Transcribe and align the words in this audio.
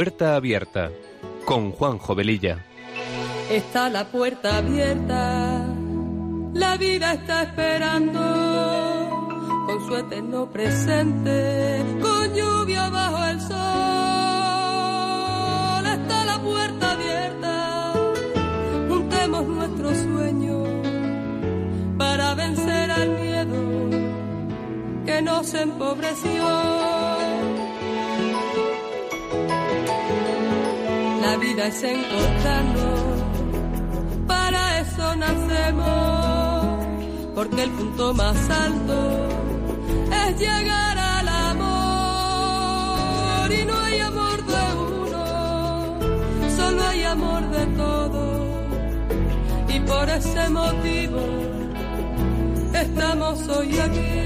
Puerta 0.00 0.34
abierta 0.34 0.90
con 1.44 1.72
Juan 1.72 1.98
Jovelilla. 1.98 2.64
Está 3.50 3.90
la 3.90 4.06
puerta 4.06 4.56
abierta, 4.56 5.66
la 6.54 6.78
vida 6.78 7.12
está 7.12 7.42
esperando 7.42 8.18
con 9.66 9.86
su 9.86 9.94
eterno 9.96 10.50
presente, 10.50 11.84
con 12.00 12.34
lluvia 12.34 12.88
bajo 12.88 13.24
el 13.26 13.40
sol. 13.42 13.50
Está 15.84 16.24
la 16.24 16.38
puerta 16.40 16.92
abierta, 16.92 17.92
juntemos 18.88 19.46
nuestros 19.48 19.98
sueños 19.98 20.66
para 21.98 22.34
vencer 22.36 22.90
al 22.90 23.10
miedo 23.10 23.90
que 25.04 25.20
nos 25.20 25.52
empobreció. 25.52 27.19
Vida 31.50 31.66
es 31.66 31.82
encontrarnos, 31.82 33.00
para 34.28 34.80
eso 34.80 35.16
nacemos, 35.16 36.86
porque 37.34 37.62
el 37.64 37.70
punto 37.70 38.14
más 38.14 38.36
alto 38.50 39.28
es 40.22 40.38
llegar 40.38 40.96
al 40.98 41.28
amor. 41.28 42.70
Y 43.52 43.64
no 43.64 43.76
hay 43.80 43.98
amor 43.98 44.46
de 44.46 44.74
uno, 44.94 45.24
solo 46.56 46.84
hay 46.84 47.02
amor 47.02 47.42
de 47.50 47.66
todos. 47.82 48.46
Y 49.74 49.80
por 49.80 50.08
ese 50.08 50.48
motivo 50.50 51.20
estamos 52.74 53.48
hoy 53.48 53.78
aquí. 53.78 54.20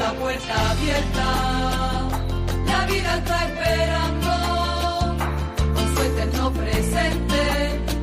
La 0.00 0.12
puerta 0.14 0.70
abierta 0.70 1.59
está 3.16 3.44
esperando 3.44 4.30
con 5.74 5.94
su 5.94 6.02
eterno 6.02 6.52
presente. 6.52 7.99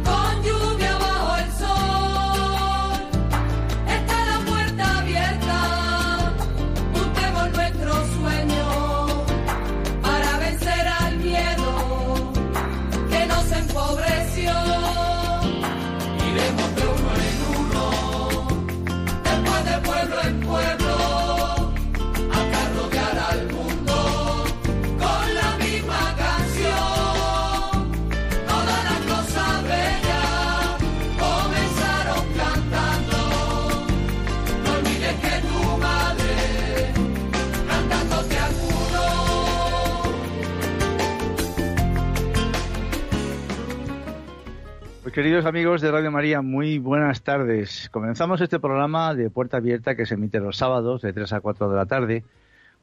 Queridos 45.18 45.48
amigos 45.48 45.82
de 45.82 45.90
Radio 45.90 46.12
María, 46.12 46.44
muy 46.44 46.78
buenas 46.78 47.24
tardes. 47.24 47.90
Comenzamos 47.90 48.40
este 48.40 48.60
programa 48.60 49.16
de 49.16 49.32
Puerta 49.32 49.58
Abierta 49.58 49.96
que 49.96 50.06
se 50.06 50.14
emite 50.14 50.40
los 50.40 50.58
sábados 50.58 51.02
de 51.02 51.12
3 51.12 51.34
a 51.34 51.42
4 51.42 51.70
de 51.72 51.76
la 51.76 51.88
tarde 51.88 52.24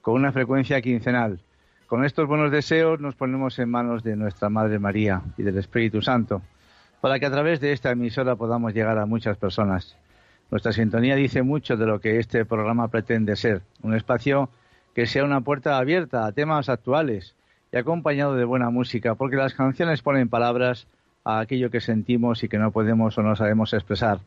con 0.03 0.15
una 0.15 0.33
frecuencia 0.33 0.83
quincenal. 0.83 1.39
Con 1.87 2.05
estos 2.05 2.27
buenos 2.27 2.51
deseos 2.51 2.99
nos 2.99 3.15
ponemos 3.15 3.57
en 3.61 3.71
manos 3.71 4.03
de 4.03 4.17
nuestra 4.17 4.49
Madre 4.49 4.81
María 4.81 5.23
y 5.39 5.45
del 5.45 5.59
Espíritu 5.59 6.03
Santo 6.03 6.43
para 7.01 7.21
que 7.21 7.27
a 7.27 7.31
través 7.31 7.61
de 7.61 7.71
esta 7.71 7.93
emisora 7.93 8.35
podamos 8.35 8.75
llegar 8.75 8.99
a 8.99 9.07
muchas 9.07 9.37
personas. 9.37 9.97
Nuestra 10.51 10.73
sintonía 10.73 11.15
dice 11.15 11.43
mucho 11.43 11.77
de 11.77 11.87
lo 11.87 12.01
que 12.01 12.19
este 12.19 12.45
programa 12.45 12.89
pretende 12.89 13.37
ser, 13.37 13.63
un 13.81 13.95
espacio 13.95 14.51
que 14.93 15.07
sea 15.07 15.23
una 15.23 15.43
puerta 15.43 15.79
abierta 15.79 16.27
a 16.27 16.33
temas 16.33 16.69
actuales 16.69 17.37
y 17.71 17.77
acompañado 17.77 18.35
de 18.35 18.45
buena 18.45 18.71
música, 18.71 19.15
porque 19.15 19.37
las 19.37 19.55
canciones 19.55 20.03
ponen 20.03 20.29
palabras 20.29 20.89
a 21.25 21.41
aquello 21.41 21.71
que 21.71 21.81
sentimos 21.81 22.45
y 22.45 22.49
que 22.49 22.59
no 22.59 22.71
podemos 22.71 23.17
o 23.19 23.23
no 23.23 23.35
sabemos 23.35 23.73
expresar. 23.73 24.19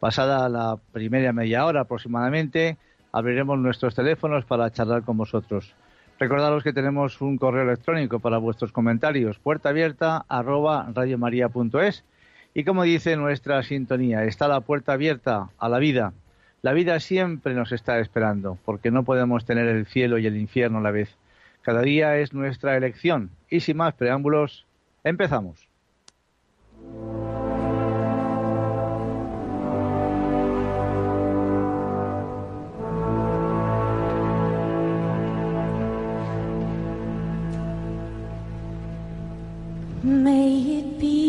Pasada 0.00 0.48
la 0.48 0.76
primera 0.92 1.32
media 1.32 1.64
hora 1.64 1.82
aproximadamente, 1.82 2.76
abriremos 3.12 3.58
nuestros 3.58 3.94
teléfonos 3.94 4.44
para 4.44 4.70
charlar 4.70 5.02
con 5.02 5.16
vosotros. 5.16 5.74
Recordaros 6.18 6.62
que 6.62 6.72
tenemos 6.72 7.20
un 7.20 7.38
correo 7.38 7.62
electrónico 7.62 8.20
para 8.20 8.38
vuestros 8.38 8.72
comentarios, 8.72 9.38
puerta 9.38 9.68
abierta 9.68 10.24
arroba. 10.28 10.86
Y 12.54 12.64
como 12.64 12.82
dice 12.84 13.16
nuestra 13.16 13.62
sintonía, 13.62 14.24
está 14.24 14.48
la 14.48 14.60
puerta 14.60 14.94
abierta 14.94 15.50
a 15.58 15.68
la 15.68 15.78
vida. 15.78 16.12
La 16.62 16.72
vida 16.72 16.98
siempre 17.00 17.54
nos 17.54 17.70
está 17.70 18.00
esperando, 18.00 18.58
porque 18.64 18.90
no 18.90 19.04
podemos 19.04 19.44
tener 19.44 19.66
el 19.68 19.86
cielo 19.86 20.18
y 20.18 20.26
el 20.26 20.36
infierno 20.36 20.78
a 20.78 20.82
la 20.82 20.90
vez. 20.90 21.14
Cada 21.60 21.82
día 21.82 22.16
es 22.18 22.32
nuestra 22.32 22.76
elección. 22.76 23.30
Y 23.50 23.60
sin 23.60 23.76
más 23.76 23.94
preámbulos, 23.94 24.64
empezamos. 25.04 25.65
May 40.02 40.78
it 40.78 41.00
be. 41.00 41.25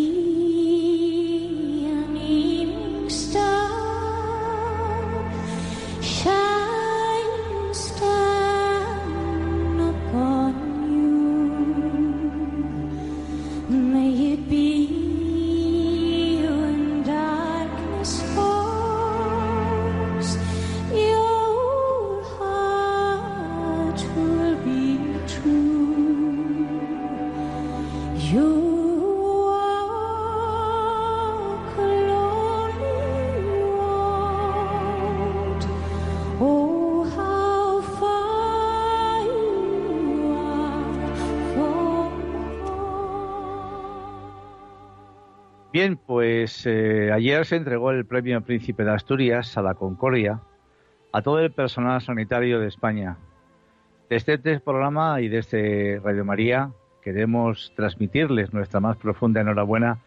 Bien, 45.80 45.96
pues 45.96 46.66
eh, 46.66 47.12
ayer 47.14 47.46
se 47.46 47.56
entregó 47.56 47.92
el 47.92 48.04
premio 48.04 48.42
Príncipe 48.42 48.84
de 48.84 48.90
Asturias 48.90 49.60
a 49.60 49.62
la 49.62 49.76
Concordia 49.76 50.42
a 51.12 51.22
todo 51.22 51.38
el 51.38 51.52
personal 51.52 52.02
sanitario 52.02 52.60
de 52.60 52.68
España. 52.68 53.20
Desde 54.10 54.34
este 54.34 54.60
programa 54.60 55.22
y 55.22 55.28
desde 55.28 56.00
Radio 56.04 56.26
María 56.26 56.72
queremos 57.04 57.74
transmitirles 57.76 58.54
nuestra 58.54 58.80
más 58.80 58.98
profunda 58.98 59.42
enhorabuena 59.42 60.00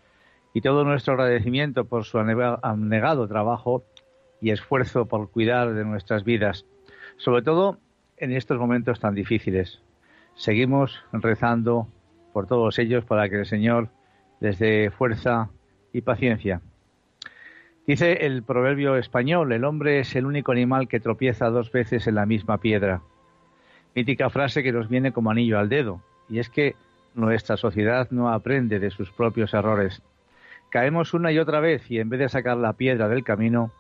y 0.55 0.61
todo 0.61 0.83
nuestro 0.83 1.13
agradecimiento 1.13 1.85
por 1.85 2.03
su 2.03 2.19
abnegado 2.19 3.29
trabajo 3.29 3.85
y 4.41 4.51
esfuerzo 4.51 5.07
por 5.07 5.31
cuidar 5.31 5.73
de 5.73 5.85
nuestras 5.85 6.25
vidas, 6.25 6.67
sobre 7.17 7.43
todo 7.43 7.79
en 8.17 8.33
estos 8.33 8.59
momentos 8.59 8.99
tan 8.99 9.15
difíciles. 9.15 9.81
Seguimos 10.35 11.01
rezando 11.13 11.87
por 12.33 12.49
todos 12.49 12.77
ellos 12.81 13.05
para 13.05 13.29
que 13.29 13.39
el 13.39 13.47
Señor 13.47 13.89
les 14.41 14.59
dé 14.59 14.91
fuerza 14.91 15.49
y 15.93 16.03
paciencia. 16.03 16.61
Dice 17.87 18.27
el 18.27 18.43
proverbio 18.43 18.97
español, 18.97 19.53
el 19.53 19.65
hombre 19.65 20.01
es 20.01 20.15
el 20.15 20.27
único 20.27 20.53
animal 20.53 20.87
que 20.87 21.01
tropieza 21.01 21.51
dos 21.51 21.73
veces 21.73 22.07
en 22.07 22.15
la 22.15 22.27
misma 22.27 22.59
piedra. 22.59 23.03
Mítica 23.95 24.31
frase 24.31 24.63
que 24.63 24.73
nos 24.73 24.89
viene 24.89 25.13
como 25.13 25.31
anillo 25.31 25.59
al 25.59 25.69
dedo, 25.69 26.01
y 26.29 26.39
es 26.39 26.49
que 26.49 26.77
nuestra 27.15 27.57
sociedad 27.57 28.09
no 28.11 28.33
aprende 28.33 28.79
de 28.79 28.91
sus 28.91 29.11
propios 29.11 29.55
errores. 29.55 30.03
Caemos 30.69 31.15
una 31.15 31.33
y 31.33 31.39
otra 31.39 31.59
vez 31.59 31.91
y 31.91 31.99
en 31.99 32.09
vez 32.09 32.21
de 32.21 32.29
sacar 32.29 32.57
la 32.57 32.75
piedra 32.75 33.09
del 33.09 33.25
camino, 33.25 33.73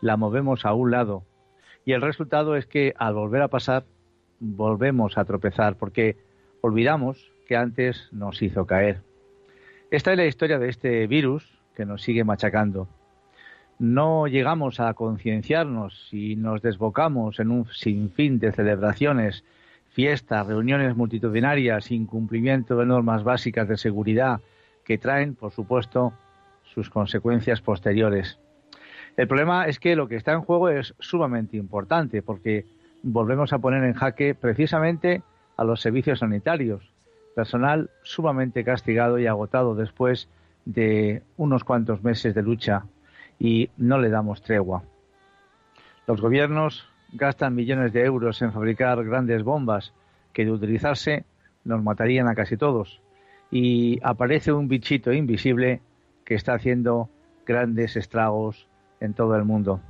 la 0.00 0.16
movemos 0.16 0.64
a 0.64 0.72
un 0.72 0.90
lado. 0.90 1.22
Y 1.84 1.92
el 1.92 2.00
resultado 2.00 2.56
es 2.56 2.64
que 2.64 2.94
al 2.96 3.14
volver 3.14 3.42
a 3.42 3.48
pasar, 3.48 3.84
volvemos 4.40 5.18
a 5.18 5.24
tropezar 5.26 5.76
porque 5.76 6.16
olvidamos 6.62 7.30
que 7.46 7.56
antes 7.56 8.08
nos 8.12 8.40
hizo 8.40 8.66
caer. 8.66 9.00
Esta 9.90 10.12
es 10.12 10.18
la 10.18 10.26
historia 10.26 10.58
de 10.58 10.68
este 10.68 11.06
virus 11.06 11.57
que 11.78 11.86
nos 11.86 12.02
sigue 12.02 12.24
machacando. 12.24 12.88
no 13.78 14.26
llegamos 14.26 14.80
a 14.80 14.92
concienciarnos 14.94 16.08
y 16.12 16.34
nos 16.34 16.60
desbocamos 16.60 17.38
en 17.38 17.52
un 17.52 17.66
sinfín 17.66 18.40
de 18.40 18.50
celebraciones, 18.50 19.44
fiestas, 19.90 20.48
reuniones 20.48 20.96
multitudinarias, 20.96 21.92
incumplimiento 21.92 22.76
de 22.76 22.86
normas 22.86 23.22
básicas 23.22 23.68
de 23.68 23.76
seguridad 23.76 24.40
que 24.84 24.98
traen, 24.98 25.36
por 25.36 25.52
supuesto, 25.52 26.12
sus 26.64 26.90
consecuencias 26.90 27.60
posteriores. 27.60 28.40
El 29.16 29.28
problema 29.28 29.68
es 29.68 29.78
que 29.78 29.94
lo 29.94 30.08
que 30.08 30.16
está 30.16 30.32
en 30.32 30.40
juego 30.40 30.70
es 30.70 30.96
sumamente 30.98 31.56
importante 31.56 32.22
porque 32.22 32.66
volvemos 33.04 33.52
a 33.52 33.60
poner 33.60 33.84
en 33.84 33.94
jaque 33.94 34.34
precisamente 34.34 35.22
a 35.56 35.62
los 35.62 35.80
servicios 35.80 36.18
sanitarios, 36.18 36.90
personal 37.36 37.90
sumamente 38.02 38.64
castigado 38.64 39.20
y 39.20 39.28
agotado 39.28 39.76
después 39.76 40.28
de 40.68 41.22
unos 41.38 41.64
cuantos 41.64 42.04
meses 42.04 42.34
de 42.34 42.42
lucha 42.42 42.84
y 43.38 43.70
no 43.78 43.98
le 43.98 44.10
damos 44.10 44.42
tregua. 44.42 44.82
Los 46.06 46.20
gobiernos 46.20 46.86
gastan 47.14 47.54
millones 47.54 47.94
de 47.94 48.04
euros 48.04 48.42
en 48.42 48.52
fabricar 48.52 49.02
grandes 49.02 49.42
bombas 49.44 49.94
que 50.34 50.44
de 50.44 50.52
utilizarse 50.52 51.24
nos 51.64 51.82
matarían 51.82 52.28
a 52.28 52.34
casi 52.34 52.58
todos. 52.58 53.00
Y 53.50 53.98
aparece 54.02 54.52
un 54.52 54.68
bichito 54.68 55.10
invisible 55.10 55.80
que 56.26 56.34
está 56.34 56.52
haciendo 56.52 57.08
grandes 57.46 57.96
estragos 57.96 58.68
en 59.00 59.14
todo 59.14 59.36
el 59.36 59.44
mundo. 59.44 59.80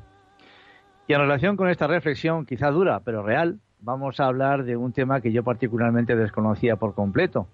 Y 1.09 1.15
en 1.15 1.21
relación 1.21 1.57
con 1.57 1.69
esta 1.69 1.89
reflexión, 1.89 2.47
quizá 2.47 2.71
dura, 2.71 3.01
pero 3.01 3.25
real, 3.25 3.59
vamos 3.81 4.21
a 4.21 4.27
hablar 4.27 4.63
de 4.63 4.77
un 4.77 4.93
tema 4.93 5.21
que 5.21 5.33
yo 5.33 5.43
particularmente 5.43 6.15
desconocía 6.15 6.77
por 6.77 6.95
completo, 6.95 7.49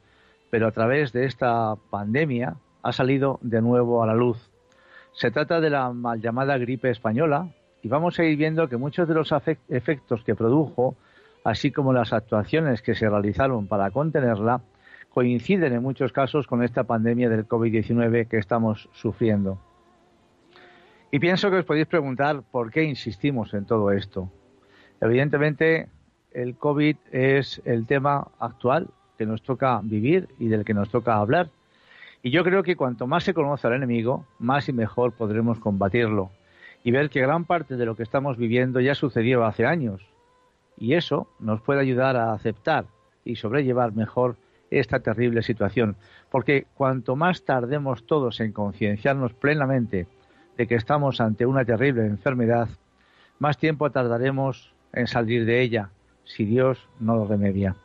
pero 0.50 0.66
a 0.66 0.72
través 0.72 1.12
de 1.14 1.24
esta 1.24 1.74
pandemia 1.88 2.56
ha 2.84 2.92
salido 2.92 3.40
de 3.42 3.60
nuevo 3.60 4.02
a 4.02 4.06
la 4.06 4.14
luz 4.14 4.54
se 5.14 5.30
trata 5.30 5.60
de 5.60 5.70
la 5.70 5.92
mal 5.92 6.20
llamada 6.20 6.58
gripe 6.58 6.90
española 6.90 7.48
y 7.82 7.88
vamos 7.88 8.18
a 8.18 8.24
ir 8.24 8.36
viendo 8.36 8.68
que 8.68 8.76
muchos 8.76 9.06
de 9.06 9.14
los 9.14 9.32
efectos 9.68 10.24
que 10.24 10.34
produjo, 10.34 10.96
así 11.44 11.70
como 11.70 11.92
las 11.92 12.12
actuaciones 12.12 12.82
que 12.82 12.96
se 12.96 13.08
realizaron 13.08 13.68
para 13.68 13.90
contenerla, 13.92 14.62
coinciden 15.10 15.72
en 15.72 15.82
muchos 15.82 16.12
casos 16.12 16.48
con 16.48 16.64
esta 16.64 16.82
pandemia 16.82 17.28
del 17.28 17.46
COVID-19 17.46 18.26
que 18.26 18.38
estamos 18.38 18.88
sufriendo. 18.92 19.60
Y 21.12 21.20
pienso 21.20 21.48
que 21.48 21.58
os 21.58 21.64
podéis 21.64 21.86
preguntar 21.86 22.42
por 22.50 22.72
qué 22.72 22.82
insistimos 22.82 23.54
en 23.54 23.66
todo 23.66 23.92
esto. 23.92 24.28
Evidentemente, 25.00 25.88
el 26.32 26.56
COVID 26.56 26.96
es 27.12 27.62
el 27.64 27.86
tema 27.86 28.32
actual 28.40 28.88
que 29.16 29.26
nos 29.26 29.42
toca 29.42 29.80
vivir 29.84 30.28
y 30.40 30.48
del 30.48 30.64
que 30.64 30.74
nos 30.74 30.90
toca 30.90 31.14
hablar 31.14 31.50
y 32.24 32.30
yo 32.30 32.42
creo 32.42 32.62
que 32.62 32.74
cuanto 32.74 33.06
más 33.06 33.22
se 33.22 33.34
conoce 33.34 33.66
al 33.66 33.74
enemigo, 33.74 34.24
más 34.38 34.70
y 34.70 34.72
mejor 34.72 35.12
podremos 35.12 35.60
combatirlo 35.60 36.30
y 36.82 36.90
ver 36.90 37.10
que 37.10 37.20
gran 37.20 37.44
parte 37.44 37.76
de 37.76 37.84
lo 37.84 37.96
que 37.96 38.02
estamos 38.02 38.38
viviendo 38.38 38.80
ya 38.80 38.94
sucedió 38.94 39.44
hace 39.44 39.66
años. 39.66 40.00
Y 40.78 40.94
eso 40.94 41.28
nos 41.38 41.60
puede 41.60 41.82
ayudar 41.82 42.16
a 42.16 42.32
aceptar 42.32 42.86
y 43.26 43.36
sobrellevar 43.36 43.92
mejor 43.92 44.36
esta 44.70 45.00
terrible 45.00 45.42
situación. 45.42 45.96
Porque 46.30 46.66
cuanto 46.72 47.14
más 47.14 47.44
tardemos 47.44 48.06
todos 48.06 48.40
en 48.40 48.52
concienciarnos 48.52 49.34
plenamente 49.34 50.06
de 50.56 50.66
que 50.66 50.76
estamos 50.76 51.20
ante 51.20 51.44
una 51.44 51.66
terrible 51.66 52.06
enfermedad, 52.06 52.70
más 53.38 53.58
tiempo 53.58 53.90
tardaremos 53.90 54.72
en 54.94 55.08
salir 55.08 55.44
de 55.44 55.60
ella, 55.60 55.90
si 56.24 56.46
Dios 56.46 56.88
no 57.00 57.16
lo 57.16 57.26
remedia. 57.26 57.76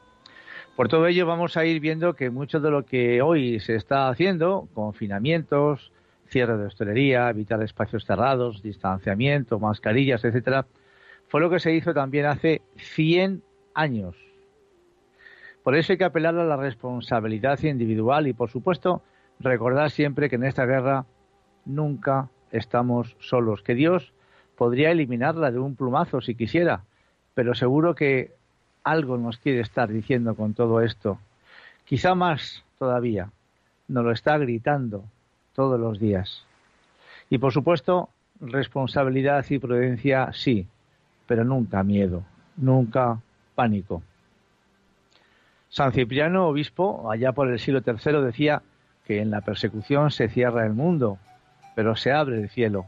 Por 0.80 0.88
todo 0.88 1.08
ello 1.08 1.26
vamos 1.26 1.58
a 1.58 1.66
ir 1.66 1.82
viendo 1.82 2.14
que 2.14 2.30
mucho 2.30 2.62
de 2.62 2.72
lo 2.72 2.86
que 2.86 3.22
hoy 3.22 3.60
se 3.60 3.76
está 3.76 4.08
haciendo, 4.08 4.70
confinamientos, 4.74 5.92
cierre 6.30 6.56
de 6.56 6.68
hostelería, 6.68 7.30
evitar 7.30 7.62
espacios 7.62 8.06
cerrados, 8.06 8.62
distanciamiento, 8.64 9.60
mascarillas, 9.60 10.24
etcétera, 10.24 10.68
fue 11.28 11.42
lo 11.42 11.50
que 11.50 11.60
se 11.60 11.74
hizo 11.74 11.94
también 11.94 12.28
hace 12.28 12.62
100 12.78 13.44
años. 13.74 14.16
Por 15.64 15.76
eso 15.76 15.92
hay 15.92 15.98
que 15.98 16.06
apelar 16.06 16.38
a 16.38 16.46
la 16.46 16.56
responsabilidad 16.56 17.62
individual 17.62 18.28
y, 18.28 18.32
por 18.32 18.50
supuesto, 18.50 19.02
recordar 19.42 19.92
siempre 19.92 20.30
que 20.30 20.38
en 20.38 20.46
esta 20.46 20.66
guerra 20.66 21.06
nunca 21.66 22.30
estamos 22.54 23.18
solos, 23.20 23.64
que 23.64 23.76
Dios 23.76 24.14
podría 24.56 24.92
eliminarla 24.92 25.52
de 25.52 25.60
un 25.60 25.76
plumazo 25.76 26.22
si 26.22 26.36
quisiera, 26.36 26.86
pero 27.34 27.54
seguro 27.54 27.96
que 27.96 28.39
algo 28.84 29.18
nos 29.18 29.38
quiere 29.38 29.62
estar 29.62 29.90
diciendo 29.90 30.36
con 30.36 30.54
todo 30.54 30.82
esto. 30.82 31.20
Quizá 31.86 32.16
más 32.16 32.64
todavía, 32.78 33.30
nos 33.88 34.04
lo 34.04 34.12
está 34.12 34.38
gritando 34.38 35.04
todos 35.54 35.80
los 35.80 36.00
días. 36.00 36.46
Y 37.30 37.38
por 37.38 37.52
supuesto, 37.52 38.10
responsabilidad 38.40 39.46
y 39.50 39.60
prudencia 39.60 40.32
sí, 40.34 40.68
pero 41.28 41.44
nunca 41.44 41.84
miedo, 41.84 42.24
nunca 42.58 43.20
pánico. 43.56 44.02
San 45.70 45.92
Cipriano, 45.92 46.48
obispo, 46.48 47.12
allá 47.12 47.32
por 47.32 47.50
el 47.50 47.60
siglo 47.60 47.82
III, 47.86 48.22
decía 48.22 48.62
que 49.06 49.22
en 49.22 49.30
la 49.30 49.42
persecución 49.42 50.12
se 50.12 50.30
cierra 50.30 50.66
el 50.66 50.74
mundo, 50.74 51.20
pero 51.76 51.96
se 51.96 52.12
abre 52.12 52.42
el 52.42 52.50
cielo. 52.50 52.86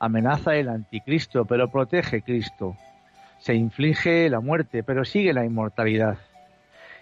Amenaza 0.00 0.56
el 0.56 0.68
anticristo, 0.68 1.44
pero 1.44 1.68
protege 1.68 2.22
Cristo 2.22 2.76
se 3.42 3.54
inflige 3.54 4.30
la 4.30 4.38
muerte, 4.38 4.84
pero 4.84 5.04
sigue 5.04 5.32
la 5.32 5.44
inmortalidad. 5.44 6.18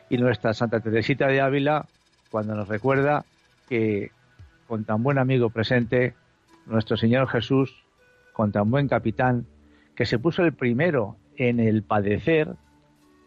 Y 0.08 0.16
nuestra 0.16 0.54
Santa 0.54 0.80
Teresita 0.80 1.26
de 1.26 1.42
Ávila, 1.42 1.84
cuando 2.30 2.54
nos 2.54 2.66
recuerda 2.66 3.26
que 3.68 4.10
con 4.66 4.84
tan 4.84 5.02
buen 5.02 5.18
amigo 5.18 5.50
presente, 5.50 6.14
nuestro 6.64 6.96
Señor 6.96 7.28
Jesús, 7.28 7.84
con 8.32 8.52
tan 8.52 8.70
buen 8.70 8.88
capitán, 8.88 9.44
que 9.94 10.06
se 10.06 10.18
puso 10.18 10.42
el 10.42 10.54
primero 10.54 11.16
en 11.36 11.60
el 11.60 11.82
padecer, 11.82 12.54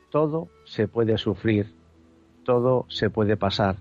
todo 0.09 0.49
se 0.65 0.87
puede 0.87 1.19
sufrir, 1.19 1.67
todo 2.43 2.87
se 2.89 3.11
puede 3.11 3.37
pasar. 3.37 3.75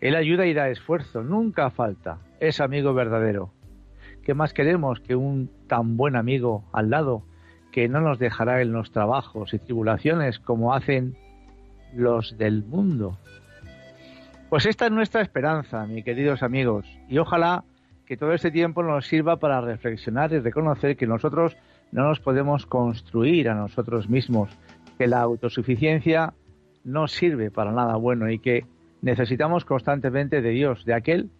Él 0.00 0.16
ayuda 0.16 0.46
y 0.46 0.54
da 0.54 0.70
esfuerzo, 0.70 1.22
nunca 1.22 1.70
falta, 1.70 2.18
es 2.40 2.60
amigo 2.60 2.94
verdadero. 2.94 3.52
¿Qué 4.24 4.34
más 4.34 4.52
queremos 4.52 4.98
que 4.98 5.14
un 5.14 5.50
tan 5.68 5.96
buen 5.96 6.16
amigo 6.16 6.64
al 6.72 6.90
lado 6.90 7.29
que 7.72 7.88
no 7.88 8.00
nos 8.00 8.18
dejará 8.18 8.62
en 8.62 8.72
los 8.72 8.90
trabajos 8.90 9.54
y 9.54 9.58
tribulaciones 9.58 10.38
como 10.38 10.74
hacen 10.74 11.16
los 11.94 12.36
del 12.38 12.64
mundo. 12.64 13.18
Pues 14.48 14.66
esta 14.66 14.86
es 14.86 14.92
nuestra 14.92 15.20
esperanza, 15.20 15.86
mis 15.86 16.04
queridos 16.04 16.42
amigos, 16.42 16.86
y 17.08 17.18
ojalá 17.18 17.64
que 18.06 18.16
todo 18.16 18.32
este 18.32 18.50
tiempo 18.50 18.82
nos 18.82 19.06
sirva 19.06 19.36
para 19.36 19.60
reflexionar 19.60 20.32
y 20.32 20.40
reconocer 20.40 20.96
que 20.96 21.06
nosotros 21.06 21.56
no 21.92 22.02
nos 22.02 22.18
podemos 22.18 22.66
construir 22.66 23.48
a 23.48 23.54
nosotros 23.54 24.08
mismos, 24.08 24.50
que 24.98 25.06
la 25.06 25.20
autosuficiencia 25.20 26.34
no 26.82 27.06
sirve 27.06 27.50
para 27.50 27.72
nada 27.72 27.96
bueno 27.96 28.28
y 28.30 28.38
que 28.38 28.66
necesitamos 29.02 29.64
constantemente 29.64 30.42
de 30.42 30.50
Dios, 30.50 30.84
de 30.84 30.94
aquel 30.94 31.30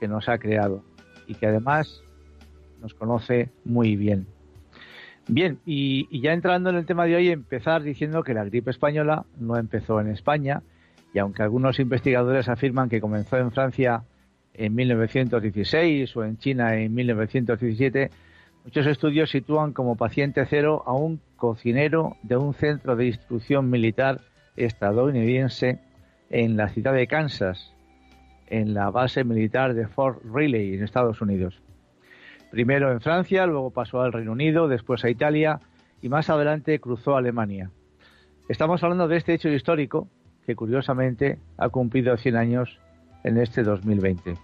que 0.00 0.08
nos 0.08 0.28
ha 0.28 0.38
creado 0.38 0.82
y 1.26 1.34
que 1.34 1.46
además 1.46 2.02
nos 2.80 2.94
conoce 2.94 3.50
muy 3.64 3.96
bien. 3.96 4.26
Bien, 5.30 5.58
y, 5.66 6.20
ya 6.22 6.32
entrando 6.32 6.70
en 6.70 6.76
el 6.76 6.86
tema 6.86 7.04
de 7.04 7.14
hoy, 7.14 7.28
empezar 7.28 7.82
diciendo 7.82 8.22
que 8.22 8.32
la 8.32 8.44
gripe 8.44 8.70
española 8.70 9.26
no 9.38 9.58
empezó 9.58 10.00
en 10.00 10.08
España, 10.08 10.62
y 11.12 11.18
aunque 11.18 11.42
algunos 11.42 11.78
investigadores 11.78 12.48
afirman 12.48 12.88
que 12.88 13.02
comenzó 13.02 13.36
en 13.36 13.52
Francia 13.52 14.04
en 14.54 14.74
1916 14.74 16.16
o 16.16 16.24
en 16.24 16.38
China 16.38 16.76
en 16.76 16.94
1917, 16.94 18.10
muchos 18.64 18.86
estudios 18.86 19.30
sitúan 19.30 19.74
como 19.74 19.96
paciente 19.96 20.46
cero 20.46 20.82
a 20.86 20.94
un 20.94 21.20
cocinero 21.36 22.16
de 22.22 22.38
un 22.38 22.54
centro 22.54 22.96
de 22.96 23.08
instrucción 23.08 23.68
militar 23.68 24.22
estadounidense 24.56 25.78
en 26.30 26.56
la 26.56 26.70
ciudad 26.70 26.94
de 26.94 27.06
Kansas, 27.06 27.74
en 28.46 28.72
la 28.72 28.90
base 28.90 29.24
militar 29.24 29.74
de 29.74 29.86
Fort 29.88 30.22
Riley, 30.24 30.74
en 30.74 30.84
Estados 30.84 31.20
Unidos. 31.20 31.60
Primero 32.50 32.90
en 32.92 33.00
Francia, 33.00 33.46
luego 33.46 33.70
pasó 33.70 34.00
al 34.00 34.12
Reino 34.12 34.32
Unido, 34.32 34.68
después 34.68 35.04
a 35.04 35.10
Italia 35.10 35.60
y 36.00 36.08
más 36.08 36.30
adelante 36.30 36.80
cruzó 36.80 37.16
Alemania. 37.16 37.70
Estamos 38.48 38.82
hablando 38.82 39.08
de 39.08 39.16
este 39.16 39.34
hecho 39.34 39.50
histórico 39.50 40.08
que 40.46 40.56
curiosamente 40.56 41.38
ha 41.58 41.68
cumplido 41.68 42.16
100 42.16 42.36
años 42.36 42.78
en 43.22 43.36
este 43.36 43.62
2020. 43.62 44.36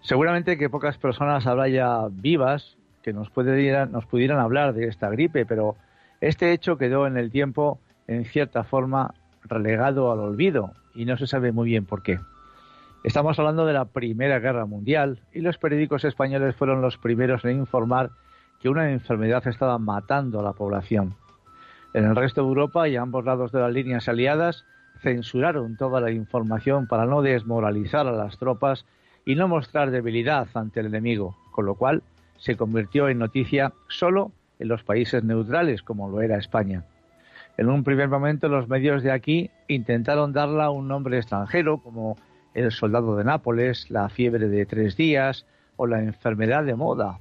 Seguramente 0.00 0.56
que 0.56 0.70
pocas 0.70 0.96
personas 0.96 1.46
habrá 1.46 1.68
ya 1.68 2.06
vivas 2.10 2.78
que 3.02 3.12
nos 3.12 3.28
pudieran 3.28 4.38
hablar 4.38 4.72
de 4.72 4.88
esta 4.88 5.10
gripe, 5.10 5.44
pero 5.44 5.76
este 6.20 6.52
hecho 6.52 6.78
quedó 6.78 7.06
en 7.06 7.16
el 7.18 7.30
tiempo, 7.30 7.78
en 8.06 8.24
cierta 8.24 8.64
forma, 8.64 9.14
relegado 9.44 10.10
al 10.10 10.20
olvido 10.20 10.72
y 10.94 11.04
no 11.04 11.16
se 11.16 11.26
sabe 11.26 11.52
muy 11.52 11.68
bien 11.68 11.84
por 11.84 12.02
qué. 12.02 12.18
Estamos 13.04 13.38
hablando 13.38 13.66
de 13.66 13.72
la 13.72 13.84
Primera 13.84 14.38
Guerra 14.40 14.66
Mundial 14.66 15.20
y 15.32 15.40
los 15.40 15.58
periódicos 15.58 16.04
españoles 16.04 16.56
fueron 16.56 16.82
los 16.82 16.98
primeros 16.98 17.44
en 17.44 17.58
informar 17.58 18.10
que 18.60 18.68
una 18.68 18.90
enfermedad 18.90 19.46
estaba 19.46 19.78
matando 19.78 20.40
a 20.40 20.42
la 20.42 20.52
población. 20.52 21.14
En 21.94 22.04
el 22.04 22.16
resto 22.16 22.42
de 22.42 22.48
Europa 22.48 22.88
y 22.88 22.96
a 22.96 23.02
ambos 23.02 23.24
lados 23.24 23.52
de 23.52 23.60
las 23.60 23.72
líneas 23.72 24.08
aliadas 24.08 24.64
censuraron 25.02 25.76
toda 25.76 26.00
la 26.00 26.10
información 26.10 26.86
para 26.86 27.06
no 27.06 27.22
desmoralizar 27.22 28.06
a 28.06 28.12
las 28.12 28.38
tropas 28.38 28.86
y 29.24 29.34
no 29.34 29.46
mostrar 29.46 29.90
debilidad 29.90 30.48
ante 30.54 30.80
el 30.80 30.86
enemigo, 30.86 31.36
con 31.52 31.66
lo 31.66 31.74
cual 31.74 32.02
se 32.38 32.56
convirtió 32.56 33.08
en 33.08 33.18
noticia 33.18 33.72
solo 33.88 34.32
en 34.58 34.68
los 34.68 34.82
países 34.82 35.22
neutrales, 35.22 35.82
como 35.82 36.08
lo 36.08 36.22
era 36.22 36.38
España. 36.38 36.84
En 37.56 37.68
un 37.68 37.84
primer 37.84 38.08
momento 38.08 38.48
los 38.48 38.68
medios 38.68 39.02
de 39.02 39.12
aquí 39.12 39.50
intentaron 39.68 40.32
darla 40.32 40.70
un 40.70 40.88
nombre 40.88 41.18
extranjero, 41.18 41.78
como 41.78 42.16
el 42.56 42.72
soldado 42.72 43.16
de 43.16 43.24
Nápoles, 43.24 43.90
la 43.90 44.08
fiebre 44.08 44.48
de 44.48 44.64
tres 44.64 44.96
días 44.96 45.46
o 45.76 45.86
la 45.86 46.00
enfermedad 46.00 46.64
de 46.64 46.74
moda. 46.74 47.18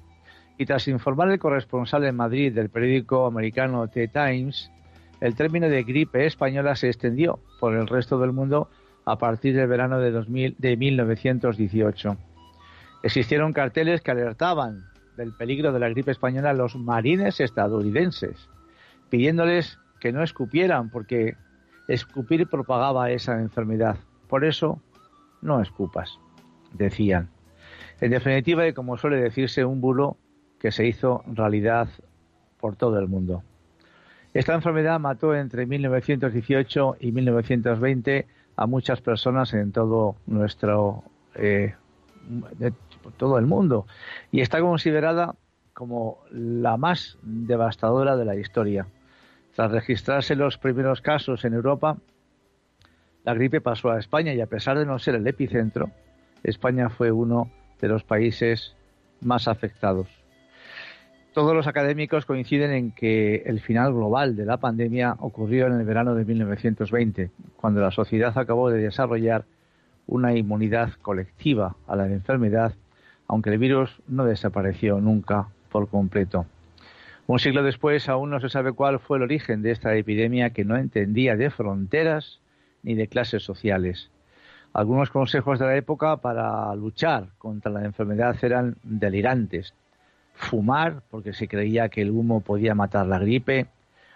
Y 0.57 0.65
tras 0.65 0.87
informar 0.87 1.29
el 1.29 1.39
corresponsal 1.39 2.05
en 2.05 2.15
Madrid 2.15 2.53
del 2.53 2.69
periódico 2.69 3.25
americano 3.25 3.87
The 3.89 4.07
Times, 4.07 4.71
el 5.19 5.35
término 5.35 5.67
de 5.67 5.83
gripe 5.83 6.25
española 6.25 6.75
se 6.75 6.87
extendió 6.87 7.39
por 7.59 7.75
el 7.75 7.87
resto 7.87 8.17
del 8.17 8.31
mundo 8.31 8.69
a 9.03 9.17
partir 9.17 9.55
del 9.55 9.67
verano 9.67 9.99
de, 9.99 10.11
2000, 10.11 10.55
de 10.57 10.77
1918. 10.77 12.17
Existieron 13.03 13.51
carteles 13.51 14.01
que 14.01 14.11
alertaban 14.11 14.85
del 15.17 15.33
peligro 15.33 15.73
de 15.73 15.79
la 15.79 15.89
gripe 15.89 16.11
española 16.11 16.51
a 16.51 16.53
los 16.53 16.75
marines 16.77 17.41
estadounidenses, 17.41 18.49
pidiéndoles 19.09 19.79
que 19.99 20.13
no 20.13 20.23
escupieran 20.23 20.89
porque 20.89 21.35
escupir 21.87 22.47
propagaba 22.47 23.11
esa 23.11 23.39
enfermedad. 23.39 23.97
Por 24.27 24.45
eso, 24.45 24.81
no 25.45 25.61
escupas, 25.61 26.19
decían. 26.73 27.29
En 28.01 28.11
definitiva, 28.11 28.67
y 28.67 28.73
como 28.73 28.97
suele 28.97 29.17
decirse, 29.17 29.63
un 29.63 29.79
bulo 29.79 30.17
que 30.59 30.71
se 30.71 30.85
hizo 30.85 31.23
realidad 31.27 31.87
por 32.59 32.75
todo 32.75 32.99
el 32.99 33.07
mundo. 33.07 33.43
Esta 34.33 34.53
enfermedad 34.53 34.99
mató 34.99 35.33
entre 35.33 35.65
1918 35.65 36.97
y 36.99 37.11
1920 37.11 38.27
a 38.57 38.67
muchas 38.67 38.99
personas 39.01 39.53
en 39.53 39.71
todo 39.71 40.17
nuestro 40.25 41.03
eh, 41.35 41.75
todo 43.17 43.37
el 43.37 43.45
mundo 43.45 43.85
y 44.31 44.41
está 44.41 44.59
considerada 44.59 45.35
como 45.73 46.19
la 46.31 46.77
más 46.77 47.17
devastadora 47.21 48.15
de 48.15 48.25
la 48.25 48.35
historia. 48.35 48.87
Tras 49.55 49.71
registrarse 49.71 50.35
los 50.35 50.57
primeros 50.57 51.01
casos 51.01 51.45
en 51.45 51.53
Europa, 51.53 51.97
la 53.25 53.33
gripe 53.33 53.59
pasó 53.59 53.89
a 53.89 53.99
España 53.99 54.33
y 54.33 54.41
a 54.41 54.45
pesar 54.45 54.77
de 54.77 54.85
no 54.85 54.99
ser 54.99 55.15
el 55.15 55.27
epicentro, 55.27 55.89
España 56.43 56.89
fue 56.89 57.11
uno 57.11 57.49
de 57.81 57.87
los 57.87 58.03
países 58.03 58.75
más 59.19 59.47
afectados. 59.47 60.07
Todos 61.33 61.55
los 61.55 61.67
académicos 61.67 62.25
coinciden 62.25 62.71
en 62.71 62.91
que 62.91 63.43
el 63.47 63.59
final 63.59 63.93
global 63.93 64.35
de 64.35 64.45
la 64.45 64.57
pandemia 64.57 65.15
ocurrió 65.19 65.65
en 65.65 65.73
el 65.73 65.85
verano 65.85 66.13
de 66.13 66.23
1920, 66.23 67.31
cuando 67.57 67.81
la 67.81 67.91
sociedad 67.91 68.37
acabó 68.37 68.69
de 68.69 68.81
desarrollar 68.81 69.43
una 70.07 70.35
inmunidad 70.35 70.91
colectiva 71.01 71.75
a 71.87 71.95
la 71.95 72.05
enfermedad, 72.05 72.73
aunque 73.27 73.49
el 73.49 73.57
virus 73.57 74.01
no 74.07 74.23
desapareció 74.23 75.01
nunca 75.01 75.47
por 75.71 75.89
completo. 75.89 76.45
Un 77.27 77.39
siglo 77.39 77.63
después 77.63 78.07
aún 78.07 78.29
no 78.29 78.39
se 78.39 78.49
sabe 78.49 78.71
cuál 78.71 78.99
fue 78.99 79.17
el 79.17 79.23
origen 79.23 79.63
de 79.63 79.71
esta 79.71 79.95
epidemia 79.95 80.51
que 80.51 80.63
no 80.63 80.77
entendía 80.77 81.35
de 81.35 81.49
fronteras 81.49 82.39
ni 82.85 82.95
de 82.95 83.07
clases 83.07 83.43
sociales. 83.43 84.09
Algunos 84.71 85.09
consejos 85.09 85.59
de 85.59 85.65
la 85.65 85.75
época 85.75 86.17
para 86.17 86.73
luchar 86.75 87.29
contra 87.37 87.71
la 87.71 87.83
enfermedad 87.83 88.37
eran 88.41 88.77
delirantes, 88.83 89.73
fumar, 90.35 91.01
porque 91.09 91.33
se 91.33 91.47
creía 91.47 91.89
que 91.89 92.01
el 92.03 92.11
humo 92.11 92.41
podía 92.41 92.75
matar 92.75 93.07
la 93.07 93.19
gripe, 93.19 93.67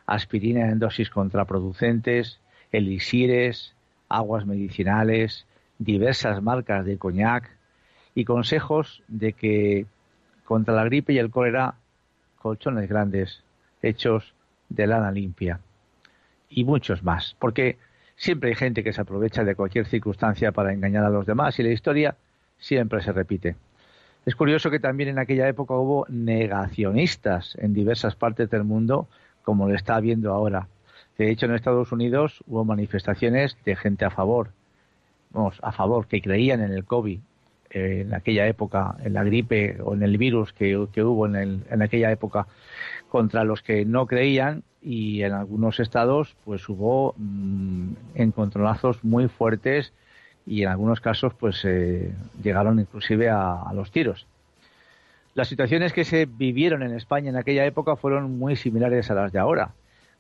aspirina 0.05 0.69
en 0.69 0.79
dosis 0.79 1.09
contraproducentes, 1.09 2.39
elixires, 2.71 3.73
aguas 4.07 4.45
medicinales, 4.45 5.45
diversas 5.79 6.41
marcas 6.43 6.85
de 6.85 6.97
coñac 6.97 7.49
y 8.13 8.25
consejos 8.25 9.01
de 9.07 9.33
que 9.33 9.85
contra 10.45 10.75
la 10.75 10.83
gripe 10.83 11.13
y 11.13 11.17
el 11.17 11.31
cólera 11.31 11.75
colchones 12.37 12.87
grandes 12.87 13.43
hechos 13.81 14.33
de 14.67 14.87
lana 14.87 15.11
limpia 15.11 15.59
y 16.49 16.65
muchos 16.65 17.03
más, 17.03 17.35
porque 17.39 17.77
siempre 18.19 18.49
hay 18.49 18.55
gente 18.55 18.83
que 18.83 18.93
se 18.93 19.01
aprovecha 19.01 19.43
de 19.43 19.55
cualquier 19.55 19.87
circunstancia 19.87 20.51
para 20.51 20.73
engañar 20.73 21.05
a 21.05 21.09
los 21.09 21.25
demás 21.25 21.57
y 21.57 21.63
la 21.63 21.69
historia 21.69 22.15
siempre 22.57 23.01
se 23.01 23.13
repite. 23.13 23.55
Es 24.25 24.35
curioso 24.35 24.69
que 24.69 24.79
también 24.79 25.09
en 25.09 25.19
aquella 25.19 25.47
época 25.47 25.73
hubo 25.75 26.05
negacionistas 26.09 27.55
en 27.57 27.73
diversas 27.73 28.15
partes 28.15 28.49
del 28.49 28.65
mundo, 28.65 29.07
como 29.43 29.67
lo 29.67 29.73
está 29.73 29.95
habiendo 29.95 30.33
ahora. 30.33 30.67
De 31.17 31.31
hecho, 31.31 31.45
en 31.45 31.55
Estados 31.55 31.91
Unidos 31.93 32.43
hubo 32.45 32.65
manifestaciones 32.65 33.57
de 33.63 33.77
gente 33.77 34.03
a 34.03 34.09
favor, 34.09 34.51
vamos, 35.31 35.57
a 35.63 35.71
favor, 35.71 36.07
que 36.07 36.21
creían 36.21 36.61
en 36.61 36.73
el 36.73 36.83
COVID 36.83 37.19
eh, 37.69 38.03
en 38.05 38.13
aquella 38.13 38.47
época, 38.47 38.97
en 39.01 39.13
la 39.13 39.23
gripe 39.23 39.77
o 39.81 39.93
en 39.93 40.03
el 40.03 40.17
virus 40.17 40.51
que, 40.51 40.75
hubo 40.75 41.25
en, 41.25 41.63
en 41.69 41.81
aquella 41.81 42.11
época, 42.11 42.47
contra 43.09 43.45
los 43.45 43.61
que 43.61 43.85
no 43.85 44.07
creían 44.07 44.63
y 44.81 45.23
en 45.23 45.33
algunos 45.33 45.79
estados 45.79 46.35
pues 46.45 46.67
hubo 46.69 47.13
mm, 47.17 47.91
encontronazos 48.15 49.03
muy 49.03 49.27
fuertes 49.27 49.93
y 50.45 50.63
en 50.63 50.69
algunos 50.69 50.99
casos 51.01 51.33
pues 51.33 51.63
llegaron 52.41 52.79
inclusive 52.79 53.29
a, 53.29 53.71
los 53.73 53.91
tiros. 53.91 54.25
Las 55.35 55.47
situaciones 55.47 55.93
que 55.93 56.05
se 56.05 56.25
vivieron 56.25 56.81
en 56.81 56.95
España 56.95 57.29
en 57.29 57.37
aquella 57.37 57.65
época 57.65 57.95
fueron 57.95 58.37
muy 58.39 58.55
similares 58.55 59.11
a 59.11 59.13
las 59.13 59.31
de 59.31 59.39
ahora. 59.39 59.73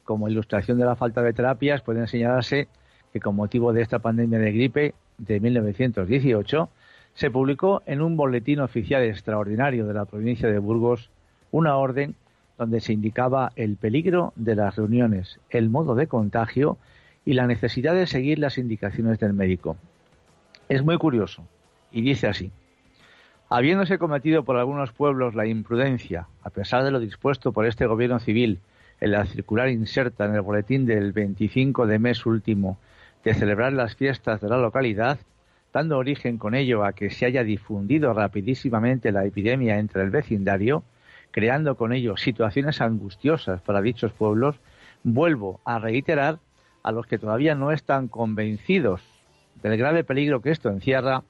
Como 0.03 0.29
ilustración 0.29 0.77
de 0.77 0.85
la 0.85 0.95
falta 0.95 1.21
de 1.23 1.33
terapias 1.33 1.81
puede 1.81 2.05
señalarse 2.07 2.67
que 3.11 3.19
con 3.19 3.35
motivo 3.35 3.73
de 3.73 3.81
esta 3.81 3.99
pandemia 3.99 4.37
de 4.37 4.51
gripe 4.51 4.93
de 5.17 5.39
1918 5.39 6.69
se 7.15 7.31
publicó 7.31 7.81
en 7.85 8.01
un 8.01 8.15
boletín 8.15 8.59
oficial 8.59 9.03
extraordinario 9.03 9.87
de 9.87 9.93
la 9.93 10.05
provincia 10.05 10.47
de 10.47 10.59
Burgos 10.59 11.09
una 11.51 11.75
orden 11.75 12.15
donde 12.59 12.81
se 12.81 12.91
indicaba 12.91 13.53
el 13.55 13.77
peligro 13.77 14.33
de 14.35 14.53
las 14.53 14.75
reuniones, 14.75 15.39
el 15.49 15.69
modo 15.69 15.95
de 15.95 16.07
contagio 16.07 16.77
y 17.25 17.33
la 17.33 17.47
necesidad 17.47 17.95
de 17.95 18.05
seguir 18.05 18.37
las 18.37 18.57
indicaciones 18.57 19.17
del 19.17 19.33
médico. 19.33 19.77
Es 20.67 20.83
muy 20.83 20.97
curioso, 20.97 21.45
y 21.91 22.01
dice 22.01 22.27
así. 22.27 22.51
Habiéndose 23.49 23.97
cometido 23.97 24.43
por 24.43 24.57
algunos 24.57 24.91
pueblos 24.91 25.35
la 25.35 25.47
imprudencia, 25.47 26.27
a 26.43 26.49
pesar 26.49 26.83
de 26.83 26.91
lo 26.91 26.99
dispuesto 26.99 27.53
por 27.53 27.65
este 27.65 27.85
gobierno 27.87 28.19
civil 28.19 28.59
en 28.99 29.11
la 29.11 29.25
circular 29.25 29.69
inserta 29.69 30.25
en 30.25 30.35
el 30.35 30.41
boletín 30.41 30.85
del 30.85 31.13
25 31.13 31.87
de 31.87 31.97
mes 31.97 32.25
último 32.25 32.77
de 33.23 33.33
celebrar 33.33 33.71
las 33.71 33.95
fiestas 33.95 34.41
de 34.41 34.49
la 34.49 34.57
localidad, 34.57 35.17
dando 35.71 35.97
origen 35.97 36.37
con 36.37 36.55
ello 36.55 36.83
a 36.83 36.91
que 36.91 37.09
se 37.09 37.25
haya 37.25 37.45
difundido 37.45 38.13
rapidísimamente 38.13 39.13
la 39.13 39.23
epidemia 39.23 39.79
entre 39.79 40.03
el 40.03 40.09
vecindario, 40.09 40.83
creando 41.31 41.75
con 41.75 41.93
ello 41.93 42.17
situaciones 42.17 42.81
angustiosas 42.81 43.61
para 43.61 43.81
dichos 43.81 44.11
pueblos, 44.13 44.55
vuelvo 45.03 45.59
a 45.63 45.79
reiterar 45.79 46.39
a 46.83 46.91
los 46.91 47.07
que 47.07 47.17
todavía 47.17 47.55
no 47.55 47.71
están 47.71 48.07
convencidos 48.07 49.01
del 49.61 49.77
grave 49.77 50.03
peligro 50.03 50.41
que 50.41 50.51
esto 50.51 50.69
encierra, 50.69 51.23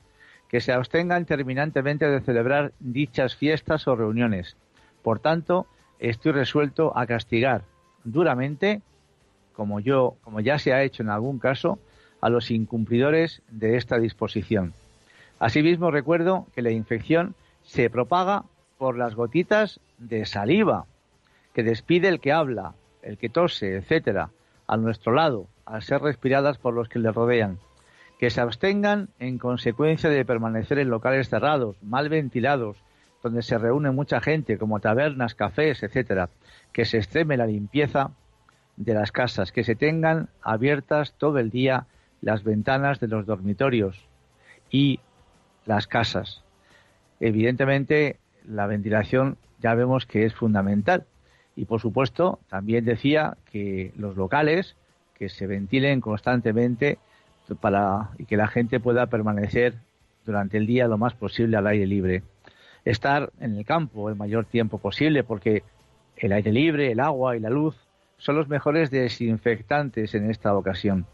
que 0.48 0.62
se 0.62 0.72
abstengan 0.72 1.26
terminantemente 1.26 2.08
de 2.08 2.22
celebrar 2.22 2.74
dichas 2.80 3.36
fiestas 3.36 3.88
o 3.88 3.96
reuniones. 3.96 4.56
Por 5.04 5.20
tanto, 5.20 5.68
estoy 6.00 6.32
resuelto 6.32 6.98
a 6.98 7.06
castigar 7.06 7.64
duramente, 8.04 8.82
como 9.54 9.80
yo, 9.80 10.16
como 10.24 10.40
ya 10.40 10.60
se 10.60 10.74
ha 10.74 10.84
hecho 10.84 11.04
en 11.04 11.10
algún 11.10 11.40
caso, 11.40 11.80
a 12.22 12.30
los 12.30 12.52
incumplidores 12.52 13.42
de 13.50 13.78
esta 13.78 13.98
disposición. 14.00 14.74
Asimismo, 15.40 15.92
recuerdo 15.92 16.48
que 16.54 16.62
la 16.62 16.72
infección 16.72 17.36
se 17.64 17.90
propaga 17.90 18.44
por 18.80 18.98
las 18.98 19.14
gotitas 19.14 19.80
de 20.00 20.26
saliva 20.26 20.88
que 21.54 21.62
despide 21.62 22.08
el 22.08 22.20
que 22.20 22.32
habla, 22.32 22.74
el 23.04 23.20
que 23.20 23.30
tose, 23.30 23.76
etcétera, 23.76 24.32
a 24.66 24.78
nuestro 24.78 25.14
lado, 25.14 25.46
al 25.66 25.84
ser 25.84 26.02
respiradas 26.02 26.58
por 26.58 26.74
los 26.74 26.90
que 26.90 26.98
le 26.98 27.12
rodean 27.12 27.60
que 28.20 28.30
se 28.30 28.42
abstengan 28.42 29.08
en 29.18 29.38
consecuencia 29.38 30.10
de 30.10 30.26
permanecer 30.26 30.78
en 30.78 30.90
locales 30.90 31.30
cerrados, 31.30 31.82
mal 31.82 32.10
ventilados, 32.10 32.76
donde 33.24 33.42
se 33.42 33.58
reúne 33.58 33.92
mucha 33.92 34.20
gente, 34.20 34.58
como 34.58 34.82
tabernas, 34.82 35.36
cafés, 35.36 35.82
etcétera, 35.84 36.30
que 36.74 36.84
se 36.84 36.98
extreme 36.98 37.38
la 37.38 37.48
limpieza 37.48 38.12
de 38.76 38.94
las 38.94 39.14
casas, 39.14 39.54
que 39.54 39.64
se 39.64 39.76
tengan 39.76 40.28
abiertas 40.42 41.14
todo 41.14 41.40
el 41.40 41.50
día 41.50 41.88
las 42.22 42.44
ventanas 42.44 43.00
de 43.00 43.08
los 43.08 43.26
dormitorios 43.26 44.06
y 44.70 45.00
las 45.66 45.88
casas. 45.88 46.44
Evidentemente, 47.22 48.18
la 48.50 48.68
ventilación 48.68 49.38
ya 49.62 49.76
vemos 49.76 50.06
que 50.06 50.26
es 50.26 50.34
fundamental. 50.34 51.06
Y 51.56 51.66
por 51.66 51.80
supuesto, 51.80 52.40
también 52.50 52.86
decía 52.86 53.38
que 53.52 53.94
los 53.98 54.16
locales 54.18 54.76
que 55.14 55.30
se 55.30 55.48
ventilen 55.48 56.02
constantemente 56.02 56.98
para 57.62 58.12
y 58.18 58.26
que 58.26 58.38
la 58.38 58.48
gente 58.48 58.80
pueda 58.80 59.08
permanecer 59.08 59.76
durante 60.26 60.58
el 60.58 60.68
día 60.68 60.88
lo 60.88 60.98
más 60.98 61.14
posible 61.14 61.58
al 61.58 61.68
aire 61.68 61.88
libre. 61.88 62.24
Estar 62.86 63.32
en 63.40 63.58
el 63.58 63.66
campo 63.66 64.10
el 64.10 64.16
mayor 64.16 64.46
tiempo 64.46 64.78
posible 64.78 65.24
porque 65.24 65.64
el 66.16 66.32
aire 66.32 66.52
libre, 66.52 66.92
el 66.92 67.00
agua 67.00 67.36
y 67.36 67.40
la 67.40 67.50
luz 67.50 67.76
son 68.18 68.36
los 68.36 68.48
mejores 68.48 68.92
desinfectantes 68.92 70.14
en 70.16 70.30
esta 70.30 70.56
ocasión. 70.56 71.06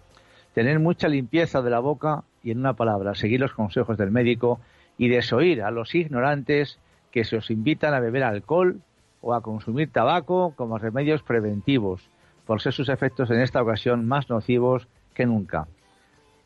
Tener 0.53 0.79
mucha 0.79 1.07
limpieza 1.07 1.61
de 1.61 1.69
la 1.69 1.79
boca 1.79 2.23
y 2.43 2.51
en 2.51 2.59
una 2.59 2.73
palabra, 2.73 3.15
seguir 3.15 3.39
los 3.39 3.53
consejos 3.53 3.97
del 3.97 4.11
médico 4.11 4.59
y 4.97 5.09
desoír 5.09 5.63
a 5.63 5.71
los 5.71 5.93
ignorantes 5.95 6.79
que 7.15 7.23
se 7.23 7.37
os 7.37 7.49
invitan 7.49 7.93
a 7.93 8.01
beber 8.01 8.23
alcohol 8.27 8.81
o 9.21 9.33
a 9.33 9.39
consumir 9.39 9.89
tabaco 9.89 10.53
como 10.57 10.77
remedios 10.77 11.23
preventivos, 11.23 12.09
por 12.45 12.59
ser 12.59 12.73
sus 12.73 12.89
efectos 12.89 13.31
en 13.31 13.39
esta 13.39 13.63
ocasión 13.63 14.05
más 14.05 14.29
nocivos 14.29 14.89
que 15.13 15.25
nunca. 15.25 15.65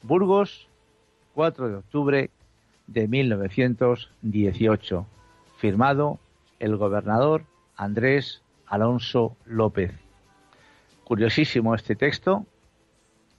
Burgos, 0.04 0.70
4 1.34 1.70
de 1.70 1.76
octubre 1.78 2.30
de 2.86 3.08
1918. 3.08 5.08
Firmado 5.58 6.20
el 6.60 6.78
gobernador 6.78 7.46
Andrés 7.76 8.44
Alonso 8.68 9.36
López. 9.48 9.92
Curiosísimo 11.04 11.74
este 11.74 11.96
texto 11.96 12.46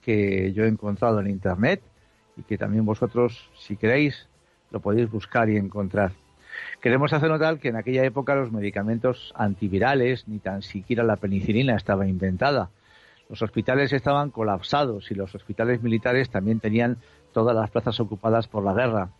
que 0.02 0.52
yo 0.52 0.64
he 0.64 0.68
encontrado 0.68 1.20
en 1.20 1.28
Internet 1.28 1.80
y 2.36 2.42
que 2.42 2.58
también 2.58 2.84
vosotros, 2.84 3.48
si 3.56 3.76
queréis, 3.76 4.28
lo 4.72 4.80
podéis 4.80 5.08
buscar 5.08 5.48
y 5.48 5.56
encontrar. 5.56 6.10
Queremos 6.80 7.12
hacer 7.12 7.28
notar 7.28 7.58
que 7.58 7.68
en 7.68 7.76
aquella 7.76 8.04
época 8.04 8.34
los 8.34 8.52
medicamentos 8.52 9.32
antivirales, 9.36 10.26
ni 10.28 10.38
tan 10.38 10.62
siquiera 10.62 11.04
la 11.04 11.16
penicilina 11.16 11.76
estaba 11.76 12.06
inventada. 12.06 12.70
Los 13.28 13.42
hospitales 13.42 13.92
estaban 13.92 14.30
colapsados 14.30 15.10
y 15.10 15.14
los 15.14 15.34
hospitales 15.34 15.82
militares 15.82 16.30
también 16.30 16.58
tenían 16.58 16.96
todas 17.32 17.54
las 17.54 17.70
plazas 17.70 18.00
ocupadas 18.00 18.48
por 18.48 18.64
la 18.64 18.72
guerra. 18.72 19.10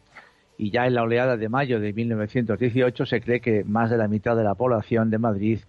Y 0.57 0.71
ya 0.71 0.87
en 0.87 0.95
la 0.95 1.03
oleada 1.03 1.37
de 1.37 1.49
mayo 1.49 1.81
de 1.81 1.93
1918 1.93 3.07
se 3.07 3.21
cree 3.21 3.41
que 3.41 3.63
más 3.63 3.91
de 3.91 3.99
la 3.99 4.09
mitad 4.09 4.37
de 4.37 4.45
la 4.45 4.55
población 4.55 5.11
de 5.11 5.19
Madrid 5.19 5.61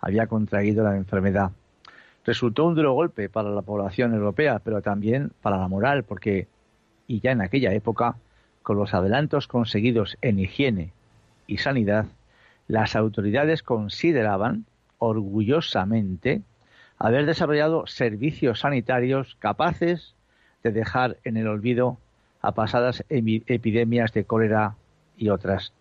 había 0.00 0.28
contraído 0.28 0.82
la 0.82 0.96
enfermedad. 0.96 1.50
Resultó 2.24 2.64
un 2.66 2.74
duro 2.74 2.92
golpe 2.92 3.28
para 3.28 3.50
la 3.50 3.62
población 3.62 4.14
europea, 4.14 4.60
pero 4.62 4.82
también 4.82 5.32
para 5.42 5.58
la 5.58 5.68
moral, 5.68 6.04
porque, 6.04 6.48
y 7.06 7.20
ya 7.20 7.32
en 7.32 7.42
aquella 7.42 7.72
época, 7.72 8.16
con 8.62 8.76
los 8.76 8.94
adelantos 8.94 9.46
conseguidos 9.46 10.16
en 10.22 10.38
higiene 10.38 10.92
y 11.50 11.58
sanidad, 11.58 12.06
las 12.68 12.94
autoridades 12.94 13.64
consideraban 13.64 14.64
orgullosamente 14.98 16.42
haber 16.96 17.26
desarrollado 17.26 17.86
servicios 17.88 18.60
sanitarios 18.60 19.36
capaces 19.40 20.14
de 20.62 20.70
dejar 20.70 21.16
en 21.24 21.36
el 21.36 21.48
olvido 21.48 21.98
a 22.40 22.52
pasadas 22.52 23.04
epidemias 23.08 24.12
de 24.12 24.24
cólera 24.24 24.76
y 25.16 25.30
otras. 25.30 25.72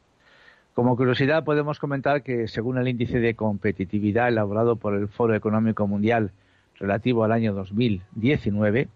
Como 0.74 0.98
curiosidad 0.98 1.44
podemos 1.44 1.78
comentar 1.78 2.24
que 2.24 2.48
según 2.48 2.80
el 2.80 2.88
índice 2.88 3.20
de 3.20 3.36
competitividad 3.36 4.30
elaborado 4.30 4.76
por 4.78 4.96
el 4.96 5.08
Foro 5.08 5.36
Económico 5.36 5.86
Mundial 5.86 6.32
relativo 6.80 7.24
al 7.24 7.32
año 7.32 7.54
2019, 7.54 8.88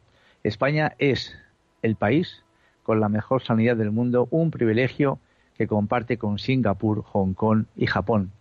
España 0.44 0.94
es 0.98 1.38
el 1.84 1.96
país 1.96 2.44
con 2.82 3.00
la 3.00 3.10
mejor 3.10 3.44
sanidad 3.44 3.78
del 3.78 3.92
mundo, 3.92 4.28
un 4.32 4.50
privilegio 4.50 5.20
que 5.58 5.68
comparte 5.68 6.18
con 6.18 6.40
Singapur, 6.40 7.04
Hong 7.04 7.34
Kong 7.34 7.66
y 7.76 7.88
Japón, 7.88 8.32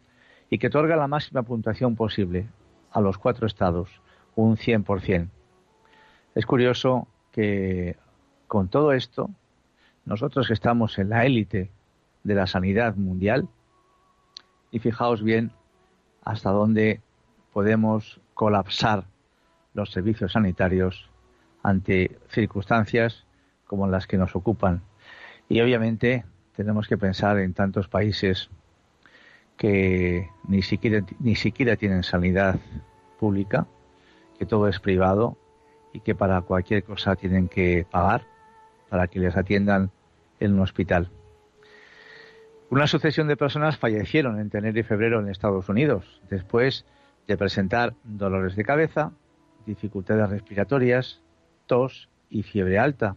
y 0.51 0.59
que 0.59 0.69
otorga 0.69 0.97
la 0.97 1.09
máxima 1.09 1.43
puntuación 1.43 1.97
posible 1.97 2.47
a 2.91 3.01
los 3.01 3.19
cuatro 3.19 3.47
estados, 3.47 3.89
un 4.35 4.57
100%. 4.57 5.29
Es 6.35 6.47
curioso 6.47 7.09
que 7.31 7.97
con 8.49 8.69
todo 8.69 8.93
esto, 8.93 9.31
nosotros 10.05 10.47
que 10.47 10.55
estamos 10.55 10.99
en 10.99 11.11
la 11.11 11.25
élite 11.25 11.71
de 12.25 12.35
la 12.35 12.47
sanidad 12.47 12.97
mundial, 12.97 13.49
y 14.71 14.79
fijaos 14.79 15.23
bien 15.23 15.53
hasta 16.25 16.51
dónde 16.51 17.01
podemos 17.53 18.21
colapsar 18.35 19.05
los 19.75 19.91
servicios 19.91 20.33
sanitarios 20.33 21.11
ante 21.63 22.19
circunstancias 22.29 23.25
como 23.67 23.87
las 23.87 24.07
que 24.07 24.19
nos 24.19 24.35
ocupan. 24.35 24.83
Y 25.49 25.61
obviamente 25.61 26.25
tenemos 26.57 26.89
que 26.89 26.99
pensar 26.99 27.39
en 27.39 27.55
tantos 27.55 27.89
países 27.89 28.51
que 29.57 30.29
ni 30.49 30.63
siquiera, 30.63 31.77
tienen 31.77 32.03
sanidad 32.03 32.59
pública, 33.19 33.67
que 34.39 34.47
todo 34.47 34.69
es 34.69 34.81
privado 34.81 35.37
y 35.93 36.01
que 36.01 36.15
para 36.15 36.41
cualquier 36.43 36.83
cosa 36.83 37.17
tienen 37.17 37.49
que 37.49 37.87
pagar 37.91 38.27
para 38.89 39.07
que 39.07 39.21
les 39.21 39.37
atiendan 39.37 39.91
en 40.41 40.55
un 40.55 40.61
hospital. 40.61 41.11
Una 42.71 42.87
sucesión 42.87 43.29
de 43.29 43.37
personas 43.37 43.79
fallecieron 43.79 44.41
en 44.41 44.51
enero 44.53 44.81
y 44.81 44.83
febrero 44.83 45.21
en 45.21 45.29
Estados 45.29 45.69
Unidos, 45.69 46.21
después 46.31 46.85
de 47.29 47.37
presentar 47.37 47.95
dolores 48.03 48.57
de 48.57 48.65
cabeza, 48.65 49.13
dificultades 49.67 50.29
respiratorias, 50.31 51.21
tos 51.67 52.09
y 52.31 52.43
fiebre 52.43 52.79
alta. 52.79 53.15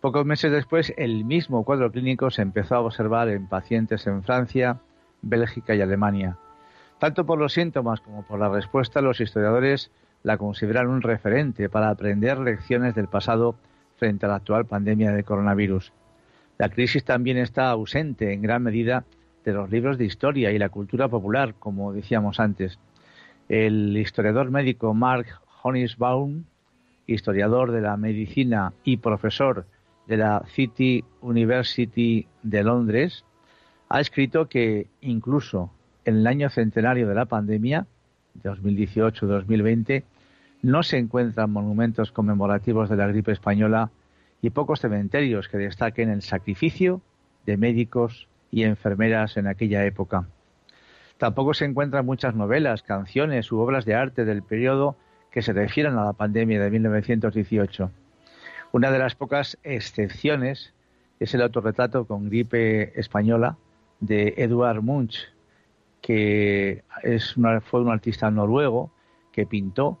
Pocos 0.00 0.24
meses 0.24 0.52
después, 0.52 0.94
el 0.96 1.24
mismo 1.24 1.64
cuadro 1.64 1.90
clínico 1.90 2.30
se 2.30 2.42
empezó 2.42 2.76
a 2.76 2.80
observar 2.80 3.28
en 3.30 3.48
pacientes 3.48 4.06
en 4.06 4.22
Francia, 4.22 4.78
Bélgica 5.22 5.74
y 5.74 5.80
Alemania. 5.80 6.38
Tanto 7.00 7.26
por 7.26 7.40
los 7.40 7.52
síntomas 7.52 8.00
como 8.00 8.22
por 8.22 8.38
la 8.38 8.48
respuesta, 8.48 9.00
los 9.00 9.20
historiadores 9.20 9.90
la 10.22 10.38
consideran 10.38 10.86
un 10.86 11.02
referente 11.02 11.68
para 11.68 11.90
aprender 11.90 12.38
lecciones 12.38 12.94
del 12.94 13.08
pasado 13.08 13.56
frente 13.96 14.26
a 14.26 14.28
la 14.28 14.36
actual 14.36 14.66
pandemia 14.66 15.10
de 15.10 15.24
coronavirus. 15.24 15.92
La 16.58 16.68
crisis 16.68 17.04
también 17.04 17.36
está 17.36 17.68
ausente 17.68 18.32
en 18.32 18.42
gran 18.42 18.62
medida 18.62 19.04
de 19.44 19.52
los 19.52 19.68
libros 19.68 19.98
de 19.98 20.04
historia 20.04 20.52
y 20.52 20.58
la 20.58 20.68
cultura 20.68 21.08
popular, 21.08 21.54
como 21.58 21.92
decíamos 21.92 22.38
antes. 22.38 22.78
El 23.48 23.96
historiador 23.96 24.52
médico 24.52 24.94
Mark 24.94 25.26
Honisbaum, 25.62 26.44
historiador 27.08 27.72
de 27.72 27.80
la 27.80 27.96
medicina 27.96 28.72
y 28.84 28.98
profesor 28.98 29.66
de 30.08 30.16
la 30.16 30.42
City 30.48 31.04
University 31.20 32.26
de 32.42 32.64
Londres, 32.64 33.24
ha 33.88 34.00
escrito 34.00 34.48
que 34.48 34.88
incluso 35.02 35.70
en 36.04 36.16
el 36.16 36.26
año 36.26 36.48
centenario 36.50 37.06
de 37.06 37.14
la 37.14 37.26
pandemia, 37.26 37.86
2018-2020, 38.42 40.04
no 40.62 40.82
se 40.82 40.98
encuentran 40.98 41.50
monumentos 41.50 42.10
conmemorativos 42.10 42.88
de 42.88 42.96
la 42.96 43.06
gripe 43.06 43.32
española 43.32 43.90
y 44.40 44.50
pocos 44.50 44.80
cementerios 44.80 45.48
que 45.48 45.58
destaquen 45.58 46.08
el 46.08 46.22
sacrificio 46.22 47.02
de 47.44 47.56
médicos 47.56 48.28
y 48.50 48.62
enfermeras 48.62 49.36
en 49.36 49.46
aquella 49.46 49.84
época. 49.84 50.26
Tampoco 51.18 51.52
se 51.52 51.64
encuentran 51.64 52.06
muchas 52.06 52.34
novelas, 52.34 52.82
canciones 52.82 53.52
u 53.52 53.58
obras 53.58 53.84
de 53.84 53.94
arte 53.94 54.24
del 54.24 54.42
periodo 54.42 54.96
que 55.30 55.42
se 55.42 55.52
refieran 55.52 55.98
a 55.98 56.04
la 56.04 56.12
pandemia 56.12 56.60
de 56.62 56.70
1918. 56.70 57.90
Una 58.72 58.90
de 58.90 58.98
las 58.98 59.14
pocas 59.14 59.58
excepciones 59.62 60.74
es 61.20 61.34
el 61.34 61.42
autorretrato 61.42 62.06
con 62.06 62.28
gripe 62.28 62.98
española 62.98 63.56
de 64.00 64.34
Eduard 64.36 64.82
Munch, 64.82 65.32
que 66.02 66.84
es 67.02 67.34
fue 67.64 67.80
un 67.80 67.88
artista 67.90 68.30
noruego 68.30 68.92
que 69.32 69.46
pintó 69.46 69.98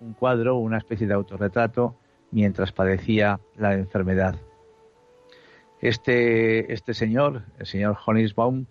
un 0.00 0.12
cuadro, 0.12 0.56
una 0.56 0.78
especie 0.78 1.06
de 1.06 1.14
autorretrato, 1.14 1.96
mientras 2.30 2.72
padecía 2.72 3.40
la 3.56 3.74
enfermedad. 3.74 4.36
Este, 5.80 6.72
este 6.72 6.94
señor, 6.94 7.42
el 7.58 7.66
señor 7.66 7.96
Honisbaum, 8.04 8.66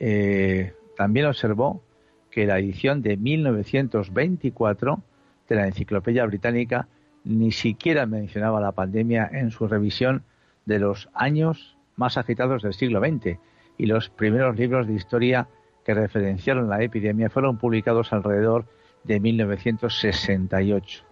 eh, 0.00 0.74
también 0.96 1.26
observó 1.26 1.82
que 2.30 2.46
la 2.46 2.58
edición 2.58 3.02
de 3.02 3.16
1924 3.16 5.02
de 5.48 5.54
la 5.54 5.66
Enciclopedia 5.66 6.26
Británica 6.26 6.88
ni 7.28 7.52
siquiera 7.52 8.06
mencionaba 8.06 8.58
la 8.58 8.72
pandemia 8.72 9.28
en 9.30 9.50
su 9.50 9.68
revisión 9.68 10.22
de 10.64 10.78
los 10.78 11.10
años 11.12 11.76
más 11.94 12.16
agitados 12.16 12.62
del 12.62 12.72
siglo 12.72 13.00
XX 13.00 13.38
y 13.76 13.84
los 13.84 14.08
primeros 14.08 14.56
libros 14.56 14.86
de 14.86 14.94
historia 14.94 15.46
que 15.84 15.92
referenciaron 15.92 16.70
la 16.70 16.82
epidemia 16.82 17.28
fueron 17.28 17.58
publicados 17.58 18.14
alrededor 18.14 18.64
de 19.04 19.20
1968. 19.20 21.04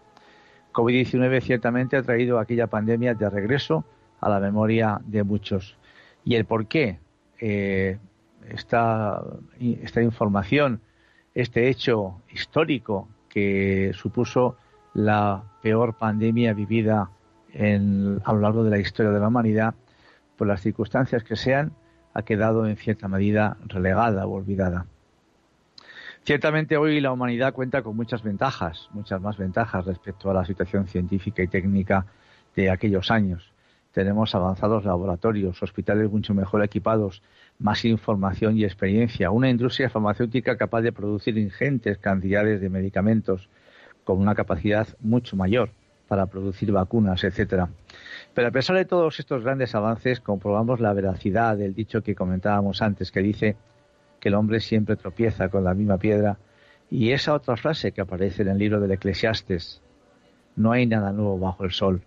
COVID-19 0.73 1.43
ciertamente 1.43 1.99
ha 1.99 2.03
traído 2.03 2.39
aquella 2.39 2.67
pandemia 2.67 3.13
de 3.13 3.29
regreso 3.29 3.85
a 4.21 4.31
la 4.31 4.41
memoria 4.41 5.01
de 5.05 5.23
muchos. 5.23 5.77
Y 6.25 6.35
el 6.37 6.47
por 6.47 6.67
qué 6.67 6.99
eh, 7.41 7.99
esta, 8.49 9.23
esta 9.61 10.01
información, 10.01 10.81
este 11.35 11.69
hecho 11.69 12.23
histórico 12.33 13.07
que 13.29 13.93
supuso 13.95 14.57
la 14.97 15.45
peor 15.61 15.99
pandemia 15.99 16.55
vivida 16.55 17.11
en, 17.53 18.23
a 18.25 18.33
lo 18.33 18.41
largo 18.41 18.65
de 18.65 18.71
la 18.71 18.79
historia 18.79 19.13
de 19.13 19.21
la 19.21 19.29
humanidad, 19.29 19.75
por 20.39 20.47
las 20.47 20.63
circunstancias 20.63 21.23
que 21.23 21.37
sean, 21.37 21.73
ha 22.15 22.23
quedado 22.23 22.67
en 22.67 22.77
cierta 22.77 23.07
medida 23.07 23.59
relegada 23.67 24.27
o 24.27 24.33
olvidada. 24.33 24.87
Ciertamente 26.25 26.79
hoy 26.79 26.99
la 27.01 27.13
humanidad 27.13 27.53
cuenta 27.53 27.83
con 27.83 27.95
muchas 27.95 28.23
ventajas, 28.23 28.89
muchas 28.93 29.21
más 29.21 29.37
ventajas 29.37 29.85
respecto 29.85 30.31
a 30.31 30.35
la 30.35 30.47
situación 30.47 30.87
científica 30.87 31.43
y 31.43 31.49
técnica 31.49 32.07
de 32.55 32.71
aquellos 32.71 33.11
años. 33.11 33.53
Tenemos 33.93 34.35
avanzados 34.35 34.87
laboratorios, 34.87 35.63
hospitales 35.63 36.11
mucho 36.11 36.33
mejor 36.33 36.65
equipados, 36.65 37.23
más 37.59 37.85
información 37.85 38.57
y 38.57 38.65
experiencia, 38.65 39.31
una 39.31 39.51
industria 39.51 39.91
farmacéutica 39.91 40.57
capaz 40.57 40.81
de 40.81 40.93
producir 40.93 41.37
ingentes 41.37 41.99
cantidades 41.99 42.63
de 42.63 42.71
medicamentos, 42.71 43.51
con 44.07 44.21
una 44.21 44.37
capacidad 44.37 44.87
mucho 45.01 45.37
mayor 45.37 45.71
para 46.07 46.27
producir 46.27 46.71
vacunas, 46.71 47.25
etcétera. 47.25 47.69
Pero 48.33 48.47
a 48.47 48.53
pesar 48.53 48.77
de 48.77 48.85
todos 48.85 49.19
estos 49.19 49.43
grandes 49.43 49.75
avances, 49.75 50.21
comprobamos 50.21 50.79
la 50.79 50.93
veracidad 50.93 51.57
del 51.57 51.75
dicho 51.75 52.03
que 52.03 52.15
comentábamos 52.15 52.83
antes, 52.83 53.11
que 53.11 53.21
dice 53.21 53.57
que 54.21 54.29
el 54.29 54.37
hombre 54.37 54.61
siempre 54.61 54.95
tropieza 54.95 55.49
con 55.49 55.65
la 55.65 55.75
misma 55.75 55.99
piedra, 55.99 56.39
y 56.89 57.11
esa 57.11 57.35
otra 57.35 57.57
frase 57.57 57.91
que 57.91 58.01
aparece 58.01 58.43
en 58.43 58.49
el 58.49 58.59
libro 58.59 58.81
del 58.81 58.93
Eclesiastes, 58.93 59.83
no 60.55 60.71
hay 60.71 60.87
nada 60.87 61.11
nuevo 61.11 61.37
bajo 61.41 61.65
el 61.65 61.73
sol, 61.73 62.01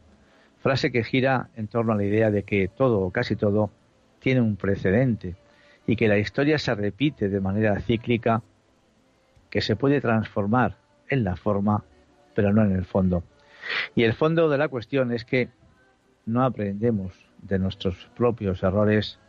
frase 0.62 0.93
que 0.93 1.03
gira 1.03 1.49
en 1.57 1.67
torno 1.67 1.91
a 1.91 1.97
la 1.97 2.05
idea 2.05 2.31
de 2.31 2.43
que 2.43 2.69
todo 2.69 3.01
o 3.01 3.12
casi 3.12 3.35
todo 3.35 3.71
tiene 4.19 4.39
un 4.39 4.55
precedente 4.55 5.35
y 5.85 5.97
que 5.97 6.07
la 6.07 6.17
historia 6.17 6.57
se 6.59 6.73
repite 6.75 7.27
de 7.27 7.41
manera 7.41 7.77
cíclica, 7.81 8.41
que 9.49 9.59
se 9.59 9.75
puede 9.75 9.99
transformar 9.99 10.77
en 11.09 11.23
la 11.23 11.35
forma, 11.35 11.83
pero 12.39 12.54
no 12.54 12.63
en 12.63 12.71
el 12.71 12.86
fondo. 12.86 13.21
Y 13.95 14.04
el 14.04 14.13
fondo 14.13 14.47
de 14.47 14.58
la 14.58 14.69
cuestión 14.69 15.12
es 15.12 15.25
que 15.25 15.49
no 16.25 16.45
aprendemos 16.45 17.12
de 17.41 17.60
nuestros 17.60 18.10
propios 18.15 18.63
errores 18.63 19.19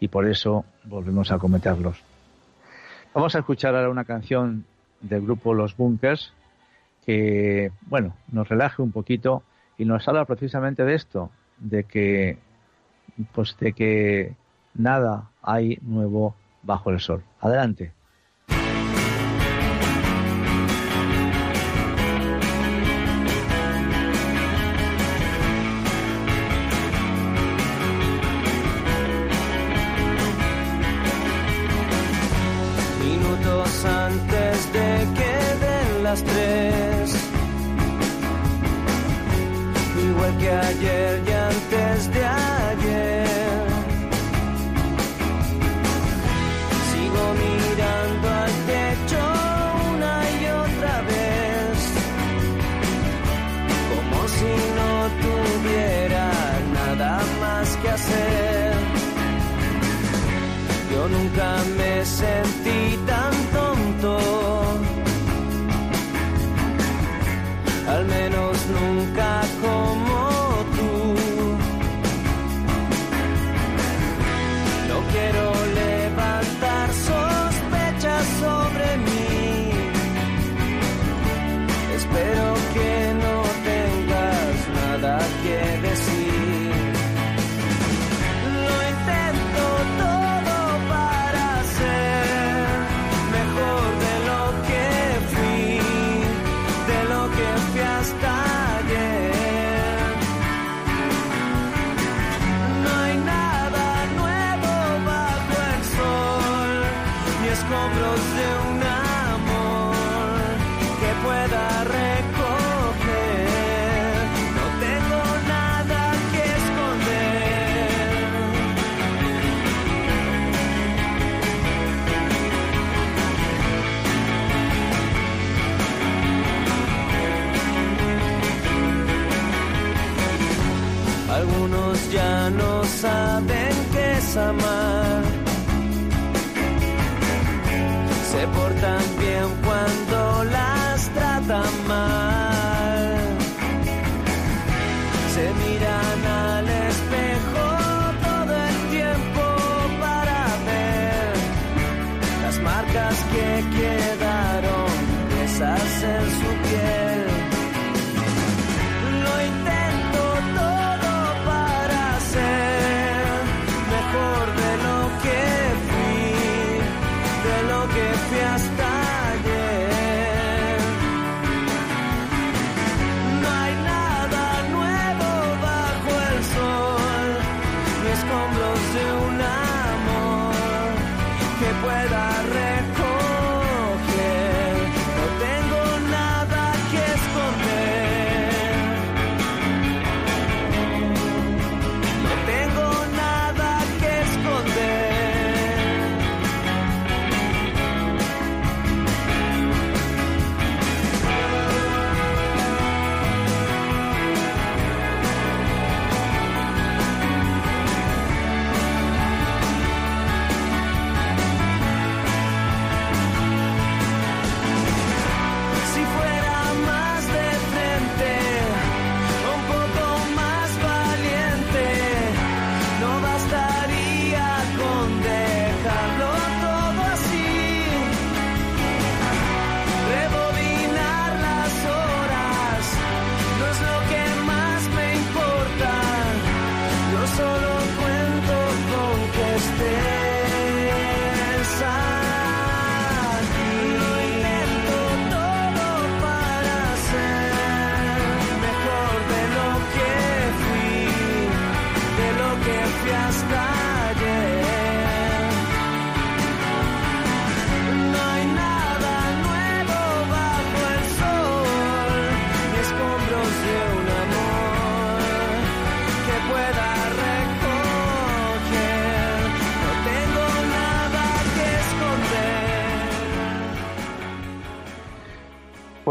y 0.00 0.08
por 0.08 0.26
eso 0.26 0.64
volvemos 0.82 1.30
a 1.30 1.38
cometerlos. 1.38 2.02
Vamos 3.14 3.36
a 3.36 3.38
escuchar 3.38 3.76
ahora 3.76 3.88
una 3.88 4.04
canción 4.04 4.64
del 5.00 5.22
grupo 5.22 5.54
Los 5.54 5.76
Bunkers 5.76 6.32
que, 7.04 7.70
bueno, 7.82 8.16
nos 8.32 8.48
relaje 8.48 8.82
un 8.82 8.90
poquito 8.90 9.44
y 9.78 9.84
nos 9.84 10.08
habla 10.08 10.24
precisamente 10.24 10.84
de 10.84 10.94
esto, 10.94 11.30
de 11.58 11.84
que, 11.84 12.36
pues 13.32 13.56
de 13.60 13.74
que 13.74 14.34
nada 14.74 15.30
hay 15.40 15.78
nuevo 15.82 16.34
bajo 16.64 16.90
el 16.90 16.98
sol. 16.98 17.22
Adelante. 17.38 17.92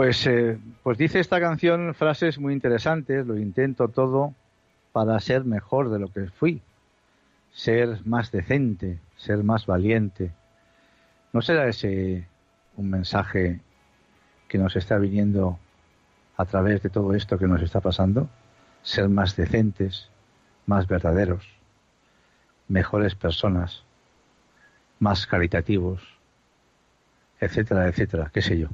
Pues, 0.05 0.27
eh, 0.27 0.59
pues 0.83 0.99
dice 0.99 1.19
esta 1.19 1.39
canción 1.39 1.95
frases 1.95 2.37
muy 2.37 2.53
interesantes, 2.53 3.25
lo 3.25 3.39
intento 3.39 3.87
todo 3.87 4.35
para 4.91 5.19
ser 5.19 5.45
mejor 5.45 5.89
de 5.89 5.97
lo 5.97 6.09
que 6.09 6.27
fui, 6.27 6.61
ser 7.51 8.05
más 8.05 8.29
decente, 8.29 8.99
ser 9.17 9.43
más 9.43 9.65
valiente. 9.65 10.31
¿No 11.33 11.41
será 11.41 11.67
ese 11.67 12.27
un 12.77 12.91
mensaje 12.91 13.61
que 14.47 14.59
nos 14.59 14.75
está 14.75 14.99
viniendo 14.99 15.57
a 16.37 16.45
través 16.45 16.83
de 16.83 16.91
todo 16.91 17.15
esto 17.15 17.39
que 17.39 17.47
nos 17.47 17.63
está 17.63 17.81
pasando? 17.81 18.29
Ser 18.83 19.09
más 19.09 19.35
decentes, 19.35 20.11
más 20.67 20.87
verdaderos, 20.87 21.49
mejores 22.67 23.15
personas, 23.15 23.81
más 24.99 25.25
caritativos, 25.25 26.03
etcétera, 27.39 27.87
etcétera, 27.87 28.29
qué 28.31 28.43
sé 28.43 28.59
yo. 28.59 28.69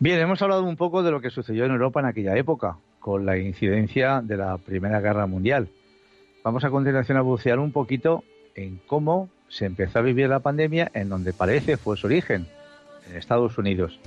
Bien, 0.00 0.20
hemos 0.20 0.40
hablado 0.42 0.62
un 0.62 0.76
poco 0.76 1.02
de 1.02 1.10
lo 1.10 1.20
que 1.20 1.28
sucedió 1.28 1.64
en 1.64 1.72
Europa 1.72 1.98
en 1.98 2.06
aquella 2.06 2.36
época, 2.36 2.76
con 3.00 3.26
la 3.26 3.36
incidencia 3.36 4.20
de 4.22 4.36
la 4.36 4.56
Primera 4.56 5.00
Guerra 5.00 5.26
Mundial. 5.26 5.70
Vamos 6.44 6.62
a 6.62 6.70
continuación 6.70 7.18
a 7.18 7.22
bucear 7.22 7.58
un 7.58 7.72
poquito 7.72 8.22
en 8.54 8.80
cómo 8.86 9.28
se 9.48 9.66
empezó 9.66 9.98
a 9.98 10.02
vivir 10.02 10.28
la 10.28 10.38
pandemia 10.38 10.88
en 10.94 11.08
donde 11.08 11.32
parece 11.32 11.76
fue 11.76 11.96
su 11.96 12.06
origen, 12.06 12.46
en 13.08 13.16
Estados 13.16 13.58
Unidos. 13.58 13.98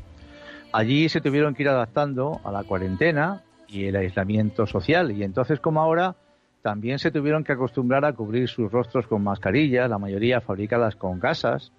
Allí 0.71 1.10
se 1.10 1.19
tuvieron 1.19 1.54
que 1.54 1.63
ir 1.63 1.69
adaptando 1.69 2.39
a 2.45 2.54
la 2.54 2.63
cuarentena 2.63 3.41
y 3.67 3.84
el 3.84 3.97
aislamiento 3.97 4.67
social 4.67 5.12
y 5.12 5.25
entonces 5.25 5.60
como 5.60 5.82
ahora 5.82 6.15
también 6.62 6.99
se 6.99 7.12
tuvieron 7.12 7.43
que 7.43 7.51
acostumbrar 7.51 8.06
a 8.06 8.13
cubrir 8.13 8.47
sus 8.47 8.71
rostros 8.71 9.08
con 9.08 9.25
mascarillas, 9.25 9.89
la 9.89 9.97
mayoría 9.97 10.39
fabricadas 10.39 10.95
con 10.95 11.19
gasas. 11.19 11.73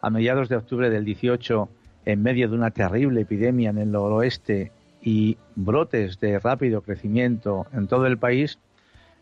A 0.00 0.08
mediados 0.08 0.48
de 0.48 0.56
octubre 0.56 0.88
del 0.88 1.04
18 1.04 1.68
en 2.12 2.22
medio 2.22 2.48
de 2.48 2.56
una 2.56 2.70
terrible 2.70 3.22
epidemia 3.22 3.70
en 3.70 3.78
el 3.78 3.92
noroeste 3.92 4.72
y 5.02 5.38
brotes 5.54 6.20
de 6.20 6.38
rápido 6.38 6.82
crecimiento 6.82 7.66
en 7.72 7.86
todo 7.86 8.06
el 8.06 8.18
país, 8.18 8.58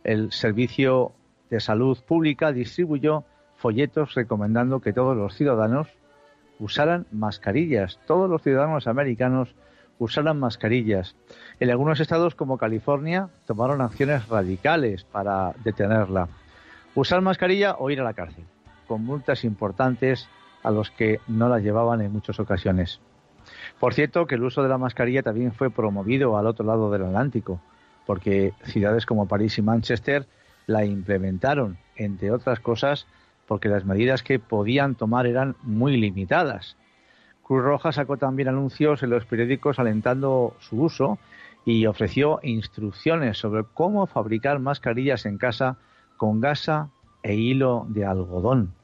el 0.05 0.33
Servicio 0.33 1.13
de 1.51 1.61
Salud 1.61 1.99
Pública 2.07 2.53
distribuyó 2.53 3.25
folletos 3.57 4.15
recomendando 4.15 4.81
que 4.81 4.93
todos 4.93 5.17
los 5.17 5.35
ciudadanos 5.35 5.89
usaran 6.59 7.07
mascarillas, 7.13 7.99
todos 8.07 8.29
los 8.29 8.43
ciudadanos 8.43 8.87
americanos 8.87 9.55
usaran 9.99 10.39
mascarillas. 10.39 11.17
En 11.61 11.71
algunos 11.71 12.01
estados 12.01 12.35
como 12.35 12.59
California 12.59 13.29
tomaron 13.47 13.81
acciones 13.81 14.29
radicales 14.29 15.05
para 15.05 15.53
detenerla. 15.65 16.29
Usar 16.95 17.21
mascarilla 17.21 17.77
o 17.79 17.91
ir 17.91 18.01
a 18.01 18.05
la 18.05 18.15
cárcel, 18.15 18.45
con 18.87 19.05
multas 19.05 19.45
importantes 19.45 20.29
a 20.69 20.71
los 20.71 20.91
que 20.91 21.21
no 21.29 21.49
la 21.49 21.61
llevaban 21.61 22.03
en 22.03 22.13
muchas 22.13 22.39
ocasiones. 22.39 23.01
Por 23.81 23.95
cierto, 23.95 24.27
que 24.27 24.35
el 24.35 24.43
uso 24.43 24.63
de 24.63 24.69
la 24.69 24.77
mascarilla 24.77 25.23
también 25.23 25.53
fue 25.53 25.71
promovido 25.71 26.37
al 26.37 26.47
otro 26.47 26.67
lado 26.67 26.91
del 26.91 27.05
Atlántico, 27.05 27.59
porque 28.05 28.53
ciudades 28.65 29.07
como 29.07 29.27
París 29.27 29.57
y 29.57 29.63
Manchester 29.63 30.27
la 30.67 30.85
implementaron, 30.85 31.79
entre 31.97 32.31
otras 32.31 32.61
cosas, 32.61 33.07
porque 33.47 33.71
las 33.71 33.87
medidas 33.87 34.23
que 34.23 34.39
podían 34.39 34.95
tomar 34.95 35.27
eran 35.27 35.57
muy 35.63 35.97
limitadas. 35.97 36.77
Cruz 37.43 37.65
Roja 37.65 37.91
sacó 37.93 38.19
también 38.19 38.49
anuncios 38.51 39.03
en 39.03 39.09
los 39.09 39.25
periódicos 39.25 39.79
alentando 39.79 40.55
su 40.59 40.83
uso 40.83 41.19
y 41.65 41.87
ofreció 41.87 42.41
instrucciones 42.43 43.39
sobre 43.39 43.65
cómo 43.73 44.07
fabricar 44.07 44.59
mascarillas 44.59 45.25
en 45.25 45.39
casa 45.39 45.79
con 46.19 46.43
gasa 46.43 46.91
e 47.23 47.37
hilo 47.37 47.87
de 47.89 48.05
algodón. 48.05 48.75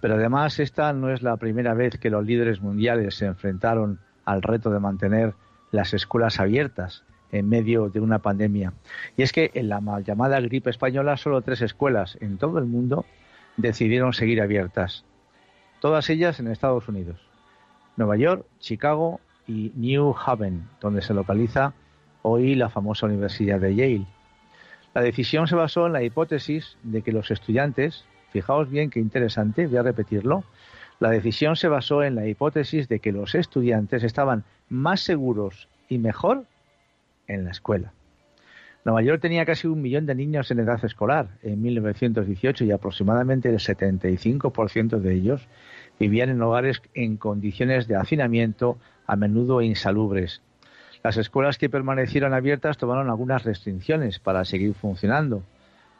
Pero 0.00 0.14
además 0.14 0.58
esta 0.60 0.92
no 0.92 1.10
es 1.10 1.22
la 1.22 1.36
primera 1.36 1.74
vez 1.74 1.98
que 1.98 2.10
los 2.10 2.24
líderes 2.24 2.60
mundiales 2.60 3.16
se 3.16 3.26
enfrentaron 3.26 3.98
al 4.24 4.42
reto 4.42 4.70
de 4.70 4.80
mantener 4.80 5.34
las 5.70 5.94
escuelas 5.94 6.40
abiertas 6.40 7.04
en 7.32 7.48
medio 7.48 7.90
de 7.90 8.00
una 8.00 8.20
pandemia. 8.20 8.72
Y 9.16 9.22
es 9.22 9.32
que 9.32 9.50
en 9.54 9.68
la 9.68 9.80
mal 9.80 10.04
llamada 10.04 10.40
gripe 10.40 10.70
española 10.70 11.16
solo 11.16 11.42
tres 11.42 11.62
escuelas 11.62 12.16
en 12.20 12.38
todo 12.38 12.58
el 12.58 12.64
mundo 12.64 13.04
decidieron 13.56 14.12
seguir 14.12 14.40
abiertas. 14.40 15.04
Todas 15.80 16.08
ellas 16.10 16.40
en 16.40 16.48
Estados 16.48 16.88
Unidos. 16.88 17.20
Nueva 17.96 18.16
York, 18.16 18.46
Chicago 18.60 19.20
y 19.46 19.72
New 19.74 20.14
Haven, 20.24 20.68
donde 20.80 21.02
se 21.02 21.14
localiza 21.14 21.72
hoy 22.22 22.54
la 22.54 22.68
famosa 22.68 23.06
Universidad 23.06 23.60
de 23.60 23.74
Yale. 23.74 24.06
La 24.94 25.02
decisión 25.02 25.46
se 25.46 25.56
basó 25.56 25.86
en 25.86 25.92
la 25.92 26.02
hipótesis 26.02 26.76
de 26.82 27.02
que 27.02 27.12
los 27.12 27.30
estudiantes, 27.30 28.04
Fijaos 28.30 28.68
bien 28.70 28.90
qué 28.90 29.00
interesante, 29.00 29.66
voy 29.66 29.78
a 29.78 29.82
repetirlo. 29.82 30.44
La 31.00 31.10
decisión 31.10 31.56
se 31.56 31.68
basó 31.68 32.02
en 32.02 32.14
la 32.14 32.26
hipótesis 32.26 32.88
de 32.88 33.00
que 33.00 33.12
los 33.12 33.34
estudiantes 33.34 34.02
estaban 34.02 34.44
más 34.68 35.00
seguros 35.00 35.68
y 35.88 35.98
mejor 35.98 36.44
en 37.26 37.44
la 37.44 37.52
escuela. 37.52 37.92
Nueva 38.84 39.02
York 39.02 39.20
tenía 39.20 39.44
casi 39.44 39.66
un 39.66 39.82
millón 39.82 40.06
de 40.06 40.14
niños 40.14 40.50
en 40.50 40.60
edad 40.60 40.82
escolar 40.84 41.28
en 41.42 41.60
1918 41.62 42.64
y 42.64 42.70
aproximadamente 42.70 43.48
el 43.48 43.58
75% 43.58 44.98
de 44.98 45.14
ellos 45.14 45.46
vivían 45.98 46.30
en 46.30 46.40
hogares 46.42 46.80
en 46.94 47.16
condiciones 47.16 47.86
de 47.86 47.96
hacinamiento, 47.96 48.78
a 49.06 49.16
menudo 49.16 49.62
insalubres. 49.62 50.42
Las 51.02 51.16
escuelas 51.16 51.58
que 51.58 51.70
permanecieron 51.70 52.34
abiertas 52.34 52.76
tomaron 52.76 53.08
algunas 53.08 53.44
restricciones 53.44 54.18
para 54.18 54.44
seguir 54.44 54.74
funcionando 54.74 55.42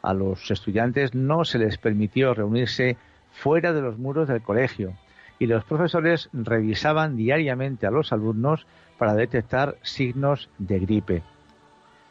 a 0.01 0.13
los 0.13 0.49
estudiantes 0.51 1.13
no 1.13 1.45
se 1.45 1.59
les 1.59 1.77
permitió 1.77 2.33
reunirse 2.33 2.97
fuera 3.31 3.73
de 3.73 3.81
los 3.81 3.97
muros 3.97 4.27
del 4.27 4.41
colegio 4.41 4.93
y 5.39 5.47
los 5.47 5.63
profesores 5.63 6.29
revisaban 6.33 7.15
diariamente 7.15 7.87
a 7.87 7.91
los 7.91 8.11
alumnos 8.11 8.65
para 8.97 9.13
detectar 9.13 9.77
signos 9.81 10.49
de 10.57 10.79
gripe. 10.79 11.23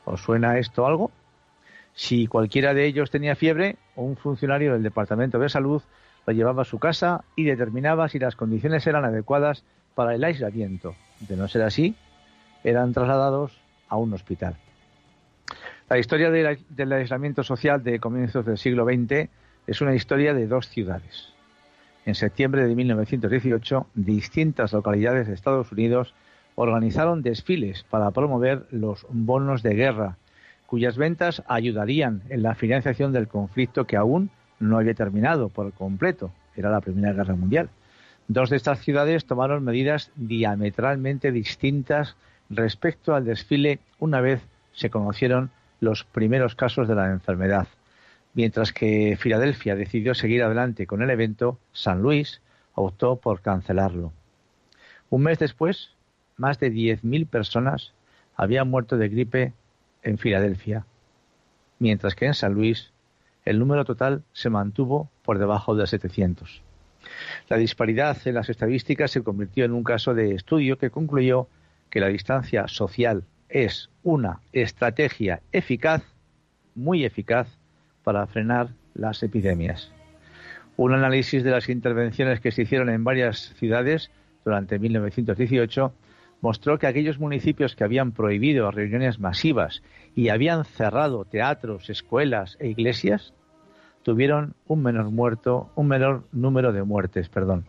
¿Os 0.04 0.22
suena 0.22 0.58
esto 0.58 0.86
algo? 0.86 1.10
Si 1.94 2.26
cualquiera 2.26 2.72
de 2.72 2.86
ellos 2.86 3.10
tenía 3.10 3.36
fiebre, 3.36 3.76
un 3.96 4.16
funcionario 4.16 4.72
del 4.72 4.82
Departamento 4.82 5.38
de 5.38 5.48
Salud 5.48 5.82
lo 6.26 6.32
llevaba 6.32 6.62
a 6.62 6.64
su 6.64 6.78
casa 6.78 7.24
y 7.36 7.44
determinaba 7.44 8.08
si 8.08 8.18
las 8.18 8.36
condiciones 8.36 8.86
eran 8.86 9.04
adecuadas 9.04 9.64
para 9.94 10.14
el 10.14 10.24
aislamiento. 10.24 10.94
De 11.20 11.36
no 11.36 11.48
ser 11.48 11.62
así, 11.62 11.96
eran 12.64 12.92
trasladados 12.92 13.60
a 13.88 13.96
un 13.96 14.14
hospital. 14.14 14.56
La 15.88 15.98
historia 15.98 16.30
del 16.30 16.92
aislamiento 16.92 17.42
social 17.42 17.82
de 17.82 17.98
comienzos 17.98 18.44
del 18.44 18.58
siglo 18.58 18.84
XX 18.84 19.30
es 19.66 19.80
una 19.80 19.94
historia 19.94 20.34
de 20.34 20.46
dos 20.46 20.68
ciudades. 20.68 21.32
En 22.04 22.14
septiembre 22.14 22.66
de 22.66 22.74
1918, 22.74 23.86
distintas 23.94 24.74
localidades 24.74 25.26
de 25.26 25.32
Estados 25.32 25.72
Unidos 25.72 26.12
organizaron 26.56 27.22
desfiles 27.22 27.86
para 27.88 28.10
promover 28.10 28.66
los 28.70 29.06
bonos 29.08 29.62
de 29.62 29.76
guerra, 29.76 30.18
cuyas 30.66 30.98
ventas 30.98 31.42
ayudarían 31.48 32.20
en 32.28 32.42
la 32.42 32.54
financiación 32.54 33.14
del 33.14 33.26
conflicto 33.26 33.86
que 33.86 33.96
aún 33.96 34.28
no 34.60 34.76
había 34.76 34.92
terminado 34.92 35.48
por 35.48 35.72
completo. 35.72 36.30
Era 36.54 36.70
la 36.70 36.82
Primera 36.82 37.14
Guerra 37.14 37.34
Mundial. 37.34 37.70
Dos 38.26 38.50
de 38.50 38.56
estas 38.56 38.80
ciudades 38.80 39.24
tomaron 39.24 39.64
medidas 39.64 40.10
diametralmente 40.16 41.32
distintas 41.32 42.14
respecto 42.50 43.14
al 43.14 43.24
desfile 43.24 43.78
una 43.98 44.20
vez 44.20 44.42
se 44.72 44.90
conocieron 44.90 45.50
los 45.80 46.04
primeros 46.04 46.54
casos 46.54 46.88
de 46.88 46.94
la 46.94 47.10
enfermedad. 47.10 47.68
Mientras 48.34 48.72
que 48.72 49.16
Filadelfia 49.18 49.74
decidió 49.74 50.14
seguir 50.14 50.42
adelante 50.42 50.86
con 50.86 51.02
el 51.02 51.10
evento, 51.10 51.58
San 51.72 52.02
Luis 52.02 52.40
optó 52.74 53.16
por 53.16 53.40
cancelarlo. 53.40 54.12
Un 55.10 55.22
mes 55.22 55.38
después, 55.38 55.90
más 56.36 56.60
de 56.60 56.72
10.000 56.72 57.26
personas 57.26 57.92
habían 58.36 58.68
muerto 58.68 58.96
de 58.96 59.08
gripe 59.08 59.52
en 60.02 60.18
Filadelfia, 60.18 60.86
mientras 61.78 62.14
que 62.14 62.26
en 62.26 62.34
San 62.34 62.54
Luis 62.54 62.92
el 63.44 63.58
número 63.58 63.84
total 63.84 64.22
se 64.32 64.50
mantuvo 64.50 65.10
por 65.22 65.38
debajo 65.38 65.74
de 65.74 65.86
700. 65.86 66.62
La 67.48 67.56
disparidad 67.56 68.16
en 68.26 68.34
las 68.34 68.48
estadísticas 68.48 69.10
se 69.10 69.22
convirtió 69.22 69.64
en 69.64 69.72
un 69.72 69.82
caso 69.82 70.14
de 70.14 70.34
estudio 70.34 70.78
que 70.78 70.90
concluyó 70.90 71.48
que 71.90 72.00
la 72.00 72.08
distancia 72.08 72.68
social 72.68 73.24
es 73.48 73.90
una 74.02 74.40
estrategia 74.52 75.40
eficaz, 75.52 76.02
muy 76.74 77.04
eficaz, 77.04 77.48
para 78.04 78.26
frenar 78.26 78.68
las 78.94 79.22
epidemias. 79.22 79.92
Un 80.76 80.94
análisis 80.94 81.42
de 81.42 81.50
las 81.50 81.68
intervenciones 81.68 82.40
que 82.40 82.52
se 82.52 82.62
hicieron 82.62 82.88
en 82.88 83.04
varias 83.04 83.54
ciudades 83.58 84.10
durante 84.44 84.78
1918 84.78 85.92
mostró 86.40 86.78
que 86.78 86.86
aquellos 86.86 87.18
municipios 87.18 87.74
que 87.74 87.84
habían 87.84 88.12
prohibido 88.12 88.70
reuniones 88.70 89.18
masivas 89.18 89.82
y 90.14 90.28
habían 90.28 90.64
cerrado 90.64 91.24
teatros, 91.24 91.90
escuelas 91.90 92.56
e 92.60 92.68
iglesias 92.68 93.34
tuvieron 94.02 94.54
un 94.66 94.82
menor 94.82 95.10
muerto, 95.10 95.70
un 95.74 95.88
menor 95.88 96.24
número 96.32 96.72
de 96.72 96.82
muertes, 96.84 97.28
perdón. 97.28 97.66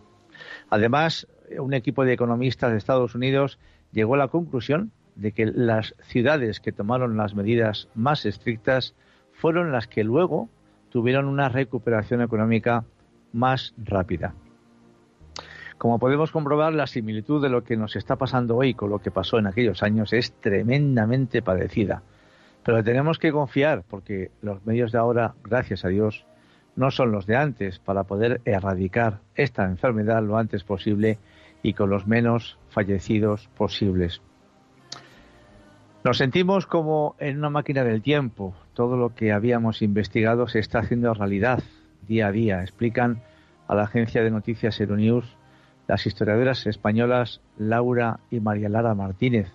Además, 0.70 1.28
un 1.58 1.74
equipo 1.74 2.06
de 2.06 2.14
economistas 2.14 2.72
de 2.72 2.78
Estados 2.78 3.16
Unidos 3.16 3.60
llegó 3.92 4.16
a 4.16 4.20
la 4.20 4.28
conclusión 4.28 4.92
de 5.20 5.32
que 5.32 5.46
las 5.46 5.96
ciudades 6.02 6.60
que 6.60 6.72
tomaron 6.72 7.18
las 7.18 7.36
medidas 7.36 7.90
más 7.94 8.26
estrictas 8.26 8.96
fueron 9.34 9.72
las 9.72 9.88
que 9.88 10.04
luego 10.04 10.50
tuvieron 10.90 11.28
una 11.28 11.50
recuperación 11.50 12.22
económica 12.22 12.86
más 13.34 13.74
rápida. 13.78 14.34
Como 15.78 16.00
podemos 16.00 16.32
comprobar, 16.32 16.74
la 16.74 16.88
similitud 16.88 17.42
de 17.42 17.50
lo 17.50 17.64
que 17.64 17.78
nos 17.78 17.96
está 17.96 18.18
pasando 18.18 18.58
hoy 18.58 18.74
con 18.74 18.90
lo 18.90 19.00
que 19.00 19.12
pasó 19.12 19.40
en 19.40 19.48
aquellos 19.48 19.82
años 19.84 20.12
es 20.12 20.34
tremendamente 20.34 21.42
parecida. 21.42 22.04
Pero 22.64 22.84
tenemos 22.84 23.18
que 23.18 23.32
confiar 23.32 23.84
porque 23.90 24.32
los 24.42 24.66
medios 24.66 24.92
de 24.92 24.98
ahora, 24.98 25.36
gracias 25.44 25.86
a 25.86 25.90
Dios, 25.90 26.26
no 26.76 26.92
son 26.92 27.12
los 27.12 27.26
de 27.26 27.38
antes 27.38 27.80
para 27.80 28.04
poder 28.04 28.42
erradicar 28.46 29.20
esta 29.36 29.66
enfermedad 29.66 30.22
lo 30.22 30.38
antes 30.38 30.64
posible 30.64 31.18
y 31.62 31.74
con 31.74 31.90
los 31.90 32.08
menos 32.08 32.58
fallecidos 32.70 33.50
posibles. 33.56 34.22
Nos 36.02 36.18
sentimos 36.18 36.66
como 36.66 37.18
en 37.20 37.40
una 37.40 37.50
máquina 37.50 37.84
del 37.84 38.02
tiempo. 38.02 38.56
Todo 38.74 38.96
lo 38.96 39.14
que 39.16 39.34
habíamos 39.34 39.82
investigado 39.82 40.48
se 40.48 40.60
está 40.60 40.80
haciendo 40.80 41.14
realidad 41.14 41.62
día 42.08 42.28
a 42.28 42.32
día, 42.32 42.62
explican 42.62 43.22
a 43.68 43.76
la 43.76 43.84
agencia 43.84 44.24
de 44.24 44.32
noticias 44.32 44.80
Euronews 44.80 45.36
las 45.90 46.06
historiadoras 46.08 46.66
españolas 46.68 47.42
Laura 47.58 48.22
y 48.32 48.40
María 48.40 48.70
Lara 48.70 48.96
Martínez, 48.96 49.52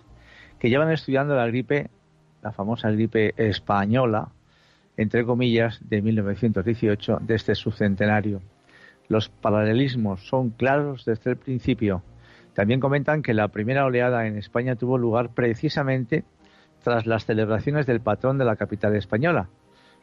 que 0.59 0.69
llevan 0.69 0.91
estudiando 0.91 1.35
la 1.35 1.47
gripe, 1.47 1.89
la 2.43 2.51
famosa 2.51 2.91
gripe 2.91 3.33
española, 3.37 4.29
entre 4.97 5.25
comillas, 5.25 5.79
de 5.89 6.03
1918 6.03 7.21
desde 7.21 7.55
su 7.55 7.71
centenario. 7.71 8.41
Los 9.07 9.29
paralelismos 9.29 10.27
son 10.27 10.51
claros 10.51 11.05
desde 11.05 11.31
el 11.31 11.37
principio. 11.37 12.03
También 12.53 12.79
comentan 12.79 13.23
que 13.23 13.33
la 13.33 13.47
primera 13.47 13.85
oleada 13.85 14.27
en 14.27 14.37
España 14.37 14.75
tuvo 14.75 14.99
lugar 14.99 15.29
precisamente 15.33 16.23
tras 16.85 17.07
las 17.07 17.25
celebraciones 17.25 17.87
del 17.87 17.99
patrón 17.99 18.37
de 18.37 18.45
la 18.45 18.57
capital 18.57 18.95
española. 18.95 19.49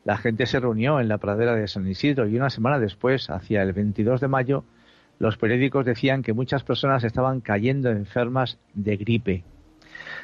La 0.05 0.17
gente 0.17 0.47
se 0.47 0.59
reunió 0.59 0.99
en 0.99 1.07
la 1.07 1.19
pradera 1.19 1.55
de 1.55 1.69
San 1.69 1.87
Isidro 1.87 2.27
y 2.27 2.37
una 2.37 2.51
semana 2.51 2.81
después, 2.81 3.31
hacia 3.31 3.63
el 3.63 3.73
22 3.73 4.21
de 4.21 4.27
mayo, 4.27 4.65
los 5.21 5.37
periódicos 5.37 5.87
decían 5.87 6.25
que 6.25 6.33
muchas 6.33 6.65
personas 6.65 7.05
estaban 7.05 7.41
cayendo 7.41 7.89
enfermas 7.91 8.59
de 8.75 8.97
gripe. 8.97 9.45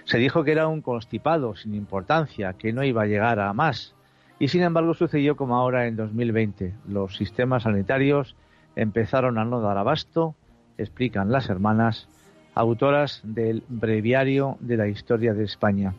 Se 0.02 0.18
dijo 0.18 0.42
que 0.42 0.50
era 0.50 0.66
un 0.66 0.82
constipado 0.82 1.54
sin 1.54 1.76
importancia, 1.76 2.54
que 2.54 2.72
no 2.72 2.82
iba 2.82 3.02
a 3.02 3.06
llegar 3.06 3.38
a 3.38 3.52
más. 3.52 3.94
Y 4.40 4.48
sin 4.48 4.64
embargo 4.64 4.94
sucedió 4.94 5.36
como 5.36 5.54
ahora 5.54 5.86
en 5.86 5.94
2020. 5.94 6.74
Los 6.88 7.16
sistemas 7.16 7.62
sanitarios 7.62 8.34
empezaron 8.74 9.38
a 9.38 9.44
no 9.44 9.60
dar 9.60 9.78
abasto, 9.78 10.34
explican 10.76 11.30
las 11.30 11.50
hermanas, 11.50 12.08
autoras 12.56 13.20
del 13.22 13.62
breviario 13.68 14.56
de 14.58 14.76
la 14.76 14.88
historia 14.88 15.34
de 15.34 15.44
España. 15.44 15.94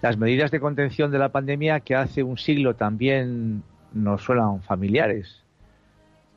Las 0.00 0.16
medidas 0.16 0.52
de 0.52 0.60
contención 0.60 1.10
de 1.10 1.18
la 1.18 1.30
pandemia 1.30 1.80
que 1.80 1.96
hace 1.96 2.22
un 2.22 2.38
siglo 2.38 2.76
también 2.76 3.64
nos 3.92 4.22
suenan 4.22 4.62
familiares. 4.62 5.44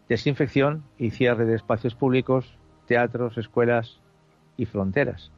Desinfección 0.10 0.84
y 0.98 1.12
cierre 1.12 1.46
de 1.46 1.56
espacios 1.56 1.94
públicos, 1.94 2.58
teatros, 2.88 3.38
escuelas 3.38 4.00
y 4.58 4.66
fronteras. 4.66 5.32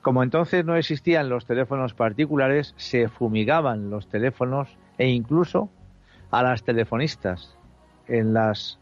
Como 0.00 0.22
entonces 0.22 0.64
no 0.64 0.76
existían 0.76 1.28
los 1.28 1.44
teléfonos 1.44 1.92
particulares, 1.92 2.72
se 2.76 3.08
fumigaban 3.08 3.90
los 3.90 4.08
teléfonos 4.08 4.76
e 4.96 5.08
incluso 5.08 5.70
a 6.30 6.44
las 6.44 6.62
telefonistas 6.62 7.56
en 8.06 8.32
las 8.32 8.78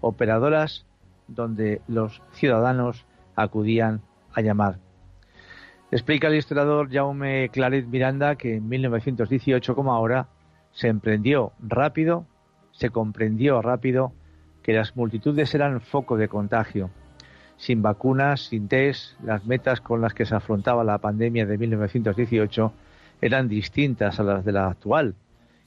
operadoras 0.00 0.86
donde 1.26 1.82
los 1.88 2.22
ciudadanos 2.32 3.06
acudían 3.34 4.02
a 4.34 4.40
llamar. 4.40 4.78
Explica 5.90 6.28
el 6.28 6.34
historiador 6.34 6.90
Jaume 6.92 7.48
Claret 7.48 7.86
Miranda 7.86 8.36
que 8.36 8.56
en 8.56 8.68
1918, 8.68 9.74
como 9.74 9.94
ahora, 9.94 10.28
se 10.70 10.88
emprendió 10.88 11.52
rápido, 11.60 12.26
se 12.72 12.90
comprendió 12.90 13.62
rápido 13.62 14.12
que 14.62 14.74
las 14.74 14.96
multitudes 14.96 15.54
eran 15.54 15.80
foco 15.80 16.18
de 16.18 16.28
contagio. 16.28 16.90
Sin 17.56 17.80
vacunas, 17.80 18.42
sin 18.48 18.68
test, 18.68 19.18
las 19.22 19.46
metas 19.46 19.80
con 19.80 20.02
las 20.02 20.12
que 20.12 20.26
se 20.26 20.34
afrontaba 20.34 20.84
la 20.84 20.98
pandemia 20.98 21.46
de 21.46 21.56
1918 21.56 22.72
eran 23.22 23.48
distintas 23.48 24.20
a 24.20 24.24
las 24.24 24.44
de 24.44 24.52
la 24.52 24.68
actual. 24.68 25.14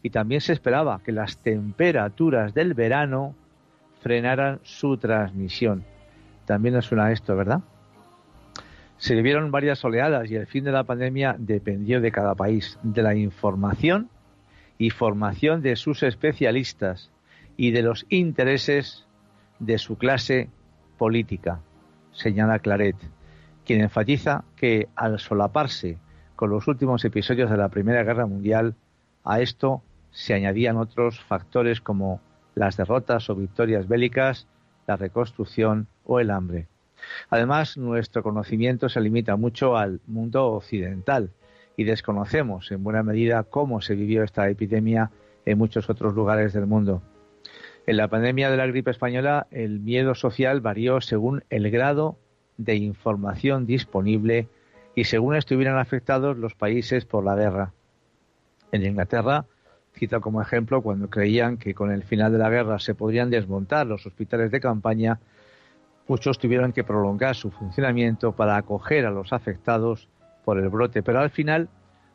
Y 0.03 0.11
también 0.11 0.41
se 0.41 0.53
esperaba 0.53 1.01
que 1.03 1.11
las 1.11 1.37
temperaturas 1.39 2.53
del 2.53 2.75
verano 2.75 3.33
frenaran 4.01 4.59
su 4.61 4.97
transmisión. 4.97 5.83
También 6.45 6.75
nos 6.75 6.85
suena 6.85 7.11
esto, 7.11 7.35
¿verdad? 7.35 7.61
Se 9.01 9.15
vivieron 9.15 9.49
varias 9.49 9.83
oleadas 9.83 10.29
y 10.29 10.35
el 10.35 10.45
fin 10.45 10.63
de 10.63 10.71
la 10.71 10.83
pandemia 10.83 11.35
dependió 11.39 12.01
de 12.01 12.11
cada 12.11 12.35
país, 12.35 12.77
de 12.83 13.01
la 13.01 13.15
información 13.15 14.11
y 14.77 14.91
formación 14.91 15.63
de 15.63 15.75
sus 15.75 16.03
especialistas 16.03 17.09
y 17.57 17.71
de 17.71 17.81
los 17.81 18.05
intereses 18.09 19.07
de 19.57 19.79
su 19.79 19.97
clase 19.97 20.49
política, 20.99 21.61
señala 22.11 22.59
Claret, 22.59 22.95
quien 23.65 23.81
enfatiza 23.81 24.43
que 24.55 24.87
al 24.95 25.17
solaparse 25.17 25.97
con 26.35 26.51
los 26.51 26.67
últimos 26.67 27.03
episodios 27.03 27.49
de 27.49 27.57
la 27.57 27.69
Primera 27.69 28.03
Guerra 28.03 28.27
Mundial, 28.27 28.75
a 29.23 29.41
esto 29.41 29.81
se 30.11 30.35
añadían 30.35 30.77
otros 30.77 31.19
factores 31.21 31.81
como 31.81 32.21
las 32.53 32.77
derrotas 32.77 33.31
o 33.31 33.35
victorias 33.35 33.87
bélicas, 33.87 34.47
la 34.85 34.95
reconstrucción 34.95 35.87
o 36.05 36.19
el 36.19 36.29
hambre. 36.29 36.67
Además, 37.29 37.77
nuestro 37.77 38.23
conocimiento 38.23 38.89
se 38.89 39.01
limita 39.01 39.35
mucho 39.35 39.77
al 39.77 39.99
mundo 40.07 40.47
occidental 40.47 41.31
y 41.77 41.83
desconocemos 41.83 42.71
en 42.71 42.83
buena 42.83 43.03
medida 43.03 43.43
cómo 43.43 43.81
se 43.81 43.95
vivió 43.95 44.23
esta 44.23 44.49
epidemia 44.49 45.11
en 45.45 45.57
muchos 45.57 45.89
otros 45.89 46.13
lugares 46.13 46.53
del 46.53 46.67
mundo. 46.67 47.01
En 47.87 47.97
la 47.97 48.07
pandemia 48.07 48.51
de 48.51 48.57
la 48.57 48.67
gripe 48.67 48.91
española, 48.91 49.47
el 49.51 49.79
miedo 49.79 50.13
social 50.13 50.61
varió 50.61 51.01
según 51.01 51.43
el 51.49 51.71
grado 51.71 52.17
de 52.57 52.75
información 52.75 53.65
disponible 53.65 54.47
y 54.93 55.05
según 55.05 55.35
estuvieran 55.35 55.79
afectados 55.79 56.37
los 56.37 56.53
países 56.53 57.05
por 57.05 57.23
la 57.23 57.35
guerra. 57.35 57.73
En 58.71 58.85
Inglaterra, 58.85 59.45
cita 59.93 60.19
como 60.19 60.41
ejemplo 60.41 60.81
cuando 60.81 61.09
creían 61.09 61.57
que 61.57 61.73
con 61.73 61.91
el 61.91 62.03
final 62.03 62.31
de 62.31 62.37
la 62.37 62.49
guerra 62.49 62.79
se 62.79 62.95
podrían 62.95 63.29
desmontar 63.29 63.87
los 63.87 64.05
hospitales 64.05 64.51
de 64.51 64.61
campaña, 64.61 65.19
Muchos 66.11 66.39
tuvieron 66.39 66.73
que 66.73 66.83
prolongar 66.83 67.37
su 67.37 67.51
funcionamiento 67.51 68.33
para 68.33 68.57
acoger 68.57 69.05
a 69.05 69.11
los 69.11 69.31
afectados 69.31 70.09
por 70.43 70.59
el 70.59 70.67
brote, 70.67 71.03
pero 71.03 71.21
al 71.21 71.29
final, 71.29 71.69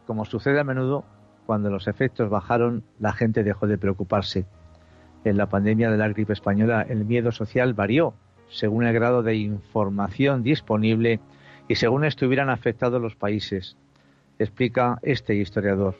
como 0.07 0.27
sucede 0.27 0.61
a 0.61 0.65
menudo, 0.65 1.03
cuando 1.47 1.71
los 1.71 1.89
efectos 1.89 2.29
bajaron, 2.29 2.85
la 2.99 3.15
gente 3.15 3.43
dejó 3.43 3.67
de 3.67 3.79
preocuparse. 3.79 4.45
En 5.25 5.39
la 5.39 5.49
pandemia 5.49 5.91
de 5.91 5.97
la 5.97 6.09
gripe 6.09 6.35
española, 6.35 6.85
el 6.87 7.07
miedo 7.07 7.33
social 7.33 7.73
varió 7.73 8.13
según 8.51 8.85
el 8.85 8.93
grado 8.93 9.23
de 9.23 9.37
información 9.37 10.43
disponible 10.43 11.19
y 11.67 11.77
según 11.77 12.05
estuvieran 12.05 12.51
afectados 12.51 13.01
los 13.01 13.17
países, 13.17 13.79
explica 14.39 14.99
este 15.01 15.37
historiador. 15.37 15.95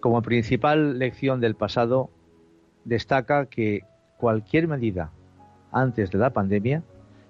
Como 0.00 0.20
principal 0.20 0.98
lección 0.98 1.40
del 1.40 1.54
pasado, 1.54 2.10
destaca 2.84 3.46
que 3.46 3.84
cualquier 4.16 4.66
medida 4.66 5.12
antes 5.70 6.10
de 6.10 6.18
la 6.18 6.30
pandemia 6.30 6.82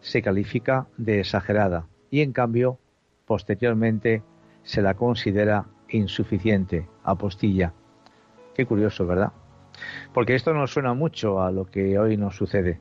se 0.07 0.23
califica 0.23 0.87
de 0.97 1.19
exagerada 1.19 1.89
y 2.11 2.21
en 2.21 2.33
cambio 2.33 2.79
posteriormente 3.25 4.23
se 4.63 4.81
la 4.81 4.95
considera 4.95 5.67
insuficiente, 5.89 6.87
apostilla. 7.03 7.73
Qué 8.55 8.67
curioso, 8.67 9.05
¿verdad? 9.05 9.33
Porque 10.15 10.37
esto 10.37 10.55
nos 10.55 10.71
suena 10.71 10.95
mucho 10.95 11.43
a 11.43 11.51
lo 11.51 11.65
que 11.65 11.99
hoy 11.99 12.17
nos 12.17 12.37
sucede. 12.37 12.79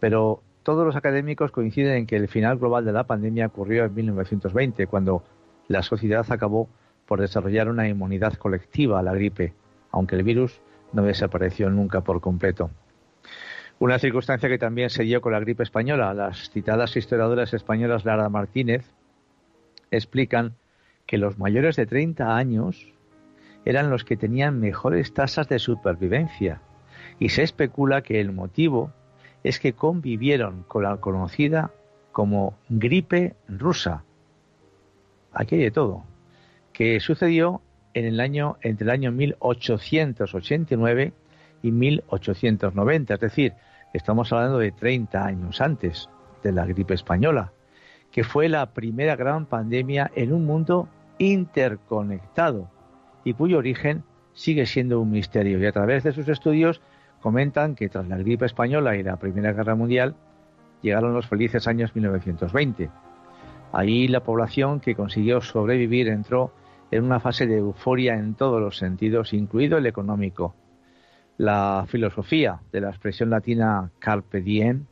Pero 0.00 0.42
todos 0.64 0.84
los 0.84 0.96
académicos 0.96 1.52
coinciden 1.52 1.94
en 1.94 2.06
que 2.06 2.16
el 2.16 2.26
final 2.26 2.58
global 2.58 2.84
de 2.84 2.92
la 2.92 3.04
pandemia 3.04 3.46
ocurrió 3.46 3.84
en 3.84 3.94
1920, 3.94 4.88
cuando 4.88 5.22
la 5.68 5.82
sociedad 5.82 6.26
acabó 6.28 6.68
por 7.06 7.20
desarrollar 7.20 7.68
una 7.68 7.88
inmunidad 7.88 8.34
colectiva 8.34 8.98
a 8.98 9.02
la 9.04 9.14
gripe, 9.14 9.54
aunque 9.92 10.16
el 10.16 10.24
virus 10.24 10.60
no 10.92 11.02
desapareció 11.02 11.70
nunca 11.70 12.00
por 12.00 12.20
completo. 12.20 12.70
Una 13.80 14.00
circunstancia 14.00 14.48
que 14.48 14.58
también 14.58 14.90
se 14.90 15.04
dio 15.04 15.20
con 15.20 15.32
la 15.32 15.38
gripe 15.38 15.62
española. 15.62 16.12
Las 16.12 16.50
citadas 16.50 16.96
historiadoras 16.96 17.54
españolas 17.54 18.04
Lara 18.04 18.28
Martínez 18.28 18.84
explican 19.92 20.56
que 21.06 21.16
los 21.16 21.38
mayores 21.38 21.76
de 21.76 21.86
30 21.86 22.36
años 22.36 22.92
eran 23.64 23.88
los 23.88 24.04
que 24.04 24.16
tenían 24.16 24.58
mejores 24.58 25.14
tasas 25.14 25.48
de 25.48 25.60
supervivencia 25.60 26.60
y 27.20 27.28
se 27.28 27.44
especula 27.44 28.02
que 28.02 28.20
el 28.20 28.32
motivo 28.32 28.92
es 29.44 29.60
que 29.60 29.74
convivieron 29.74 30.64
con 30.64 30.82
la 30.82 30.96
conocida 30.96 31.70
como 32.10 32.58
gripe 32.68 33.36
rusa. 33.48 34.02
Aquí 35.32 35.54
hay 35.54 35.62
de 35.62 35.70
todo. 35.70 36.02
Que 36.72 36.98
sucedió 36.98 37.62
en 37.94 38.06
el 38.06 38.18
año 38.18 38.56
entre 38.60 38.84
el 38.84 38.90
año 38.90 39.12
1889 39.12 41.12
y 41.62 41.70
1890, 41.70 43.14
es 43.14 43.20
decir, 43.20 43.52
Estamos 43.98 44.32
hablando 44.32 44.60
de 44.60 44.70
30 44.70 45.26
años 45.26 45.60
antes 45.60 46.08
de 46.44 46.52
la 46.52 46.64
gripe 46.64 46.94
española, 46.94 47.50
que 48.12 48.22
fue 48.22 48.48
la 48.48 48.72
primera 48.72 49.16
gran 49.16 49.44
pandemia 49.44 50.12
en 50.14 50.32
un 50.32 50.46
mundo 50.46 50.88
interconectado 51.18 52.70
y 53.24 53.32
cuyo 53.34 53.58
origen 53.58 54.04
sigue 54.34 54.66
siendo 54.66 55.00
un 55.00 55.10
misterio. 55.10 55.58
Y 55.58 55.66
a 55.66 55.72
través 55.72 56.04
de 56.04 56.12
sus 56.12 56.28
estudios 56.28 56.80
comentan 57.20 57.74
que 57.74 57.88
tras 57.88 58.06
la 58.06 58.18
gripe 58.18 58.46
española 58.46 58.94
y 58.94 59.02
la 59.02 59.16
Primera 59.16 59.52
Guerra 59.52 59.74
Mundial, 59.74 60.14
llegaron 60.80 61.12
los 61.12 61.26
felices 61.26 61.66
años 61.66 61.96
1920. 61.96 62.90
Ahí 63.72 64.06
la 64.06 64.22
población 64.22 64.78
que 64.78 64.94
consiguió 64.94 65.40
sobrevivir 65.40 66.06
entró 66.06 66.52
en 66.92 67.02
una 67.02 67.18
fase 67.18 67.48
de 67.48 67.56
euforia 67.56 68.14
en 68.14 68.34
todos 68.34 68.60
los 68.60 68.78
sentidos, 68.78 69.32
incluido 69.32 69.76
el 69.76 69.86
económico. 69.86 70.54
La 71.38 71.84
filosofía 71.86 72.62
de 72.72 72.80
la 72.80 72.88
expresión 72.88 73.30
latina 73.30 73.92
carpe 74.00 74.40
diem, 74.40 74.86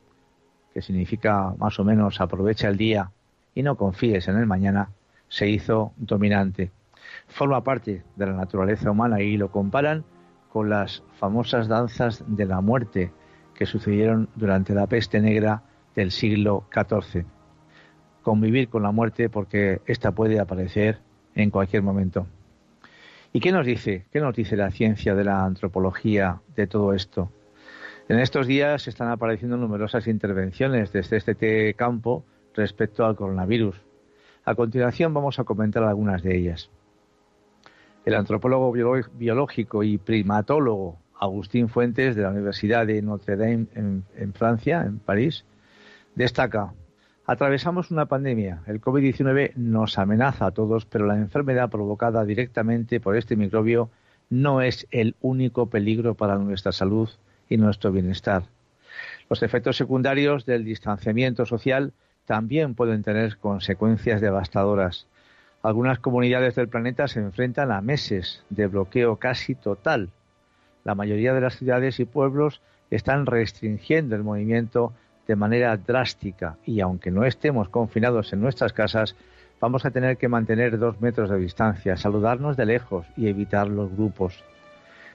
que 0.72 0.80
significa 0.80 1.52
más 1.58 1.80
o 1.80 1.84
menos 1.84 2.20
aprovecha 2.20 2.68
el 2.68 2.76
día 2.76 3.10
y 3.52 3.64
no 3.64 3.76
confíes 3.76 4.28
en 4.28 4.36
el 4.36 4.46
mañana, 4.46 4.90
se 5.26 5.48
hizo 5.48 5.92
dominante. 5.96 6.70
Forma 7.26 7.64
parte 7.64 8.04
de 8.14 8.26
la 8.26 8.34
naturaleza 8.34 8.92
humana 8.92 9.20
y 9.20 9.36
lo 9.36 9.50
comparan 9.50 10.04
con 10.52 10.70
las 10.70 11.02
famosas 11.18 11.66
danzas 11.66 12.22
de 12.28 12.46
la 12.46 12.60
muerte 12.60 13.10
que 13.52 13.66
sucedieron 13.66 14.28
durante 14.36 14.72
la 14.72 14.86
peste 14.86 15.20
negra 15.20 15.64
del 15.96 16.12
siglo 16.12 16.68
XIV. 16.72 17.26
Convivir 18.22 18.68
con 18.68 18.84
la 18.84 18.92
muerte 18.92 19.28
porque 19.28 19.80
ésta 19.84 20.12
puede 20.12 20.38
aparecer 20.38 21.00
en 21.34 21.50
cualquier 21.50 21.82
momento. 21.82 22.28
¿Y 23.36 23.40
qué 23.40 23.52
nos 23.52 23.66
dice? 23.66 24.06
¿Qué 24.10 24.18
nos 24.18 24.34
dice 24.34 24.56
la 24.56 24.70
ciencia 24.70 25.14
de 25.14 25.22
la 25.22 25.44
antropología 25.44 26.40
de 26.56 26.66
todo 26.66 26.94
esto? 26.94 27.30
En 28.08 28.18
estos 28.18 28.46
días 28.46 28.88
están 28.88 29.10
apareciendo 29.10 29.58
numerosas 29.58 30.06
intervenciones 30.06 30.90
desde 30.90 31.18
este 31.18 31.74
campo 31.74 32.24
respecto 32.54 33.04
al 33.04 33.14
coronavirus. 33.14 33.76
A 34.46 34.54
continuación 34.54 35.12
vamos 35.12 35.38
a 35.38 35.44
comentar 35.44 35.82
algunas 35.82 36.22
de 36.22 36.34
ellas. 36.34 36.70
El 38.06 38.14
antropólogo 38.14 38.72
biológico 38.72 39.82
y 39.82 39.98
primatólogo 39.98 40.96
Agustín 41.20 41.68
Fuentes 41.68 42.16
de 42.16 42.22
la 42.22 42.30
Universidad 42.30 42.86
de 42.86 43.02
Notre 43.02 43.36
Dame 43.36 43.66
en, 43.74 44.32
Francia, 44.32 44.80
en 44.80 44.98
París, 44.98 45.44
destaca, 46.14 46.72
atravesamos 47.26 47.90
una 47.90 48.06
pandemia. 48.06 48.62
El 48.66 48.80
COVID-19 48.80 49.54
nos 49.56 49.98
amenaza 49.98 50.46
a 50.46 50.50
todos, 50.52 50.86
pero 50.86 51.06
la 51.06 51.16
enfermedad 51.16 51.70
provocada 51.70 52.24
directamente 52.24 53.00
por 53.00 53.16
este 53.16 53.36
microbio 53.36 53.90
no 54.30 54.60
es 54.60 54.86
el 54.90 55.16
único 55.20 55.66
peligro 55.66 56.14
para 56.14 56.38
nuestra 56.38 56.72
salud 56.72 57.08
y 57.48 57.56
nuestro 57.56 57.90
bienestar. 57.92 58.44
Los 59.28 59.42
efectos 59.42 59.76
secundarios 59.76 60.46
del 60.46 60.64
distanciamiento 60.64 61.46
social 61.46 61.92
también 62.26 62.74
pueden 62.74 63.02
tener 63.02 63.38
consecuencias 63.38 64.20
devastadoras. 64.20 65.06
Algunas 65.62 65.98
comunidades 65.98 66.54
del 66.54 66.68
planeta 66.68 67.08
se 67.08 67.20
enfrentan 67.20 67.72
a 67.72 67.80
meses 67.80 68.44
de 68.50 68.68
bloqueo 68.68 69.16
casi 69.16 69.56
total. 69.56 70.10
La 70.84 70.94
mayoría 70.94 71.34
de 71.34 71.40
las 71.40 71.56
ciudades 71.56 71.98
y 71.98 72.04
pueblos 72.04 72.62
están 72.90 73.26
restringiendo 73.26 74.14
el 74.14 74.22
movimiento 74.22 74.92
de 75.26 75.36
manera 75.36 75.76
drástica 75.76 76.56
y 76.64 76.80
aunque 76.80 77.10
no 77.10 77.24
estemos 77.24 77.68
confinados 77.68 78.32
en 78.32 78.40
nuestras 78.40 78.72
casas, 78.72 79.16
vamos 79.60 79.84
a 79.84 79.90
tener 79.90 80.16
que 80.16 80.28
mantener 80.28 80.78
dos 80.78 81.00
metros 81.00 81.30
de 81.30 81.38
distancia, 81.38 81.96
saludarnos 81.96 82.56
de 82.56 82.66
lejos 82.66 83.06
y 83.16 83.28
evitar 83.28 83.68
los 83.68 83.90
grupos. 83.92 84.44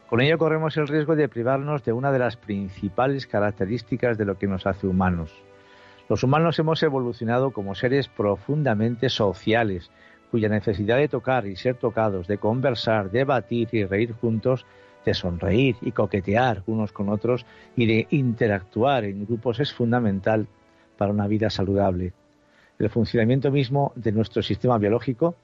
Con 0.09 0.21
ello 0.21 0.37
corremos 0.37 0.75
el 0.77 0.87
riesgo 0.87 1.15
de 1.15 1.29
privarnos 1.29 1.83
de 1.85 1.93
una 1.93 2.11
de 2.11 2.19
las 2.19 2.35
principales 2.35 3.27
características 3.27 4.17
de 4.17 4.25
lo 4.25 4.37
que 4.37 4.47
nos 4.47 4.67
hace 4.67 4.87
humanos, 4.87 5.31
los 6.11 6.23
humanos 6.23 6.59
hemos 6.59 6.83
evolucionado 6.83 7.51
como 7.51 7.73
seres 7.73 8.09
profundamente 8.09 9.07
sociales, 9.07 9.91
cuya 10.29 10.49
necesidad 10.49 10.97
de 10.97 11.07
tocar 11.07 11.47
y 11.47 11.55
ser 11.55 11.75
tocados, 11.75 12.27
de 12.27 12.37
conversar, 12.37 13.11
debatir 13.11 13.69
y 13.71 13.85
reír 13.85 14.11
juntos, 14.11 14.65
de 15.05 15.13
sonreír 15.13 15.75
y 15.81 15.91
coquetear 15.91 16.63
unos 16.67 16.91
con 16.91 17.09
otros 17.09 17.45
y 17.75 17.85
de 17.85 18.07
interactuar 18.11 19.03
en 19.05 19.25
grupos 19.25 19.59
es 19.59 19.73
fundamental 19.73 20.47
para 20.97 21.11
una 21.11 21.27
vida 21.27 21.49
saludable. 21.49 22.13
El 22.79 22.89
funcionamiento 22.89 23.51
mismo 23.51 23.93
de 23.95 24.11
nuestro 24.11 24.41
sistema 24.41 24.77
biológico, 24.77 25.35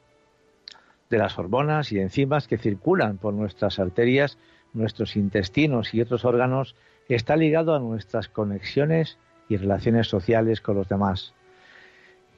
de 1.09 1.17
las 1.17 1.37
hormonas 1.37 1.91
y 1.91 1.99
enzimas 1.99 2.47
que 2.47 2.57
circulan 2.57 3.17
por 3.17 3.33
nuestras 3.33 3.79
arterias, 3.79 4.37
nuestros 4.73 5.15
intestinos 5.15 5.93
y 5.93 6.01
otros 6.01 6.25
órganos, 6.25 6.75
está 7.07 7.35
ligado 7.35 7.73
a 7.73 7.79
nuestras 7.79 8.27
conexiones 8.27 9.17
y 9.49 9.57
relaciones 9.57 10.07
sociales 10.07 10.61
con 10.61 10.75
los 10.75 10.89
demás. 10.89 11.33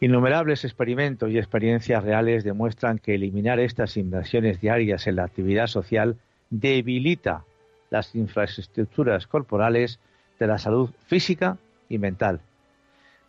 Innumerables 0.02 0.64
experimentos 0.64 1.30
y 1.30 1.38
experiencias 1.38 2.04
reales 2.04 2.44
demuestran 2.44 3.00
que 3.00 3.16
eliminar 3.16 3.60
estas 3.60 3.98
inversiones 3.98 4.62
diarias 4.62 5.08
en 5.08 5.18
la 5.18 5.26
actividad 5.26 5.68
social 5.68 6.18
debilita 6.50 7.44
las 7.90 8.16
infraestructuras 8.16 9.28
corporales 9.28 10.00
de 10.40 10.48
la 10.48 10.58
salud 10.58 10.90
física 11.08 11.58
y 11.90 11.98
mental. 11.98 12.42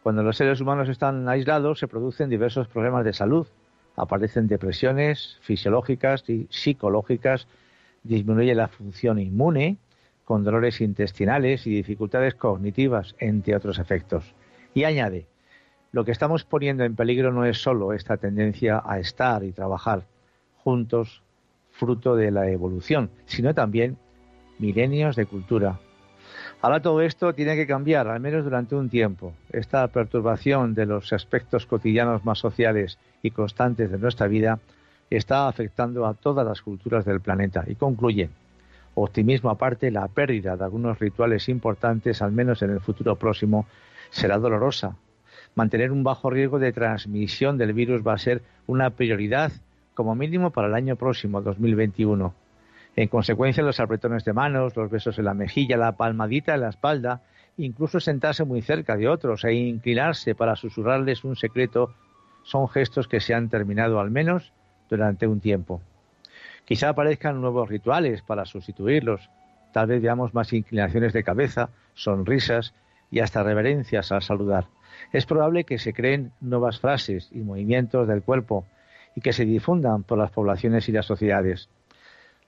Cuando 0.03 0.23
los 0.23 0.37
seres 0.37 0.61
humanos 0.61 0.89
están 0.89 1.29
aislados 1.29 1.79
se 1.79 1.89
producen 1.89 2.31
diversos 2.31 2.69
problemas 2.69 3.05
de 3.05 3.13
salud, 3.13 3.47
aparecen 3.97 4.49
depresiones 4.49 5.39
fisiológicas 5.43 6.29
y 6.29 6.47
psicológicas, 6.51 7.47
disminuye 8.03 8.55
la 8.55 8.69
función 8.69 9.19
inmune, 9.19 9.77
con 10.25 10.45
dolores 10.45 10.81
intestinales 10.81 11.67
y 11.67 11.71
dificultades 11.71 12.35
cognitivas, 12.35 13.17
entre 13.19 13.57
otros 13.57 13.79
efectos. 13.79 14.33
Y 14.75 14.85
añade, 14.85 15.27
lo 15.93 16.05
que 16.05 16.13
estamos 16.13 16.45
poniendo 16.45 16.85
en 16.85 16.95
peligro 16.95 17.33
no 17.33 17.45
es 17.45 17.61
solo 17.61 17.93
esta 17.93 18.17
tendencia 18.17 18.81
a 18.85 19.01
estar 19.01 19.43
y 19.43 19.51
trabajar 19.51 20.05
juntos, 20.63 21.23
fruto 21.81 22.15
de 22.15 22.31
la 22.31 22.51
evolución, 22.51 23.09
sino 23.25 23.55
también 23.55 23.97
milenios 24.59 25.17
de 25.17 25.25
cultura. 25.25 25.81
Ahora 26.61 26.81
todo 26.81 27.01
esto 27.01 27.33
tiene 27.33 27.57
que 27.57 27.67
cambiar, 27.67 28.07
al 28.07 28.21
menos 28.21 28.45
durante 28.45 28.77
un 28.77 28.91
tiempo. 28.91 29.33
Esta 29.51 29.89
perturbación 29.89 30.75
de 30.75 30.85
los 30.85 31.11
aspectos 31.15 31.65
cotidianos 31.65 32.23
más 32.27 32.39
sociales 32.39 32.99
y 33.23 33.31
constantes 33.31 33.91
de 33.91 33.99
nuestra 33.99 34.27
vida 34.27 34.59
está 35.09 35.49
afectando 35.49 36.05
a 36.07 36.13
todas 36.13 36.47
las 36.47 36.61
culturas 36.61 37.07
del 37.07 37.21
planeta. 37.21 37.65
Y 37.67 37.77
concluye, 37.77 38.29
Optimismo 38.95 39.49
aparte, 39.51 39.91
la 39.91 40.09
pérdida 40.09 40.57
de 40.57 40.65
algunos 40.65 40.99
rituales 40.99 41.49
importantes, 41.49 42.21
al 42.21 42.33
menos 42.33 42.61
en 42.61 42.71
el 42.71 42.81
futuro 42.81 43.17
próximo, 43.17 43.67
será 44.11 44.37
dolorosa. 44.37 44.97
Mantener 45.55 45.93
un 45.93 46.03
bajo 46.03 46.29
riesgo 46.29 46.59
de 46.59 46.73
transmisión 46.73 47.57
del 47.57 47.73
virus 47.73 48.07
va 48.07 48.15
a 48.15 48.19
ser 48.19 48.43
una 48.67 48.91
prioridad, 48.91 49.53
como 50.01 50.15
mínimo 50.15 50.49
para 50.51 50.67
el 50.67 50.73
año 50.73 50.97
próximo, 50.97 51.43
2021. 51.43 52.33
En 52.97 53.09
consecuencia, 53.09 53.63
los 53.63 53.81
apretones 53.81 54.25
de 54.25 54.33
manos, 54.33 54.75
los 54.75 54.91
besos 54.91 55.19
en 55.19 55.27
la 55.27 55.35
mejilla, 55.35 55.77
la 55.77 55.93
palmadita 55.93 56.55
en 56.55 56.63
la 56.63 56.71
espalda, 56.71 57.21
incluso 57.59 58.01
sentarse 58.01 58.47
muy 58.47 58.63
cerca 58.63 58.97
de 58.97 59.11
otros 59.11 59.45
e 59.45 59.53
inclinarse 59.53 60.35
para 60.35 60.57
susurrarles 60.57 61.23
un 61.23 61.37
secreto, 61.37 61.93
son 62.45 62.67
gestos 62.71 63.09
que 63.09 63.21
se 63.21 63.35
han 63.35 63.51
terminado 63.51 64.01
al 64.01 64.11
menos 64.11 64.55
durante 64.89 65.27
un 65.27 65.41
tiempo. 65.41 65.83
Quizá 66.65 66.89
aparezcan 66.89 67.39
nuevos 67.39 67.69
rituales 67.69 68.23
para 68.23 68.47
sustituirlos. 68.47 69.29
Tal 69.71 69.87
vez 69.87 70.01
veamos 70.01 70.33
más 70.33 70.51
inclinaciones 70.55 71.13
de 71.13 71.25
cabeza, 71.25 71.69
sonrisas 71.93 72.73
y 73.11 73.21
hasta 73.21 73.43
reverencias 73.43 74.13
al 74.13 74.23
saludar. 74.23 74.65
Es 75.13 75.27
probable 75.27 75.65
que 75.65 75.77
se 75.77 75.93
creen 75.93 76.33
nuevas 76.41 76.81
frases 76.81 77.29
y 77.33 77.41
movimientos 77.41 78.09
del 78.09 78.23
cuerpo 78.23 78.65
y 79.21 79.23
que 79.23 79.35
se 79.35 79.45
difundan 79.45 80.03
por 80.03 80.17
las 80.17 80.31
poblaciones 80.31 80.89
y 80.89 80.93
las 80.93 81.05
sociedades. 81.05 81.69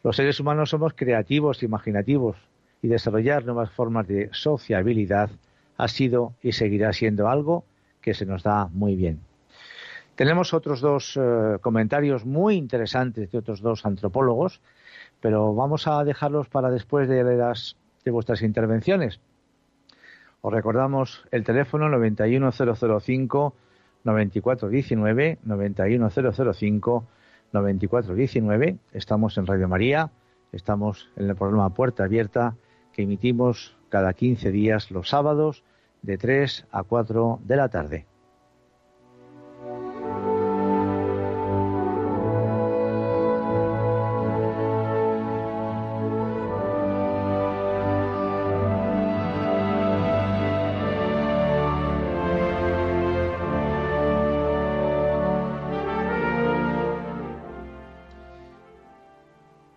Los 0.02 0.16
seres 0.16 0.40
humanos 0.40 0.70
somos 0.70 0.94
creativos 0.94 1.62
e 1.62 1.66
imaginativos 1.66 2.38
y 2.80 2.88
desarrollar 2.88 3.44
nuevas 3.44 3.70
formas 3.70 4.08
de 4.08 4.30
sociabilidad 4.32 5.28
ha 5.76 5.88
sido 5.88 6.32
y 6.42 6.52
seguirá 6.52 6.94
siendo 6.94 7.28
algo 7.28 7.64
que 8.00 8.14
se 8.14 8.24
nos 8.24 8.42
da 8.42 8.68
muy 8.72 8.96
bien. 8.96 9.20
Tenemos 10.14 10.54
otros 10.54 10.80
dos 10.80 11.18
eh, 11.20 11.58
comentarios 11.60 12.24
muy 12.24 12.56
interesantes 12.56 13.30
de 13.30 13.38
otros 13.38 13.60
dos 13.60 13.84
antropólogos, 13.84 14.62
pero 15.20 15.54
vamos 15.54 15.86
a 15.86 16.02
dejarlos 16.04 16.48
para 16.48 16.70
después 16.70 17.06
de, 17.06 17.22
las, 17.36 17.76
de 18.02 18.10
vuestras 18.10 18.40
intervenciones. 18.40 19.20
Os 20.40 20.52
recordamos 20.54 21.26
el 21.32 21.44
teléfono 21.44 21.90
91005 21.90 23.54
9419 24.04 25.38
91005 25.44 27.06
9419. 27.52 28.76
Estamos 28.92 29.38
en 29.38 29.46
Radio 29.46 29.68
María, 29.68 30.10
estamos 30.52 31.10
en 31.16 31.28
el 31.28 31.36
programa 31.36 31.70
Puerta 31.74 32.04
Abierta 32.04 32.56
que 32.92 33.02
emitimos 33.02 33.76
cada 33.88 34.12
15 34.12 34.50
días 34.50 34.90
los 34.90 35.08
sábados 35.08 35.64
de 36.02 36.18
3 36.18 36.66
a 36.70 36.82
4 36.82 37.40
de 37.44 37.56
la 37.56 37.68
tarde. 37.68 38.06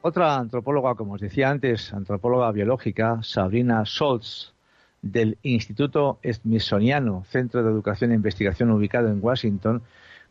Otra 0.07 0.35
antropóloga, 0.35 0.93
como 0.93 1.13
os 1.13 1.19
decía 1.19 1.49
antes, 1.49 1.91
antropóloga 1.91 2.51
biológica, 2.51 3.23
Sabrina 3.23 3.83
Scholz, 3.87 4.53
del 5.01 5.39
Instituto 5.41 6.19
Smithsoniano, 6.23 7.23
Centro 7.27 7.63
de 7.63 7.71
Educación 7.71 8.11
e 8.11 8.13
Investigación 8.13 8.69
ubicado 8.69 9.07
en 9.07 9.17
Washington, 9.19 9.81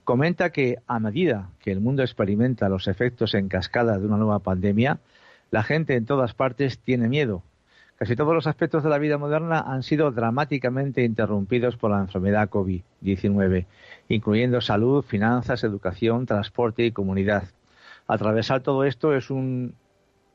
comenta 0.05 0.51
que 0.51 0.79
a 0.87 1.01
medida 1.01 1.51
que 1.59 1.73
el 1.73 1.81
mundo 1.81 2.05
experimenta 2.05 2.69
los 2.69 2.87
efectos 2.87 3.35
en 3.35 3.49
cascada 3.49 3.99
de 3.99 4.07
una 4.07 4.17
nueva 4.17 4.39
pandemia, 4.39 5.01
la 5.51 5.65
gente 5.65 5.97
en 5.97 6.07
todas 6.07 6.35
partes 6.35 6.79
tiene 6.79 7.09
miedo. 7.09 7.43
Casi 7.97 8.15
todos 8.15 8.33
los 8.33 8.47
aspectos 8.47 8.85
de 8.85 8.91
la 8.91 8.99
vida 8.99 9.19
moderna 9.19 9.59
han 9.59 9.83
sido 9.83 10.13
dramáticamente 10.13 11.03
interrumpidos 11.03 11.77
por 11.77 11.91
la 11.91 11.99
enfermedad 11.99 12.49
COVID-19, 12.49 13.67
incluyendo 14.07 14.61
salud, 14.61 15.03
finanzas, 15.03 15.65
educación, 15.65 16.27
transporte 16.27 16.87
y 16.87 16.93
comunidad. 16.93 17.49
Atravesar 18.07 18.61
todo 18.61 18.85
esto 18.85 19.15
es 19.15 19.31
un 19.31 19.75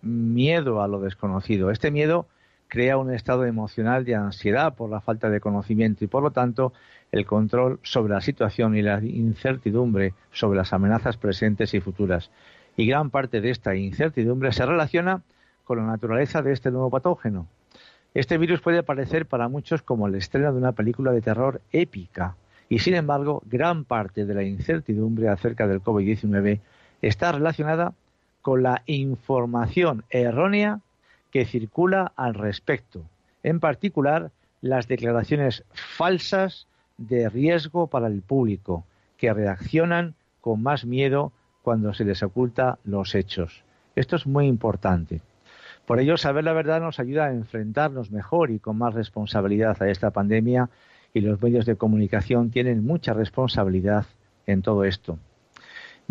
miedo 0.02 0.82
a 0.82 0.88
lo 0.88 1.00
desconocido. 1.00 1.72
Este 1.72 1.92
miedo 1.92 2.28
crea 2.68 2.98
un 2.98 3.14
estado 3.14 3.46
emocional 3.46 4.06
de 4.06 4.16
ansiedad 4.16 4.76
por 4.76 4.90
la 4.90 5.02
falta 5.02 5.30
de 5.30 5.40
conocimiento 5.40 6.04
y, 6.04 6.08
por 6.08 6.24
lo 6.24 6.32
tanto, 6.32 6.74
el 7.12 7.26
control 7.26 7.80
sobre 7.84 8.14
la 8.14 8.22
situación 8.22 8.76
y 8.76 8.82
la 8.82 9.04
incertidumbre 9.04 10.14
sobre 10.32 10.58
las 10.58 10.74
amenazas 10.74 11.18
presentes 11.18 11.74
y 11.74 11.80
futuras. 11.80 12.32
Y 12.78 12.88
gran 12.88 13.10
parte 13.10 13.42
de 13.42 13.50
esta 13.50 13.76
incertidumbre 13.76 14.52
se 14.52 14.66
relaciona 14.66 15.22
con 15.64 15.78
la 15.78 15.86
naturaleza 15.86 16.42
de 16.42 16.54
este 16.54 16.72
nuevo 16.72 16.90
patógeno. 16.90 17.48
Este 18.14 18.38
virus 18.38 18.62
puede 18.62 18.82
parecer 18.82 19.28
para 19.28 19.50
muchos 19.50 19.82
como 19.82 20.08
el 20.08 20.16
estreno 20.16 20.52
de 20.52 20.58
una 20.58 20.72
película 20.72 21.12
de 21.12 21.22
terror 21.22 21.62
épica, 21.72 22.36
y 22.68 22.80
sin 22.80 22.96
embargo, 22.96 23.42
gran 23.46 23.84
parte 23.84 24.26
de 24.26 24.34
la 24.34 24.44
incertidumbre 24.44 25.30
acerca 25.30 25.68
del 25.68 25.82
COVID-19 25.82 26.60
está 27.02 27.32
relacionada 27.32 27.94
con 28.42 28.64
la 28.64 28.84
información 28.86 30.04
errónea 30.10 30.80
que 31.32 31.46
circula 31.46 32.12
al 32.16 32.34
respecto, 32.34 33.04
en 33.44 33.60
particular 33.60 34.32
las 34.62 34.88
declaraciones 34.88 35.64
falsas 35.74 36.68
de 36.98 37.30
riesgo 37.30 37.88
para 37.88 38.08
el 38.08 38.22
público, 38.22 38.84
que 39.18 39.34
reaccionan 39.34 40.16
con 40.42 40.62
más 40.62 40.86
miedo 40.86 41.32
cuando 41.62 41.94
se 41.94 42.06
les 42.06 42.24
oculta 42.24 42.80
los 42.84 43.16
hechos. 43.16 43.64
Esto 43.96 44.16
es 44.16 44.26
muy 44.26 44.48
importante. 44.48 45.22
Por 45.86 46.00
ello, 46.00 46.18
saber 46.18 46.44
la 46.44 46.54
verdad 46.54 46.82
nos 46.82 47.00
ayuda 47.00 47.26
a 47.26 47.32
enfrentarnos 47.32 48.12
mejor 48.12 48.52
y 48.52 48.60
con 48.60 48.78
más 48.78 48.94
responsabilidad 48.94 49.82
a 49.82 49.90
esta 49.90 50.12
pandemia 50.12 50.70
y 51.14 51.22
los 51.22 51.42
medios 51.42 51.66
de 51.66 51.76
comunicación 51.76 52.52
tienen 52.52 52.86
mucha 52.86 53.14
responsabilidad 53.14 54.06
en 54.46 54.62
todo 54.62 54.84
esto. 54.84 55.18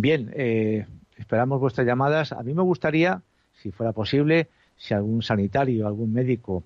Bien, 0.01 0.31
eh, 0.37 0.87
esperamos 1.17 1.59
vuestras 1.59 1.85
llamadas. 1.85 2.31
A 2.31 2.45
mí 2.45 2.55
me 2.55 2.63
gustaría, 2.63 3.21
si 3.53 3.73
fuera 3.73 3.93
posible, 3.93 4.49
si 4.77 4.95
algún 4.95 5.23
sanitario, 5.23 5.89
algún 5.89 6.13
médico, 6.13 6.63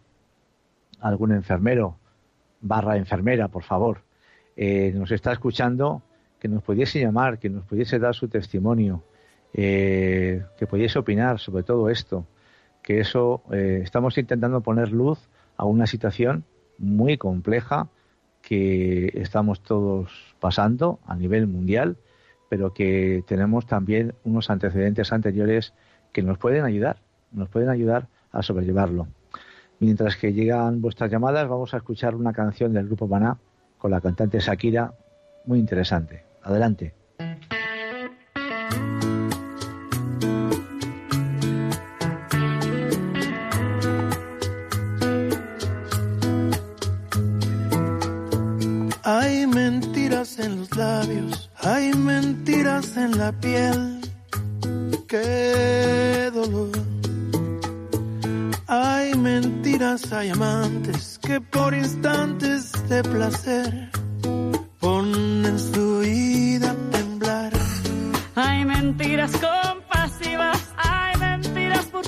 algún 1.01 1.33
enfermero, 1.33 1.97
barra 2.61 2.99
enfermera, 2.99 3.49
por 3.49 3.63
favor, 3.63 4.03
eh, 4.55 4.93
nos 4.95 5.11
está 5.13 5.33
escuchando, 5.33 6.03
que 6.39 6.49
nos 6.49 6.63
pudiese 6.63 7.01
llamar, 7.01 7.39
que 7.39 7.49
nos 7.49 7.65
pudiese 7.65 7.99
dar 7.99 8.15
su 8.15 8.29
testimonio, 8.29 9.03
eh, 9.55 10.45
que 10.59 10.67
pudiese 10.67 10.99
opinar 10.99 11.39
sobre 11.39 11.63
todo 11.63 11.89
esto, 11.89 12.27
que 12.83 13.01
eso 13.01 13.45
eh, 13.51 13.81
estamos 13.83 14.19
intentando 14.19 14.61
poner 14.61 14.93
luz 14.93 15.31
a 15.57 15.65
una 15.65 15.87
situación 15.87 16.45
muy 16.77 17.17
compleja 17.17 17.89
que 18.43 19.11
estamos 19.15 19.63
todos 19.63 20.37
pasando 20.39 21.01
a 21.07 21.17
nivel 21.17 21.47
mundial, 21.47 21.97
pero 22.53 22.75
que 22.75 23.25
tenemos 23.27 23.65
también 23.65 24.13
unos 24.25 24.51
antecedentes 24.51 25.11
anteriores 25.11 25.73
que 26.13 26.23
nos 26.23 26.37
pueden 26.37 26.67
ayudar, 26.67 26.99
nos 27.33 27.49
pueden 27.49 27.71
ayudar 27.71 28.09
a 28.31 28.43
sobrellevarlo. 28.43 29.07
Mientras 29.81 30.19
que 30.19 30.35
llegan 30.35 30.83
vuestras 30.83 31.11
llamadas, 31.11 31.49
vamos 31.49 31.73
a 31.73 31.79
escuchar 31.79 32.15
una 32.15 32.35
canción 32.35 32.75
del 32.75 32.89
grupo 32.89 33.09
Maná 33.09 33.39
con 33.79 33.91
la 33.91 34.03
cantante 34.03 34.39
Shakira, 34.39 34.93
muy 35.47 35.61
interesante. 35.61 36.27
Adelante. 36.43 37.02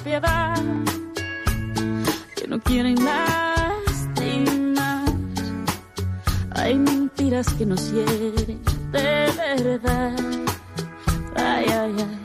Piedad 0.04 0.62
que 2.36 2.46
no 2.46 2.60
quieren 2.60 2.96
lastimar. 3.04 5.04
Hay 6.50 6.78
mentiras 6.78 7.48
que 7.54 7.64
nos 7.64 7.90
hieren 7.90 8.60
de 8.92 9.32
verdad. 9.36 10.16
Ay, 11.36 11.66
ay, 11.70 11.94
ay. 11.98 12.23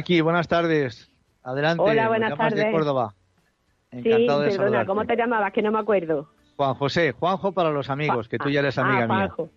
Paqui, 0.00 0.22
buenas 0.22 0.48
tardes. 0.48 1.10
Adelante. 1.42 1.82
Hola, 1.82 2.08
buenas 2.08 2.30
llamas 2.30 2.54
de 2.54 2.60
tardes. 2.62 2.74
Córdoba. 2.74 3.14
Sí, 3.92 3.98
Encantado 3.98 4.40
de 4.40 4.56
perdona. 4.56 4.86
¿cómo 4.86 5.04
te 5.04 5.14
llamabas? 5.14 5.52
Que 5.52 5.60
no 5.60 5.70
me 5.70 5.78
acuerdo. 5.78 6.26
Juan 6.56 6.72
José, 6.74 7.12
Juanjo 7.12 7.52
para 7.52 7.68
los 7.68 7.90
amigos, 7.90 8.26
que 8.26 8.38
tú 8.38 8.48
ya 8.48 8.60
eres 8.60 8.78
Ah, 8.78 8.82
amiga 8.82 9.06
mía. 9.06 9.06
Juanjo. 9.28 9.50